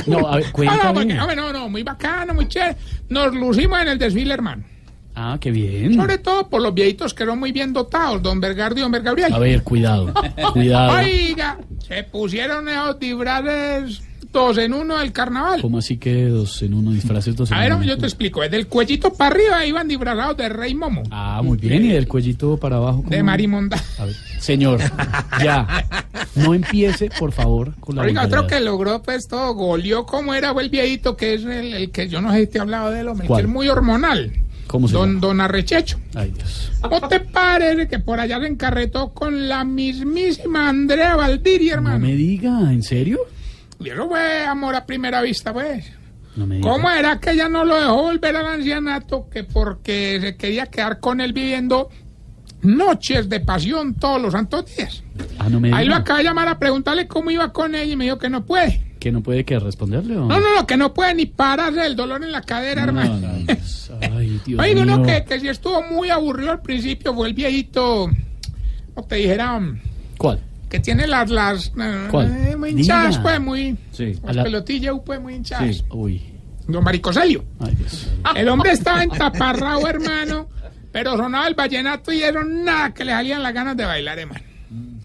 [0.07, 1.21] No, a ver, Ah, no, cuéntame.
[1.21, 2.77] hombre, no, no, muy bacano, muy chévere.
[3.09, 4.65] Nos lucimos en el desfile, hermano.
[5.15, 5.95] Ah, qué bien.
[5.95, 9.33] Sobre todo por los viejitos que son muy bien dotados, don Bergardo y don Bergabriel.
[9.33, 10.13] A ver, cuidado,
[10.53, 10.99] cuidado.
[10.99, 14.03] Oiga, se pusieron esos disfraces
[14.33, 15.61] dos en uno del carnaval.
[15.61, 17.85] ¿Cómo así que dos en uno disfraces dos en A ver, uno?
[17.85, 18.41] yo te explico.
[18.43, 21.03] Desde el cuellito para arriba iban disfrazados de Rey Momo.
[21.11, 21.85] Ah, muy bien.
[21.85, 22.99] ¿Y del cuellito para abajo?
[22.99, 23.11] cómo?
[23.11, 23.83] De Marimonda.
[23.99, 24.81] A ver, señor,
[25.43, 25.85] ya.
[26.37, 30.53] No empiece, por favor, con la Oiga, otro que logró pues todo, goleó como era
[30.53, 32.91] fue el viejito, que es el, el que yo no sé si te he hablado
[32.91, 34.33] de él, hombre, que es muy hormonal.
[34.69, 35.21] ¿Cómo se Don, llama?
[35.21, 35.99] don Arrechecho.
[36.15, 36.71] Ay, Dios.
[36.89, 42.07] ¿No te parece que por allá se encarretó con la mismísima Andrea Valdiria, No hermano?
[42.07, 43.19] me diga, ¿en serio?
[43.81, 45.91] Y eso fue amor a primera vista, pues.
[46.37, 46.61] No me.
[46.61, 49.29] ¿Cómo era que ella no lo dejó volver al ancianato?
[49.29, 51.89] Que porque se quería quedar con él viviendo
[52.63, 55.03] noches de pasión todos los santos días.
[55.39, 55.73] Ah, no me.
[55.73, 58.29] Ahí lo acaba de llamar a preguntarle cómo iba con ella y me dijo que
[58.29, 58.85] no puede.
[59.01, 61.97] ¿Que no puede que responderle o No, no, no, que no puede ni pararse el
[61.97, 63.17] dolor en la cadera, hermano.
[63.17, 63.29] No.
[64.03, 68.11] Ay, Dios Oiga, uno que, que si estuvo muy aburrido al principio fue el viejito,
[68.95, 69.59] como te dijera,
[70.19, 70.41] ¿Cuál?
[70.71, 72.57] Que tiene las, las eh, ¿Cuál?
[72.57, 73.23] muy hinchadas, Diga.
[73.23, 74.15] pues, muy, Sí.
[74.25, 75.77] las La- pelotillas, pues, muy hinchadas.
[75.77, 75.85] Sí.
[75.91, 76.23] Uy.
[76.69, 77.45] Don Maricoselio.
[77.59, 77.77] Ay.
[78.37, 80.49] El hombre estaba entaparrado, hermano,
[80.93, 84.45] pero sonaba el vallenato y era nada que le salían las ganas de bailar, hermano.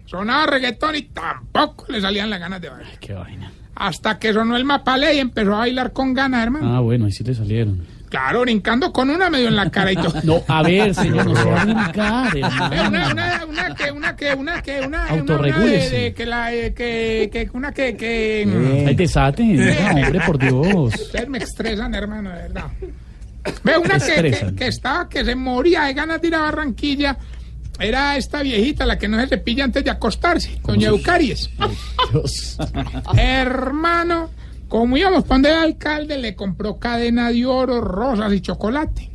[0.06, 2.98] Sonaba reggaetón y tampoco le salían las ganas de bailar.
[3.00, 3.50] Qué vaina.
[3.74, 6.76] Hasta que sonó el mapale y empezó a bailar con ganas, hermano.
[6.76, 7.84] Ah, bueno, ahí sí le salieron.
[8.08, 10.12] Claro, brincando con una medio en la cara y todo.
[10.24, 12.88] No, a ver, señor, no se va a brincar, Eh, hermano.
[12.88, 15.96] Una, una, una que, una que, una que, una, una, una de, Autorregúlese.
[15.96, 19.42] de que la, eh, que, que, una que, que, Ay, desate.
[19.42, 20.94] No, hombre, por Dios.
[20.94, 22.66] Ustedes me estresan, hermano, de verdad.
[23.62, 27.16] Ve una que, que, estaba, que se moría de ganas de ir a Barranquilla.
[27.78, 31.50] Era esta viejita, la que no se cepilla antes de acostarse, doña Eucaries.
[32.10, 32.56] Dios.
[33.16, 34.30] Hermano,
[34.68, 39.10] como íbamos donde el alcalde, le compró cadena de oro, rosas y chocolate.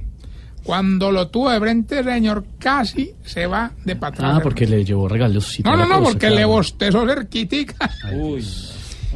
[0.63, 4.29] Cuando lo tuvo de frente, señor, casi se va de patrón.
[4.29, 5.59] Ah, porque le llevó regalos.
[5.59, 6.35] y No, no, no, cosa, porque claro.
[6.35, 7.89] le bostezó cerquitica.
[8.13, 8.45] Uy.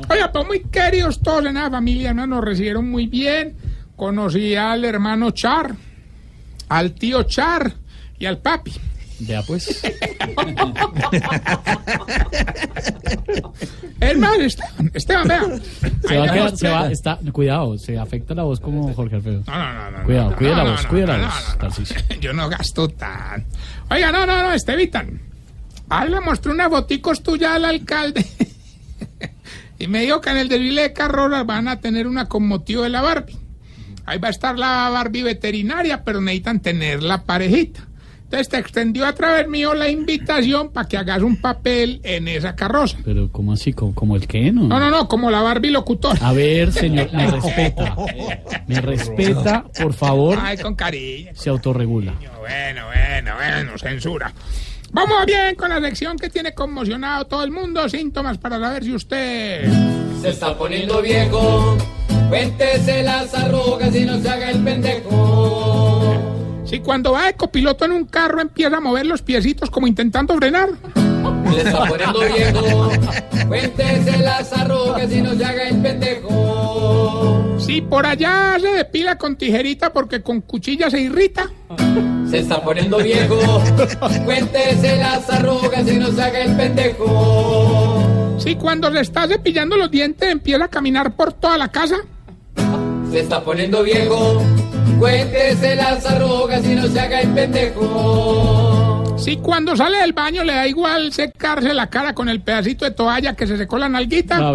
[0.10, 3.56] Oiga, pues muy queridos todos en la familia, nos recibieron muy bien.
[3.96, 5.74] Conocí al hermano Char,
[6.68, 7.74] al tío Char
[8.20, 8.74] y al papi.
[9.20, 9.82] Ya pues.
[14.00, 15.44] Hermano, Esteban, Esteban, vea.
[16.08, 19.44] Se va a quedar, se va, está, cuidado, se afecta la voz como Jorge Alfredo.
[19.48, 20.04] No, no, no, no.
[20.04, 21.58] Cuidado, no, cuida no, la voz, no, cuida la voz.
[21.58, 21.98] Tarcisio.
[22.22, 23.46] Yo no gasto tan.
[23.90, 25.22] Oiga, no, no, no, Estevitan.
[25.90, 28.26] Ahí le mostré unas foticos tuyas al alcalde.
[29.80, 32.84] y me dijo que en el desfile de carroras van a tener una con motivo
[32.84, 33.38] de la Barbie.
[34.06, 37.88] Ahí va a estar la Barbie veterinaria, pero necesitan tener la parejita.
[38.36, 42.54] Entonces te extendió a través mío la invitación para que hagas un papel en esa
[42.54, 42.98] carroza.
[43.06, 43.72] Pero, ¿cómo así?
[43.72, 44.52] ¿Como, como el qué?
[44.52, 46.20] No, No, no, no, como la Barbie locutora.
[46.22, 47.96] A ver, señor, me respeta.
[48.68, 50.38] Me respeta, por favor.
[50.42, 51.32] Ay, con cariño.
[51.34, 52.14] Se autorregula.
[52.42, 54.34] Bueno, bueno, bueno, censura.
[54.92, 57.88] Vamos bien con la sección que tiene conmocionado todo el mundo.
[57.88, 59.66] Síntomas para saber si usted.
[60.22, 61.78] Se está poniendo viejo.
[62.28, 65.95] Cuéntese las arrugas y no se haga el pendejo.
[66.66, 70.36] Si cuando va de copiloto en un carro empieza a mover los piecitos como intentando
[70.36, 70.70] frenar.
[71.54, 72.90] Se está poniendo viejo.
[73.48, 77.56] Cuéntese las arrugas y no se haga el pendejo.
[77.60, 81.50] Si por allá se depila con tijerita porque con cuchilla se irrita.
[82.30, 83.62] Se está poniendo viejo.
[84.26, 88.36] Cuéntese las arrugas y no se haga el pendejo.
[88.40, 91.98] Si cuando se está cepillando los dientes empieza a caminar por toda la casa.
[93.12, 94.42] Se está poniendo viejo.
[95.00, 99.16] Cuéntese las arrugas y no se haga el pendejo.
[99.18, 102.92] Si cuando sale del baño le da igual secarse la cara con el pedacito de
[102.92, 104.54] toalla que se secó la nalguita.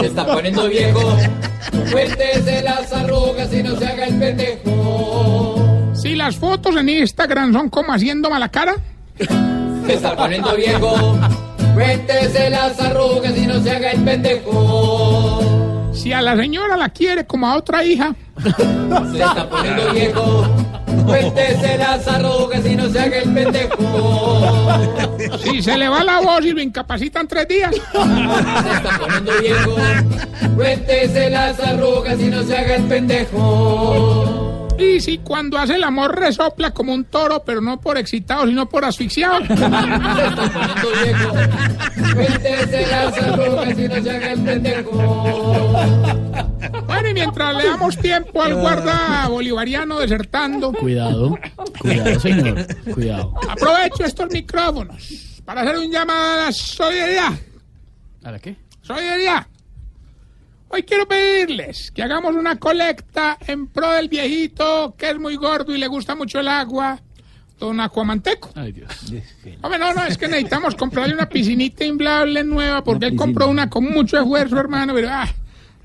[0.00, 1.16] Se está poniendo viejo.
[1.92, 5.92] Cuéntese las arrugas y no se haga el pendejo.
[5.94, 8.76] Si las fotos en Instagram son como haciendo mala cara.
[9.86, 11.18] Se está poniendo viejo.
[11.74, 15.55] Cuéntese las arrugas y no se haga el pendejo.
[15.96, 18.14] Si a la señora la quiere como a otra hija.
[18.42, 18.48] Se
[19.18, 20.46] está poniendo viejo.
[21.04, 25.08] Cuéntese las arrugas y no se haga el pendejo.
[25.42, 27.74] Si se le va la voz y lo incapacitan tres días.
[27.74, 29.76] Se está poniendo viejo.
[30.54, 34.55] Cuéntese las arrugas y no se haga el pendejo.
[34.78, 38.68] Y si cuando hace el amor resopla como un toro, pero no por excitado, sino
[38.68, 39.40] por asfixiado.
[46.86, 51.38] Bueno, y mientras le damos tiempo al guarda bolivariano desertando, Cuidado,
[51.78, 52.66] cuidado, señor.
[52.94, 53.34] Cuidado.
[53.48, 57.32] aprovecho estos micrófonos para hacer un llamado a la solidaridad.
[58.24, 58.56] ¿A la qué?
[58.82, 59.46] Solidaridad.
[60.68, 65.74] Hoy quiero pedirles que hagamos una colecta en pro del viejito que es muy gordo
[65.74, 66.98] y le gusta mucho el agua,
[67.58, 68.50] don Acuamanteco.
[68.54, 68.90] Ay, Dios.
[69.62, 73.70] Hombre, no, no, es que necesitamos comprarle una piscinita inflable nueva porque él compró una
[73.70, 75.28] con mucho esfuerzo, hermano, pero ah,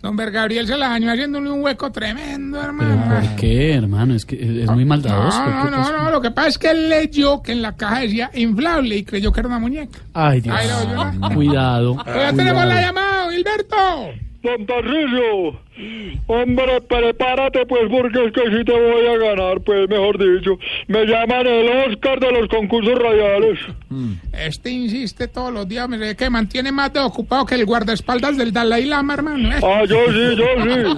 [0.01, 3.21] don Gabriel se la dañó haciéndole un hueco tremendo, ¿Pero hermano.
[3.21, 4.15] por qué, hermano?
[4.15, 5.45] Es que es muy maldadoso.
[5.45, 7.75] No, no, ¿qué no, no, lo que pasa es que él leyó que en la
[7.77, 9.99] caja decía inflable y creyó que era una muñeca.
[10.13, 10.55] Ay, Dios.
[10.59, 11.35] Ay, no, yo no.
[11.35, 11.97] Cuidado.
[12.03, 13.77] Pero ya tenemos la llamada, Gilberto.
[14.43, 15.59] Don Tarcisio,
[16.25, 20.57] hombre, prepárate pues porque es que si te voy a ganar, pues mejor dicho.
[20.87, 23.59] Me llaman el Oscar de los concursos radiales.
[24.33, 28.35] Este insiste todos los días, me dice que mantiene más de ocupado que el guardaespaldas
[28.35, 29.51] del Dalai Lama, hermano.
[29.51, 29.59] ¿eh?
[29.63, 30.97] Ah, yo sí, yo sí.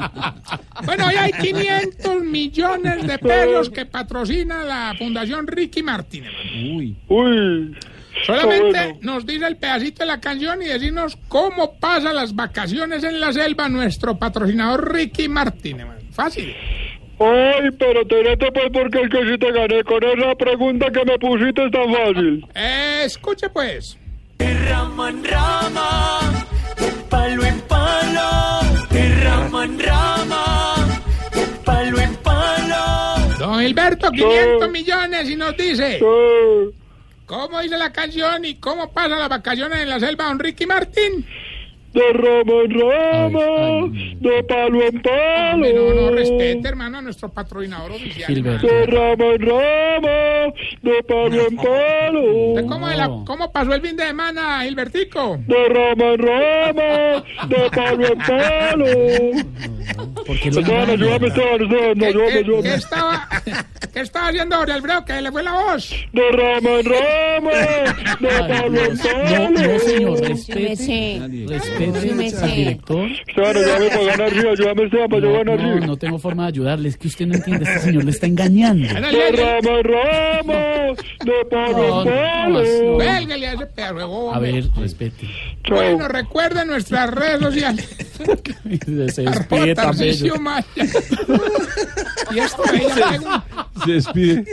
[0.86, 6.78] Bueno, hoy hay 500 millones de pesos que patrocina la Fundación Ricky Martin, hermano.
[6.78, 6.96] Uy.
[7.10, 7.76] Uy.
[8.26, 9.00] Solamente bueno.
[9.02, 13.34] nos dice el pedacito de la canción y decirnos cómo pasa las vacaciones en la
[13.34, 16.00] selva nuestro patrocinador Ricky Martin, hermano.
[16.12, 16.56] Fácil.
[17.20, 21.18] Ay, pero tenete pues porque es que si te gané con esa pregunta que me
[21.20, 22.46] pusiste tan fácil.
[22.56, 23.98] Eh, escuche pues.
[24.40, 26.20] Rama en rama,
[26.78, 28.60] de palo en palo,
[28.90, 30.76] de rama en rama,
[31.34, 33.38] de palo en palo.
[33.40, 36.00] Don Gilberto, 500 millones y nos dice...
[37.34, 41.26] ¿Cómo dice la canción y cómo pasa las vacaciones en la selva, don Ricky Martin?
[41.94, 45.54] De rama en rama, de palo en palo.
[45.54, 48.34] Hombre, no, no, respete, hermano, a nuestro patrocinador oficial.
[48.34, 52.22] De rama en rama, de palo en palo.
[52.50, 55.38] ¿Usted ¿Cómo, de la- ¿Cómo pasó el fin de semana, Gilbertico?
[55.46, 58.86] De rama en rama, de palo en palo.
[60.26, 60.94] ¿Por qué lo Esteban, engaña?
[60.94, 62.64] ayúdame, Esteban, Esteban, ¿Qué, ayúdame, qué- ayúdame.
[62.70, 63.30] qué estaba,
[63.94, 65.06] ¿Qué estaba haciendo Alfredo?
[65.06, 65.94] Que le fue la voz.
[66.14, 67.52] De rama en rama,
[68.20, 69.80] de palo en No, no, palo.
[69.80, 71.83] señor, me respete.
[71.92, 73.10] Respete me al director.
[73.28, 76.44] Esteban, ayúdame para ganar, sí, ayúdame, Esteban, para yo No, ganar, no, no tengo forma
[76.44, 76.90] de ayudarle.
[76.90, 77.66] Es que usted no entiende.
[77.66, 78.88] Este señor le está engañando.
[78.88, 82.96] De rama en rama, de palo No, en.
[82.96, 85.28] Cuélguele a ese bobo, A ver, respete.
[85.70, 87.90] Bueno, recuerden nuestras redes sociales.
[89.14, 90.40] Se despide.
[90.40, 90.66] Maya.
[92.32, 92.88] y esto ahí
[93.86, 94.46] Se despide.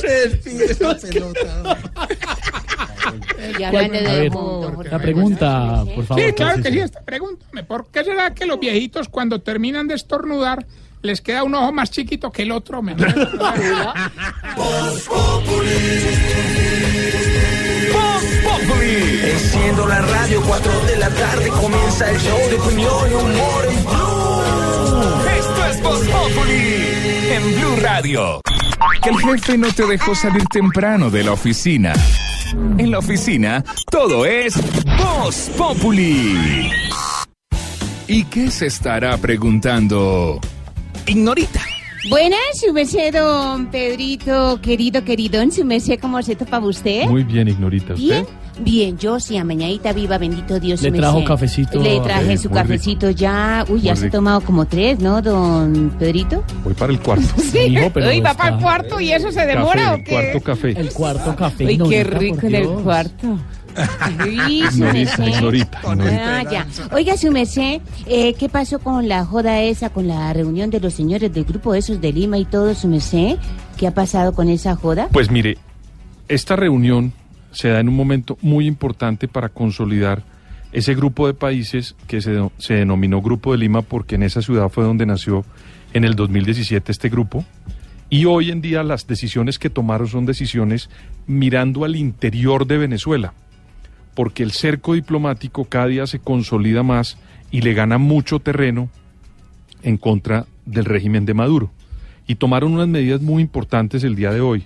[0.00, 1.78] Se despide esa pelota.
[3.58, 6.24] Ya ¿Cuál- hablando a de ver, mundo, la pregunta, por favor.
[6.24, 9.94] Sí, claro que sí, esta pregúntame, ¿por qué será que los viejitos cuando terminan de
[9.94, 10.66] estornudar
[11.02, 12.80] les queda un ojo más chiquito que el otro?
[12.82, 12.94] Me
[19.24, 23.84] Enciendo la radio, 4 de la tarde comienza el show de opinión y humor en
[25.84, 28.40] Voz Populi en Blue Radio.
[29.02, 31.92] Que el jefe no te dejó salir temprano de la oficina.
[32.78, 34.54] En la oficina, todo es
[34.96, 36.70] Voz Populi.
[38.08, 40.40] ¿Y qué se estará preguntando?
[41.06, 41.60] Ignorita.
[42.08, 47.04] Buenas, su merced, don Pedrito, querido, queridón, su merced, ¿cómo se topa usted?
[47.04, 47.92] Muy bien, Ignorita.
[47.92, 48.06] ¿Usted?
[48.06, 48.26] Bien,
[48.60, 50.82] bien, yo sí, a mañanita viva, bendito Dios.
[50.82, 51.80] Le trajo cafecito.
[51.82, 55.90] Le traje Eh, su cafecito ya, uy, ya se ha tomado como tres, ¿no, don
[55.98, 56.44] Pedrito?
[56.62, 57.26] Voy para el cuarto.
[57.68, 60.04] Mijo, pero Uy, va está- para el cuarto y eso se demora Café, o el
[60.04, 60.10] qué?
[60.12, 60.70] cuarto café.
[60.80, 61.64] El cuarto café.
[61.66, 63.38] Uy, qué rico en el cuarto.
[64.28, 65.80] Ignorita.
[65.84, 66.66] Ah, ya.
[66.92, 70.94] Oiga, su merced, eh, ¿qué pasó con la joda esa, con la reunión de los
[70.94, 73.36] señores del grupo esos de Lima y todo, su merced?
[73.76, 75.08] ¿Qué ha pasado con esa joda?
[75.12, 75.58] Pues mire,
[76.28, 77.12] esta reunión
[77.54, 80.22] se da en un momento muy importante para consolidar
[80.72, 84.42] ese grupo de países que se, de- se denominó Grupo de Lima porque en esa
[84.42, 85.44] ciudad fue donde nació
[85.92, 87.44] en el 2017 este grupo.
[88.10, 90.90] Y hoy en día las decisiones que tomaron son decisiones
[91.26, 93.32] mirando al interior de Venezuela,
[94.14, 97.18] porque el cerco diplomático cada día se consolida más
[97.50, 98.88] y le gana mucho terreno
[99.82, 101.70] en contra del régimen de Maduro.
[102.26, 104.64] Y tomaron unas medidas muy importantes el día de hoy.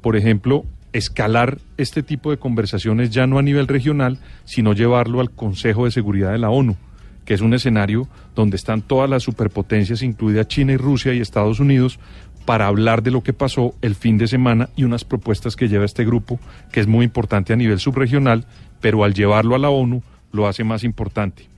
[0.00, 5.30] Por ejemplo, escalar este tipo de conversaciones ya no a nivel regional, sino llevarlo al
[5.30, 6.76] Consejo de Seguridad de la ONU,
[7.24, 11.60] que es un escenario donde están todas las superpotencias, incluida China y Rusia y Estados
[11.60, 11.98] Unidos,
[12.44, 15.84] para hablar de lo que pasó el fin de semana y unas propuestas que lleva
[15.84, 16.40] este grupo,
[16.72, 18.46] que es muy importante a nivel subregional,
[18.80, 20.02] pero al llevarlo a la ONU
[20.32, 21.48] lo hace más importante.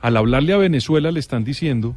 [0.00, 1.96] Al hablarle a Venezuela le están diciendo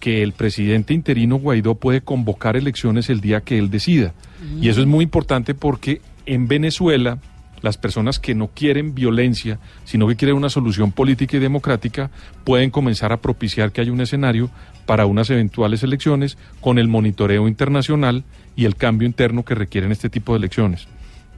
[0.00, 4.14] que el presidente interino Guaidó puede convocar elecciones el día que él decida.
[4.60, 7.18] Y eso es muy importante porque en Venezuela
[7.60, 12.10] las personas que no quieren violencia, sino que quieren una solución política y democrática,
[12.44, 14.50] pueden comenzar a propiciar que haya un escenario
[14.86, 18.24] para unas eventuales elecciones con el monitoreo internacional
[18.54, 20.86] y el cambio interno que requieren este tipo de elecciones.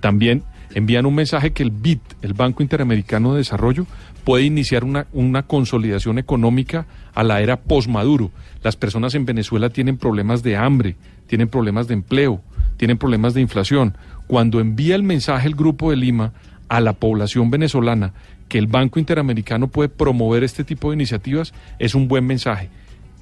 [0.01, 0.43] También
[0.75, 3.87] envían un mensaje que el BID, el Banco Interamericano de Desarrollo,
[4.25, 8.31] puede iniciar una, una consolidación económica a la era post-Maduro.
[8.63, 10.97] Las personas en Venezuela tienen problemas de hambre,
[11.27, 12.43] tienen problemas de empleo,
[12.81, 13.95] tienen problemas de inflación.
[14.27, 16.33] Cuando envía el mensaje el Grupo de Lima
[16.71, 18.15] a la población venezolana
[18.49, 22.71] que el Banco Interamericano puede promover este tipo de iniciativas, es un buen mensaje.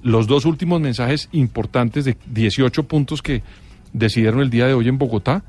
[0.01, 3.43] Los dos últimos mensajes importantes de 18 puntos que
[3.93, 5.43] decidieron el día de hoy en Bogotá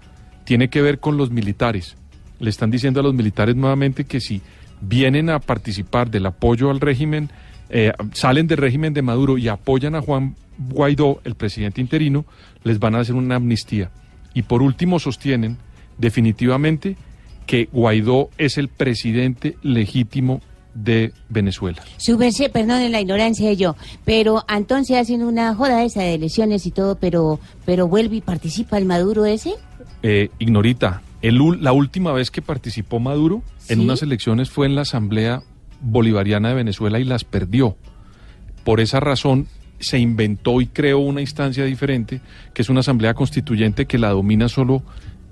[0.43, 1.95] tiene que ver con los militares.
[2.39, 4.41] Le están diciendo a los militares nuevamente que si
[4.81, 7.29] vienen a participar del apoyo al régimen,
[7.69, 12.25] eh, salen del régimen de Maduro y apoyan a Juan Guaidó, el presidente interino,
[12.63, 13.89] les van a hacer una amnistía.
[14.33, 15.57] Y por último sostienen
[15.97, 16.97] definitivamente
[17.45, 20.41] que Guaidó es el presidente legítimo
[20.75, 21.81] de Venezuela.
[21.97, 23.75] Su merced, perdone la ignorancia de yo,
[24.05, 28.77] pero entonces hacen una joda esa de elecciones y todo, pero, pero vuelve y participa
[28.77, 29.55] el Maduro ese.
[30.03, 34.81] Eh, Ignorita, el la última vez que participó Maduro en unas elecciones fue en la
[34.81, 35.41] Asamblea
[35.81, 37.75] Bolivariana de Venezuela y las perdió.
[38.63, 39.47] Por esa razón
[39.79, 42.21] se inventó y creó una instancia diferente,
[42.53, 44.83] que es una Asamblea Constituyente que la domina solo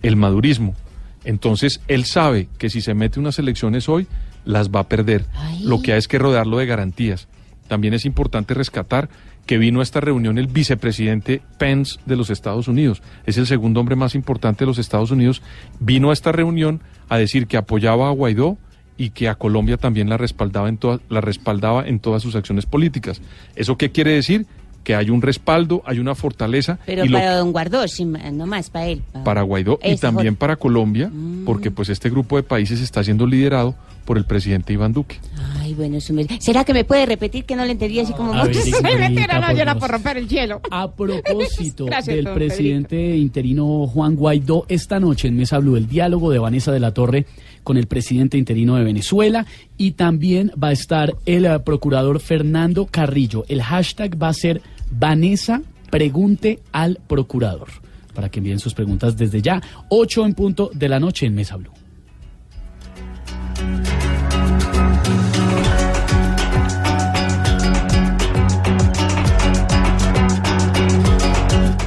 [0.01, 0.75] el madurismo.
[1.23, 4.07] Entonces él sabe que si se mete unas elecciones hoy,
[4.45, 5.25] las va a perder.
[5.61, 7.27] Lo que hay es que rodearlo de garantías.
[7.67, 9.09] También es importante rescatar
[9.45, 13.01] que vino a esta reunión el vicepresidente Pence de los Estados Unidos.
[13.25, 15.41] Es el segundo hombre más importante de los Estados Unidos.
[15.79, 18.57] Vino a esta reunión a decir que apoyaba a Guaidó
[18.97, 22.65] y que a Colombia también la respaldaba en, toda- la respaldaba en todas sus acciones
[22.65, 23.21] políticas.
[23.55, 24.45] ¿Eso qué quiere decir?
[24.83, 28.31] Que hay un respaldo, hay una fortaleza Pero y lo para don Guardó, sí, ma-
[28.31, 29.01] no más para él.
[29.11, 31.11] pa- para Guaidó y también para Colombia,
[31.45, 33.75] porque pues este grupo de países está siendo liderado
[34.05, 35.17] por el presidente Iván Duque.
[35.59, 36.37] Ay, bueno, merced.
[36.39, 38.55] ¿Será que me puede repetir que no le entendí así como A ver,
[38.85, 40.61] Ay, mentira, no, yo era por romper el hielo.
[40.71, 45.89] A propósito Gracias, del don presidente interino Juan Guaidó, esta noche en Mesa Blue, el
[45.89, 47.25] diálogo de Vanessa de la Torre
[47.67, 49.45] con el presidente interino de Venezuela
[49.77, 53.43] y también va a estar el eh, procurador Fernando Carrillo.
[53.49, 57.67] El hashtag va a ser Vanessa pregunte al procurador
[58.15, 59.61] para que envíen sus preguntas desde ya.
[59.89, 61.76] 8 en punto de la noche en Mesa Blue.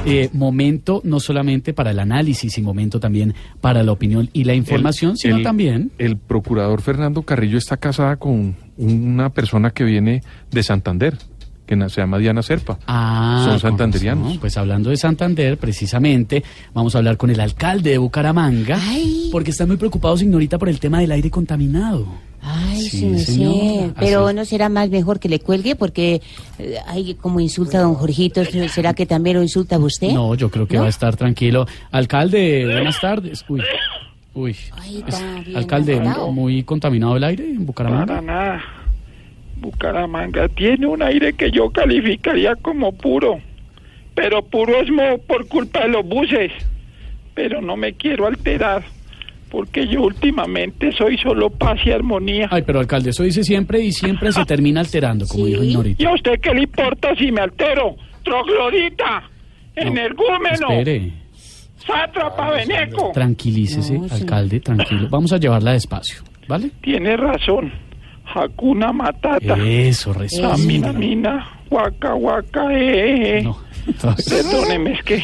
[0.05, 4.53] Eh, momento no solamente para el análisis y momento también para la opinión y la
[4.55, 5.91] información, El- sino el- también...
[5.97, 11.17] El procurador Fernando Carrillo está casada con una persona que viene de Santander,
[11.67, 12.79] que se llama Diana Serpa.
[12.87, 14.25] Ah, Son santanderianos.
[14.25, 14.39] razón.
[14.41, 18.79] Pues hablando de Santander, precisamente, vamos a hablar con el alcalde de Bucaramanga,
[19.31, 22.07] porque están muy preocupados, señorita, por el tema del aire contaminado.
[22.43, 23.93] Ay, Sí, sí, señora.
[23.99, 26.21] Pero Así no será más mejor que le cuelgue porque
[26.57, 30.09] eh, ay, como insulta a don Jorgito, ¿será que también lo insulta a usted?
[30.11, 30.81] No, yo creo que ¿No?
[30.81, 31.67] va a estar tranquilo.
[31.91, 33.45] Alcalde, buenas tardes.
[33.47, 33.61] Uy,
[34.33, 34.55] uy.
[35.45, 36.31] bien alcalde, agotado.
[36.31, 38.05] muy contaminado el aire en Bucaramanga.
[38.07, 38.61] Para nada.
[39.57, 43.39] Bucaramanga tiene un aire que yo calificaría como puro.
[44.15, 46.51] Pero puro es mo- por culpa de los buses.
[47.35, 48.83] Pero no me quiero alterar.
[49.51, 52.47] Porque yo últimamente soy solo paz y armonía.
[52.49, 56.09] Ay, pero alcalde, eso dice siempre y siempre se termina alterando, como dijo ¿Y Ignorita.
[56.09, 57.97] a usted qué le importa si me altero?
[58.23, 59.29] Troglodita,
[59.75, 61.11] energúmeno, Espere,
[61.85, 63.11] sátrapa, veneco.
[63.13, 65.07] tranquilícese, alcalde, tranquilo.
[65.09, 66.71] Vamos a llevarla despacio, ¿vale?
[66.81, 67.73] Tiene razón.
[68.33, 69.57] Hakuna Matata.
[69.61, 70.55] Eso, respira.
[70.55, 73.43] Mina, mina, guaca, guaca, eh, eh.
[74.01, 75.23] Perdóneme, es que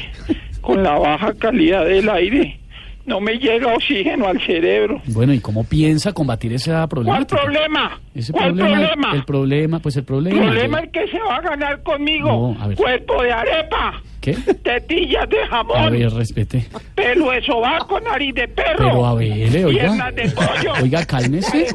[0.60, 2.60] con la baja calidad del aire
[3.08, 5.02] no me llega oxígeno al cerebro.
[5.08, 7.42] Bueno, ¿y cómo piensa combatir esa ¿Cuál problemática?
[7.42, 8.00] problema?
[8.14, 9.12] Ese ¿Cuál problema, problema?
[9.16, 10.42] El problema, pues el problema.
[10.42, 12.28] problema el que se va a ganar conmigo.
[12.54, 12.78] No, a ver.
[12.78, 14.34] Cuerpo de arepa, ¿Qué?
[14.62, 16.66] tetillas de jamón, A ver, respete.
[16.96, 18.78] pelo de sobaco, nariz de perro.
[18.78, 19.82] Pero a ver, eh, oiga.
[19.84, 20.74] Piernas de pollo.
[20.84, 21.68] Oiga, cálmese.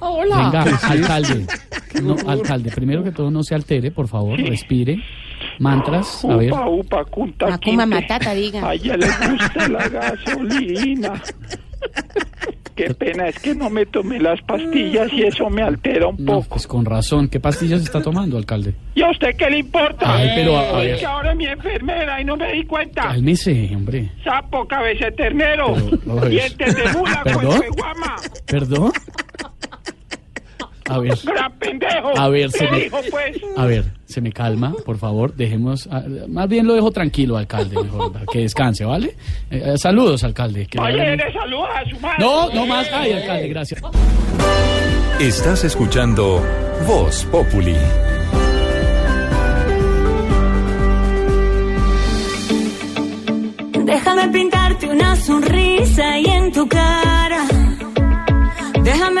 [0.00, 0.36] Hola.
[0.36, 1.46] Venga, alcalde.
[2.02, 4.98] No, alcalde, primero que todo no se altere, por favor, respire.
[5.58, 6.52] Mantras, a ver.
[6.52, 7.86] Upa, upa, kunta, kinte.
[7.86, 8.68] Matata, diga.
[8.68, 11.22] A ella le gusta la gasolina.
[12.74, 16.34] Qué pena, es que no me tomé las pastillas y eso me altera un No,
[16.40, 16.48] poco.
[16.50, 17.26] pues con razón.
[17.28, 18.74] ¿Qué pastillas está tomando, alcalde?
[18.94, 20.14] ¿Y a usted qué le importa?
[20.14, 20.98] Ay, pero, a- a Es ver.
[20.98, 23.02] que ahora es mi enfermera y no me di cuenta.
[23.04, 24.12] Cálmese, hombre.
[24.22, 26.28] Sapo, cabeza de ternero, Pero, ver.
[26.28, 27.44] dientes de mula, ¿Perdón?
[27.46, 28.92] cuerpo de guama, ¿Perdón?
[30.88, 31.18] A ver.
[31.24, 32.18] gran pendejo.
[32.18, 33.36] A ver, se ¿Qué me- dijo, pues?
[33.56, 37.82] A ver, se me calma, por favor, dejemos, ah, más bien lo dejo tranquilo, alcalde,
[37.82, 39.16] mejor, para que descanse, ¿vale?
[39.50, 40.66] Eh, eh, saludos, alcalde.
[40.66, 42.16] que Oye, le saluda a su madre.
[42.18, 43.82] No, no más, ay, alcalde, gracias.
[45.20, 46.42] Estás escuchando
[46.86, 47.74] Voz Populi.
[53.84, 57.44] Déjame pintarte una sonrisa ahí en tu cara.
[58.82, 59.20] Déjame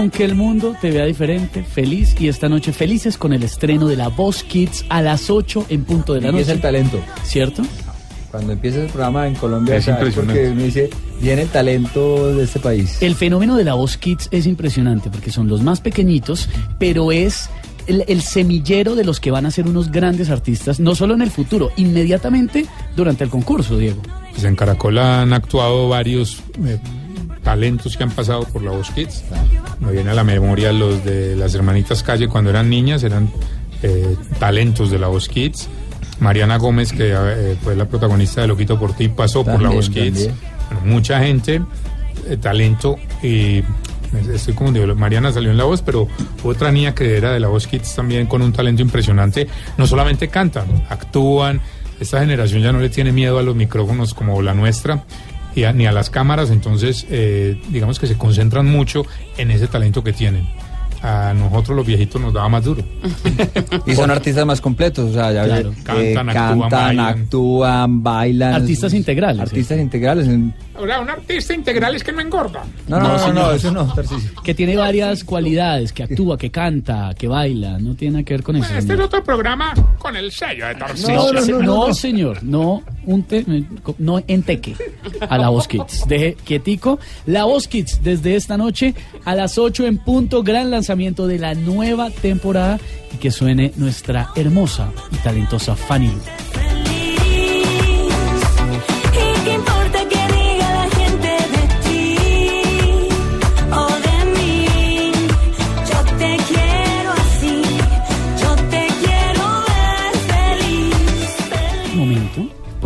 [0.00, 3.96] Aunque el mundo te vea diferente, feliz y esta noche felices con el estreno de
[3.96, 6.42] La Voz Kids a las 8 en punto de la Y noche.
[6.44, 6.98] es el talento.
[7.22, 7.62] ¿Cierto?
[8.30, 10.32] Cuando empieza el programa en Colombia, Es impresionante.
[10.40, 10.88] porque uno dice,
[11.20, 12.96] viene el talento de este país.
[13.02, 16.48] El fenómeno de la voz Kids es impresionante porque son los más pequeñitos,
[16.78, 17.50] pero es
[17.86, 21.20] el, el semillero de los que van a ser unos grandes artistas, no solo en
[21.20, 22.64] el futuro, inmediatamente
[22.96, 24.00] durante el concurso, Diego.
[24.32, 26.78] Pues en Caracol han actuado varios eh,
[27.42, 29.24] talentos que han pasado por la Voz Kids.
[29.80, 33.30] Me viene a la memoria los de las hermanitas Calle cuando eran niñas, eran
[33.82, 35.68] eh, talentos de la Voz Kids.
[36.20, 39.76] Mariana Gómez, que eh, fue la protagonista de Loquito por ti, pasó por la También,
[39.76, 40.26] Voz Kids.
[40.26, 40.34] también.
[40.70, 41.62] Bueno, mucha gente,
[42.28, 43.62] eh, talento y
[44.32, 46.08] estoy como digo, Mariana salió en la voz, pero
[46.42, 49.48] otra niña que era de la voz Kids también con un talento impresionante.
[49.78, 51.60] No solamente cantan, actúan.
[51.98, 55.04] Esta generación ya no le tiene miedo a los micrófonos como la nuestra
[55.54, 59.04] y a- ni a las cámaras, entonces eh, digamos que se concentran mucho
[59.38, 60.46] en ese talento que tienen.
[61.02, 62.82] A nosotros los viejitos nos daba más duro.
[63.86, 65.70] Y son artistas más completos, o sea, ya Claro.
[65.70, 67.06] eh, Cantan, actúan, cantan, bailan.
[67.20, 68.54] actúan, bailan.
[68.54, 69.40] Artistas integrales.
[69.40, 70.28] Artistas integrales.
[70.28, 72.64] en- Ahora, un artista integral es que no engorda.
[72.88, 73.94] No, no, no, no, eso no.
[74.42, 78.42] Que tiene varias cualidades, que actúa, que canta, que baila, no tiene nada que ver
[78.42, 78.74] con eso.
[78.74, 81.14] Este es otro programa con el sello de Tarcisio.
[81.32, 83.44] No, se- no, señor, no, un te-
[83.98, 84.74] no enteque
[85.28, 86.04] a la Voz Kids.
[86.08, 86.98] Deje quietico.
[87.26, 88.94] La Voz Kids desde esta noche
[89.24, 92.78] a las 8 en punto, gran lanzamiento de la nueva temporada
[93.12, 96.12] y que suene nuestra hermosa y talentosa Fanny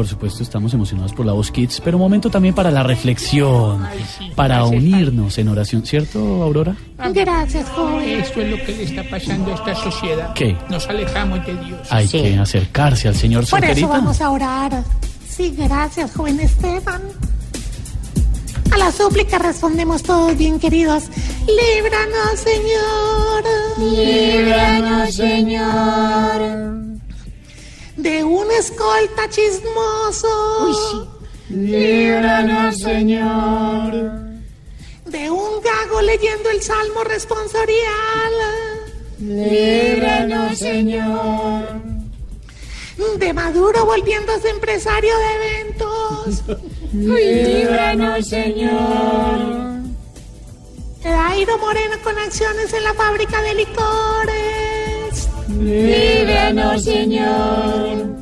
[0.07, 3.87] supuesto, estamos emocionados por la voz Kids, pero momento también para la reflexión,
[4.35, 6.77] para unirnos en oración, ¿cierto, Aurora?
[7.13, 8.21] Gracias, joven.
[8.21, 10.35] Esto es lo que le está pasando a esta sociedad.
[10.35, 10.57] ¿Qué?
[10.69, 11.81] Nos alejamos de Dios.
[11.91, 14.83] Hay que acercarse al Señor Por eso vamos a orar.
[15.29, 17.03] Sí, gracias, joven Esteban.
[18.71, 21.05] A la súplica respondemos todos bien queridos.
[21.47, 23.45] Líbranos, Señor.
[23.79, 26.94] Líbranos, Señor.
[27.97, 31.09] De un escolta chismoso.
[31.49, 33.93] Líbranos, Señor.
[35.07, 38.33] De un gago leyendo el salmo responsorial.
[39.21, 41.83] Líbranos, Señor.
[43.19, 46.43] De Maduro volviéndose empresario de eventos.
[46.93, 49.65] Líbranos, Señor.
[51.03, 54.74] De Dairo Moreno con acciones en la fábrica de licores.
[55.61, 58.15] Líbranos, Señor.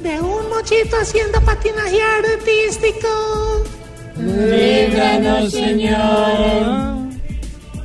[0.00, 3.64] De un mochito haciendo patinaje artístico.
[4.16, 7.10] Líbranos, Señor.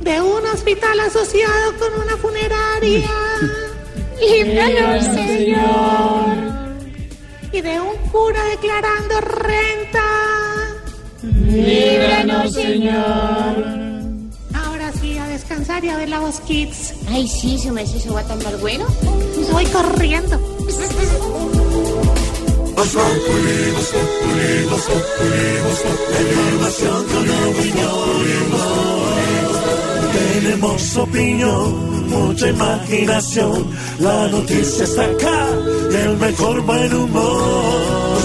[0.00, 3.10] De un hospital asociado con una funeraria.
[4.20, 6.46] Líbranos, Señor.
[7.52, 10.02] Y de un cura declarando renta.
[11.22, 13.85] Líbranos, Señor.
[15.76, 16.94] Ahora sí, a descansar y a ver la voz Kids.
[17.08, 18.86] Ay, sí, se me hace eso va a tan mal bueno.
[19.52, 20.40] Voy corriendo.
[30.12, 33.66] Tenemos opinión, mucha imaginación.
[33.98, 35.48] La noticia está acá
[35.92, 38.15] el mejor buen humor.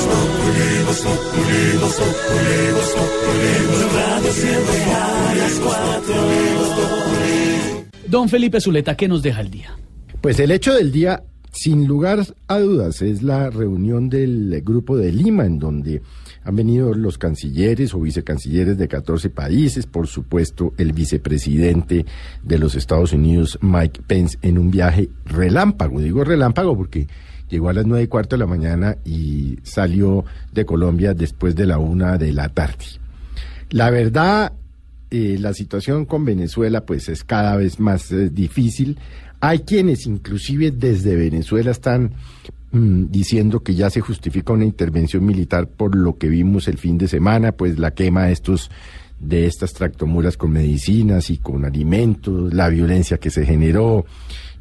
[8.08, 9.78] Don Felipe Zuleta, ¿qué nos deja el día?
[10.22, 15.12] Pues el hecho del día, sin lugar a dudas, es la reunión del Grupo de
[15.12, 16.02] Lima, en donde
[16.44, 22.06] han venido los cancilleres o vicecancilleres de 14 países, por supuesto el vicepresidente
[22.44, 26.00] de los Estados Unidos, Mike Pence, en un viaje relámpago.
[26.00, 27.08] Digo relámpago porque
[27.52, 31.68] llegó a las nueve y cuarto de la mañana y salió de Colombia después de
[31.68, 32.86] la una de la tarde.
[33.70, 34.54] La verdad,
[35.12, 38.98] eh, la situación con Venezuela pues es cada vez más eh, difícil.
[39.42, 42.14] Hay quienes inclusive desde Venezuela están
[42.72, 46.98] mm, diciendo que ya se justifica una intervención militar por lo que vimos el fin
[46.98, 48.72] de semana, pues la quema de estos
[49.20, 54.04] de estas tractomuras con medicinas y con alimentos, la violencia que se generó,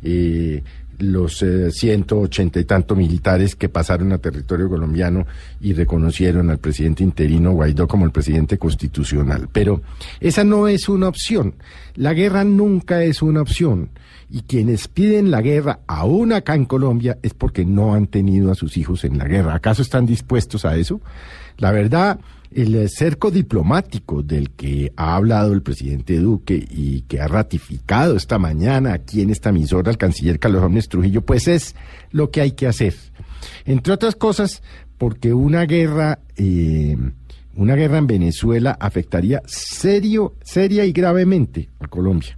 [0.03, 0.62] eh,
[1.01, 5.27] los eh, 180 y tanto militares que pasaron a territorio colombiano
[5.60, 9.48] y reconocieron al presidente interino Guaidó como el presidente constitucional.
[9.52, 9.82] Pero
[10.20, 11.55] esa no es una opción.
[11.94, 13.90] La guerra nunca es una opción.
[14.32, 18.55] Y quienes piden la guerra, aún acá en Colombia, es porque no han tenido a
[18.55, 19.55] sus hijos en la guerra.
[19.55, 21.01] ¿Acaso están dispuestos a eso?
[21.59, 22.20] La verdad,
[22.52, 28.16] el eh, cerco diplomático del que ha hablado el presidente Duque y que ha ratificado
[28.16, 31.74] esta mañana aquí en esta emisora el canciller Carlos Gómez Trujillo, pues es
[32.10, 32.94] lo que hay que hacer.
[33.64, 34.62] Entre otras cosas,
[34.98, 36.97] porque una guerra, eh,
[37.55, 42.36] una guerra en Venezuela afectaría serio, seria y gravemente a Colombia.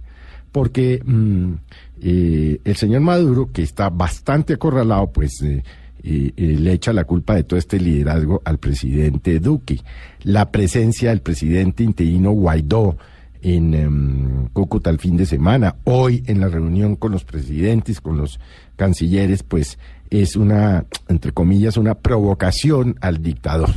[0.51, 1.53] Porque mm,
[2.01, 5.63] eh, el señor Maduro, que está bastante acorralado, pues eh,
[6.03, 9.79] eh, le echa la culpa de todo este liderazgo al presidente Duque.
[10.23, 12.97] La presencia del presidente interino Guaidó
[13.41, 18.17] en em, Cúcuta el fin de semana, hoy en la reunión con los presidentes, con
[18.17, 18.39] los
[18.75, 19.77] cancilleres, pues
[20.09, 23.69] es una, entre comillas, una provocación al dictador.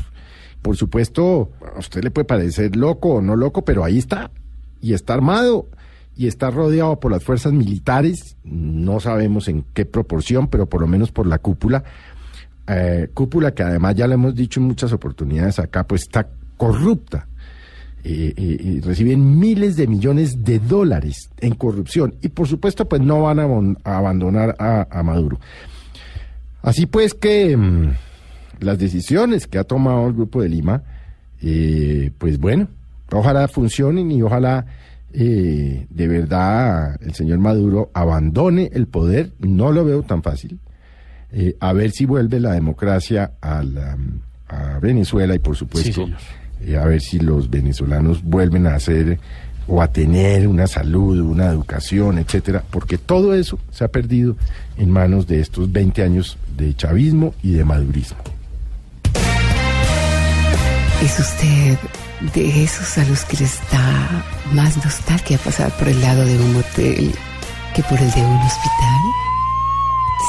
[0.63, 4.31] Por supuesto, a usted le puede parecer loco o no loco, pero ahí está,
[4.81, 5.69] y está armado,
[6.17, 10.87] y está rodeado por las fuerzas militares, no sabemos en qué proporción, pero por lo
[10.87, 11.85] menos por la cúpula,
[12.67, 17.27] eh, cúpula que además ya lo hemos dicho en muchas oportunidades acá, pues está corrupta.
[18.09, 23.41] Y reciben miles de millones de dólares en corrupción y por supuesto pues no van
[23.41, 25.41] a, abandonar a, a Maduro.
[26.63, 27.91] Así pues que mm,
[28.61, 30.83] las decisiones que ha tomado el Grupo de Lima,
[31.43, 32.69] eh, pues bueno,
[33.13, 34.67] ojalá funcionen y ojalá
[35.13, 40.59] eh, de verdad el señor Maduro abandone el poder, no lo veo tan fácil,
[41.33, 43.97] eh, a ver si vuelve la democracia a, la-
[44.49, 46.07] a Venezuela y por supuesto
[46.63, 49.19] eh, a ver si los venezolanos vuelven a hacer
[49.69, 54.37] o a tener una salud, una educación, etcétera, porque todo eso se ha perdido
[54.77, 58.19] en manos de estos 20 años de chavismo y de madurismo.
[61.03, 61.77] ¿Es usted
[62.35, 66.57] de esos a los que les da más nostalgia pasar por el lado de un
[66.57, 67.13] hotel
[67.75, 69.01] que por el de un hospital?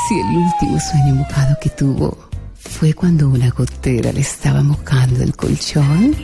[0.07, 2.17] Si el último sueño mojado que tuvo
[2.55, 6.15] fue cuando una gotera le estaba mojando el colchón.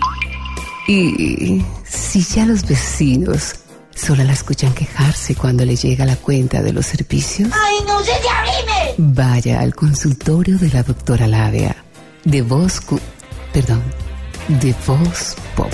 [0.88, 3.56] Y si ya los vecinos
[3.95, 8.11] solo la escuchan quejarse cuando le llega la cuenta de los servicios, ¡Ay, no sé
[8.11, 9.14] de abrime!
[9.14, 11.76] vaya al consultorio de la doctora Labia
[12.26, 12.81] de Voz...
[13.53, 13.84] Perdón,
[14.48, 15.72] de Voz Pop.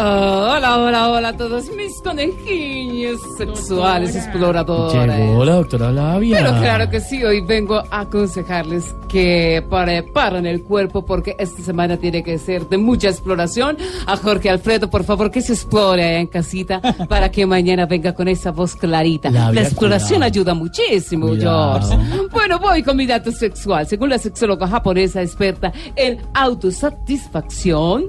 [0.00, 5.16] Hola, hola, hola a todos mis conejillos sexuales exploradores.
[5.16, 6.38] Llegó la doctora Labia.
[6.38, 11.96] Pero claro que sí, hoy vengo a aconsejarles que preparen el cuerpo porque esta semana
[11.98, 13.76] tiene que ser de mucha exploración.
[14.06, 18.12] A Jorge Alfredo, por favor, que se explore allá en casita para que mañana venga
[18.14, 19.30] con esa voz clarita.
[19.30, 20.24] Labia, La exploración cuidado.
[20.24, 21.80] ayuda muchísimo, Cuidado.
[21.80, 22.28] George.
[22.32, 23.86] Bueno, voy con mi dato sexual.
[23.86, 28.06] Según la sexóloga japonesa experta en autosatisfacción,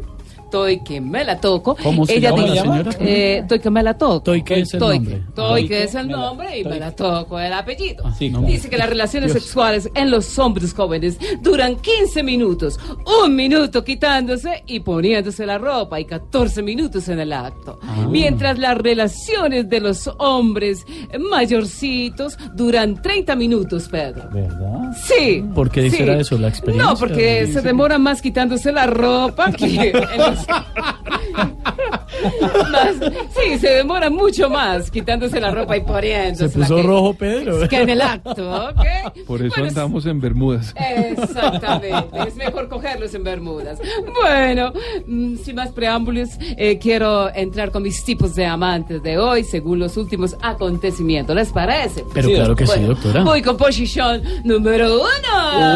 [0.50, 1.76] Toy que me la toco.
[1.82, 2.92] ¿Cómo se llama la señora?
[3.00, 4.22] Eh, Toy que me la toco.
[4.22, 5.16] Toy que es el Toy nombre.
[5.16, 8.04] que- Toy que es el nombre y me la toco el apellido.
[8.32, 8.42] no.
[8.42, 9.44] Dice que las relaciones Dios.
[9.44, 12.80] sexuales en los hombres jóvenes duran 15 minutos,
[13.24, 17.80] un minuto quitándose y poniéndose la ropa y 14 minutos en el acto.
[17.84, 18.08] Ah.
[18.10, 20.86] Mientras las relaciones de los hombres
[21.50, 24.30] mayorcitos duran 30 minutos, Pedro.
[24.32, 24.92] ¿Verdad?
[25.04, 25.44] Sí.
[25.56, 25.98] ¿Por qué sí.
[25.98, 26.38] será eso?
[26.38, 26.92] ¿La experiencia?
[26.92, 30.39] No, porque se demora más quitándose la ropa que en los-
[32.72, 32.96] Más-
[33.32, 36.50] sí, se demora mucho más quitándose la ropa y poniéndose.
[36.50, 37.68] Se puso rojo, Pedro.
[37.68, 39.24] Que en el acto, ¿ok?
[39.26, 40.74] Por eso Bueno, andamos en Bermudas.
[40.76, 43.80] Exactamente, es mejor cogerlos en Bermudas.
[44.22, 44.74] Bueno,
[45.08, 49.80] mm, sin más preámbulos, eh, quiero entrar con mis tipos de amantes de hoy según
[49.80, 51.36] los últimos acontecimientos.
[51.36, 52.04] ¿Les parece?
[52.14, 53.24] Pero claro que sí, doctora.
[53.24, 55.10] Voy con posición número uno.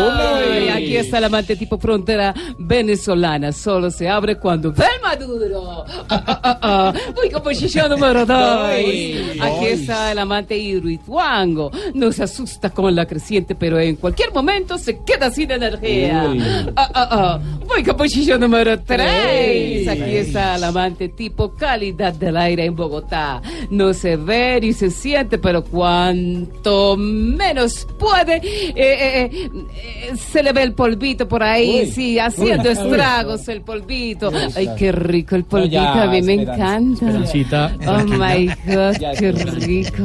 [0.08, 0.60] Uno.
[0.66, 3.52] Y aquí está el amante tipo frontera venezolana.
[3.52, 5.86] Solo se abre cuando ve el maduro.
[6.10, 8.38] Ah, ah, número dos.
[8.38, 9.38] Ay.
[9.42, 9.74] Aquí Ay.
[9.74, 11.72] está el amante Hidroituango.
[11.94, 16.28] No se asusta con la creciente, pero en cualquier momento se queda sin energía.
[16.30, 16.42] Uy.
[16.76, 17.40] Ah, ah, ah.
[17.68, 18.94] Voy con posición número tres.
[18.94, 19.88] Tres.
[19.88, 23.42] Aquí está el amante tipo calidad del aire en Bogotá.
[23.70, 30.54] No se ve ni se siente, pero cuanto menos puede, eh, eh, eh, se le
[30.54, 31.86] ve el polvito por ahí, Uy.
[31.88, 32.76] sí, haciendo Uy.
[32.76, 34.32] estragos el polvito.
[34.56, 37.06] Ay, qué rico el No, polvito, ya, a mí me encanta.
[37.08, 40.04] Esperancita, Oh my God, Ya, qué rico.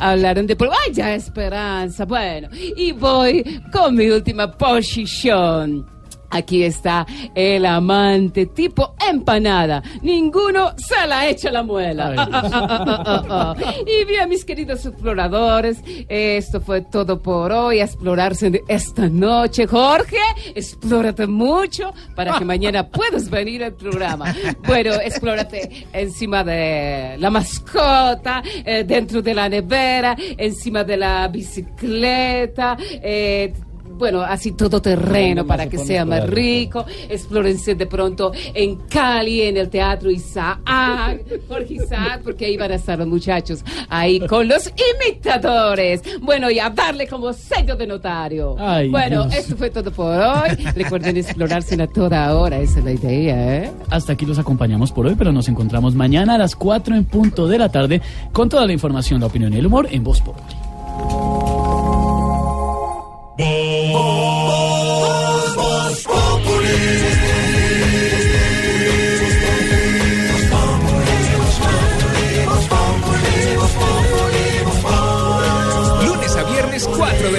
[0.00, 0.72] Hablaron de polvo.
[0.86, 2.04] Ay, ya, esperanza.
[2.04, 5.86] Bueno, y voy con mi última posición.
[6.32, 9.82] Aquí está el amante tipo empanada.
[10.02, 12.14] Ninguno se la echa la muela.
[12.16, 13.54] Ah, ah, ah.
[13.86, 17.80] Y bien, mis queridos exploradores, esto fue todo por hoy.
[17.80, 19.66] A explorarse de esta noche.
[19.66, 20.16] Jorge,
[20.54, 24.34] explórate mucho para que mañana puedas venir al programa.
[24.66, 32.76] Bueno, explórate encima de la mascota, eh, dentro de la nevera, encima de la bicicleta.
[33.02, 33.52] eh,
[34.02, 36.84] bueno, así todo terreno para que sea más rico.
[37.08, 40.58] Explórense de pronto en Cali, en el Teatro Isaac,
[41.46, 44.72] Jorge Isaac, porque ahí van a estar los muchachos, ahí con los
[45.06, 46.02] imitadores.
[46.20, 48.56] Bueno, y a darle como sello de notario.
[48.58, 49.36] Ay, bueno, Dios.
[49.36, 50.50] esto fue todo por hoy.
[50.74, 53.72] Recuerden explorarse a toda hora, esa es la idea, ¿eh?
[53.88, 57.46] Hasta aquí los acompañamos por hoy, pero nos encontramos mañana a las 4 en punto
[57.46, 58.02] de la tarde
[58.32, 61.61] con toda la información, la opinión y el humor en Voz Populi.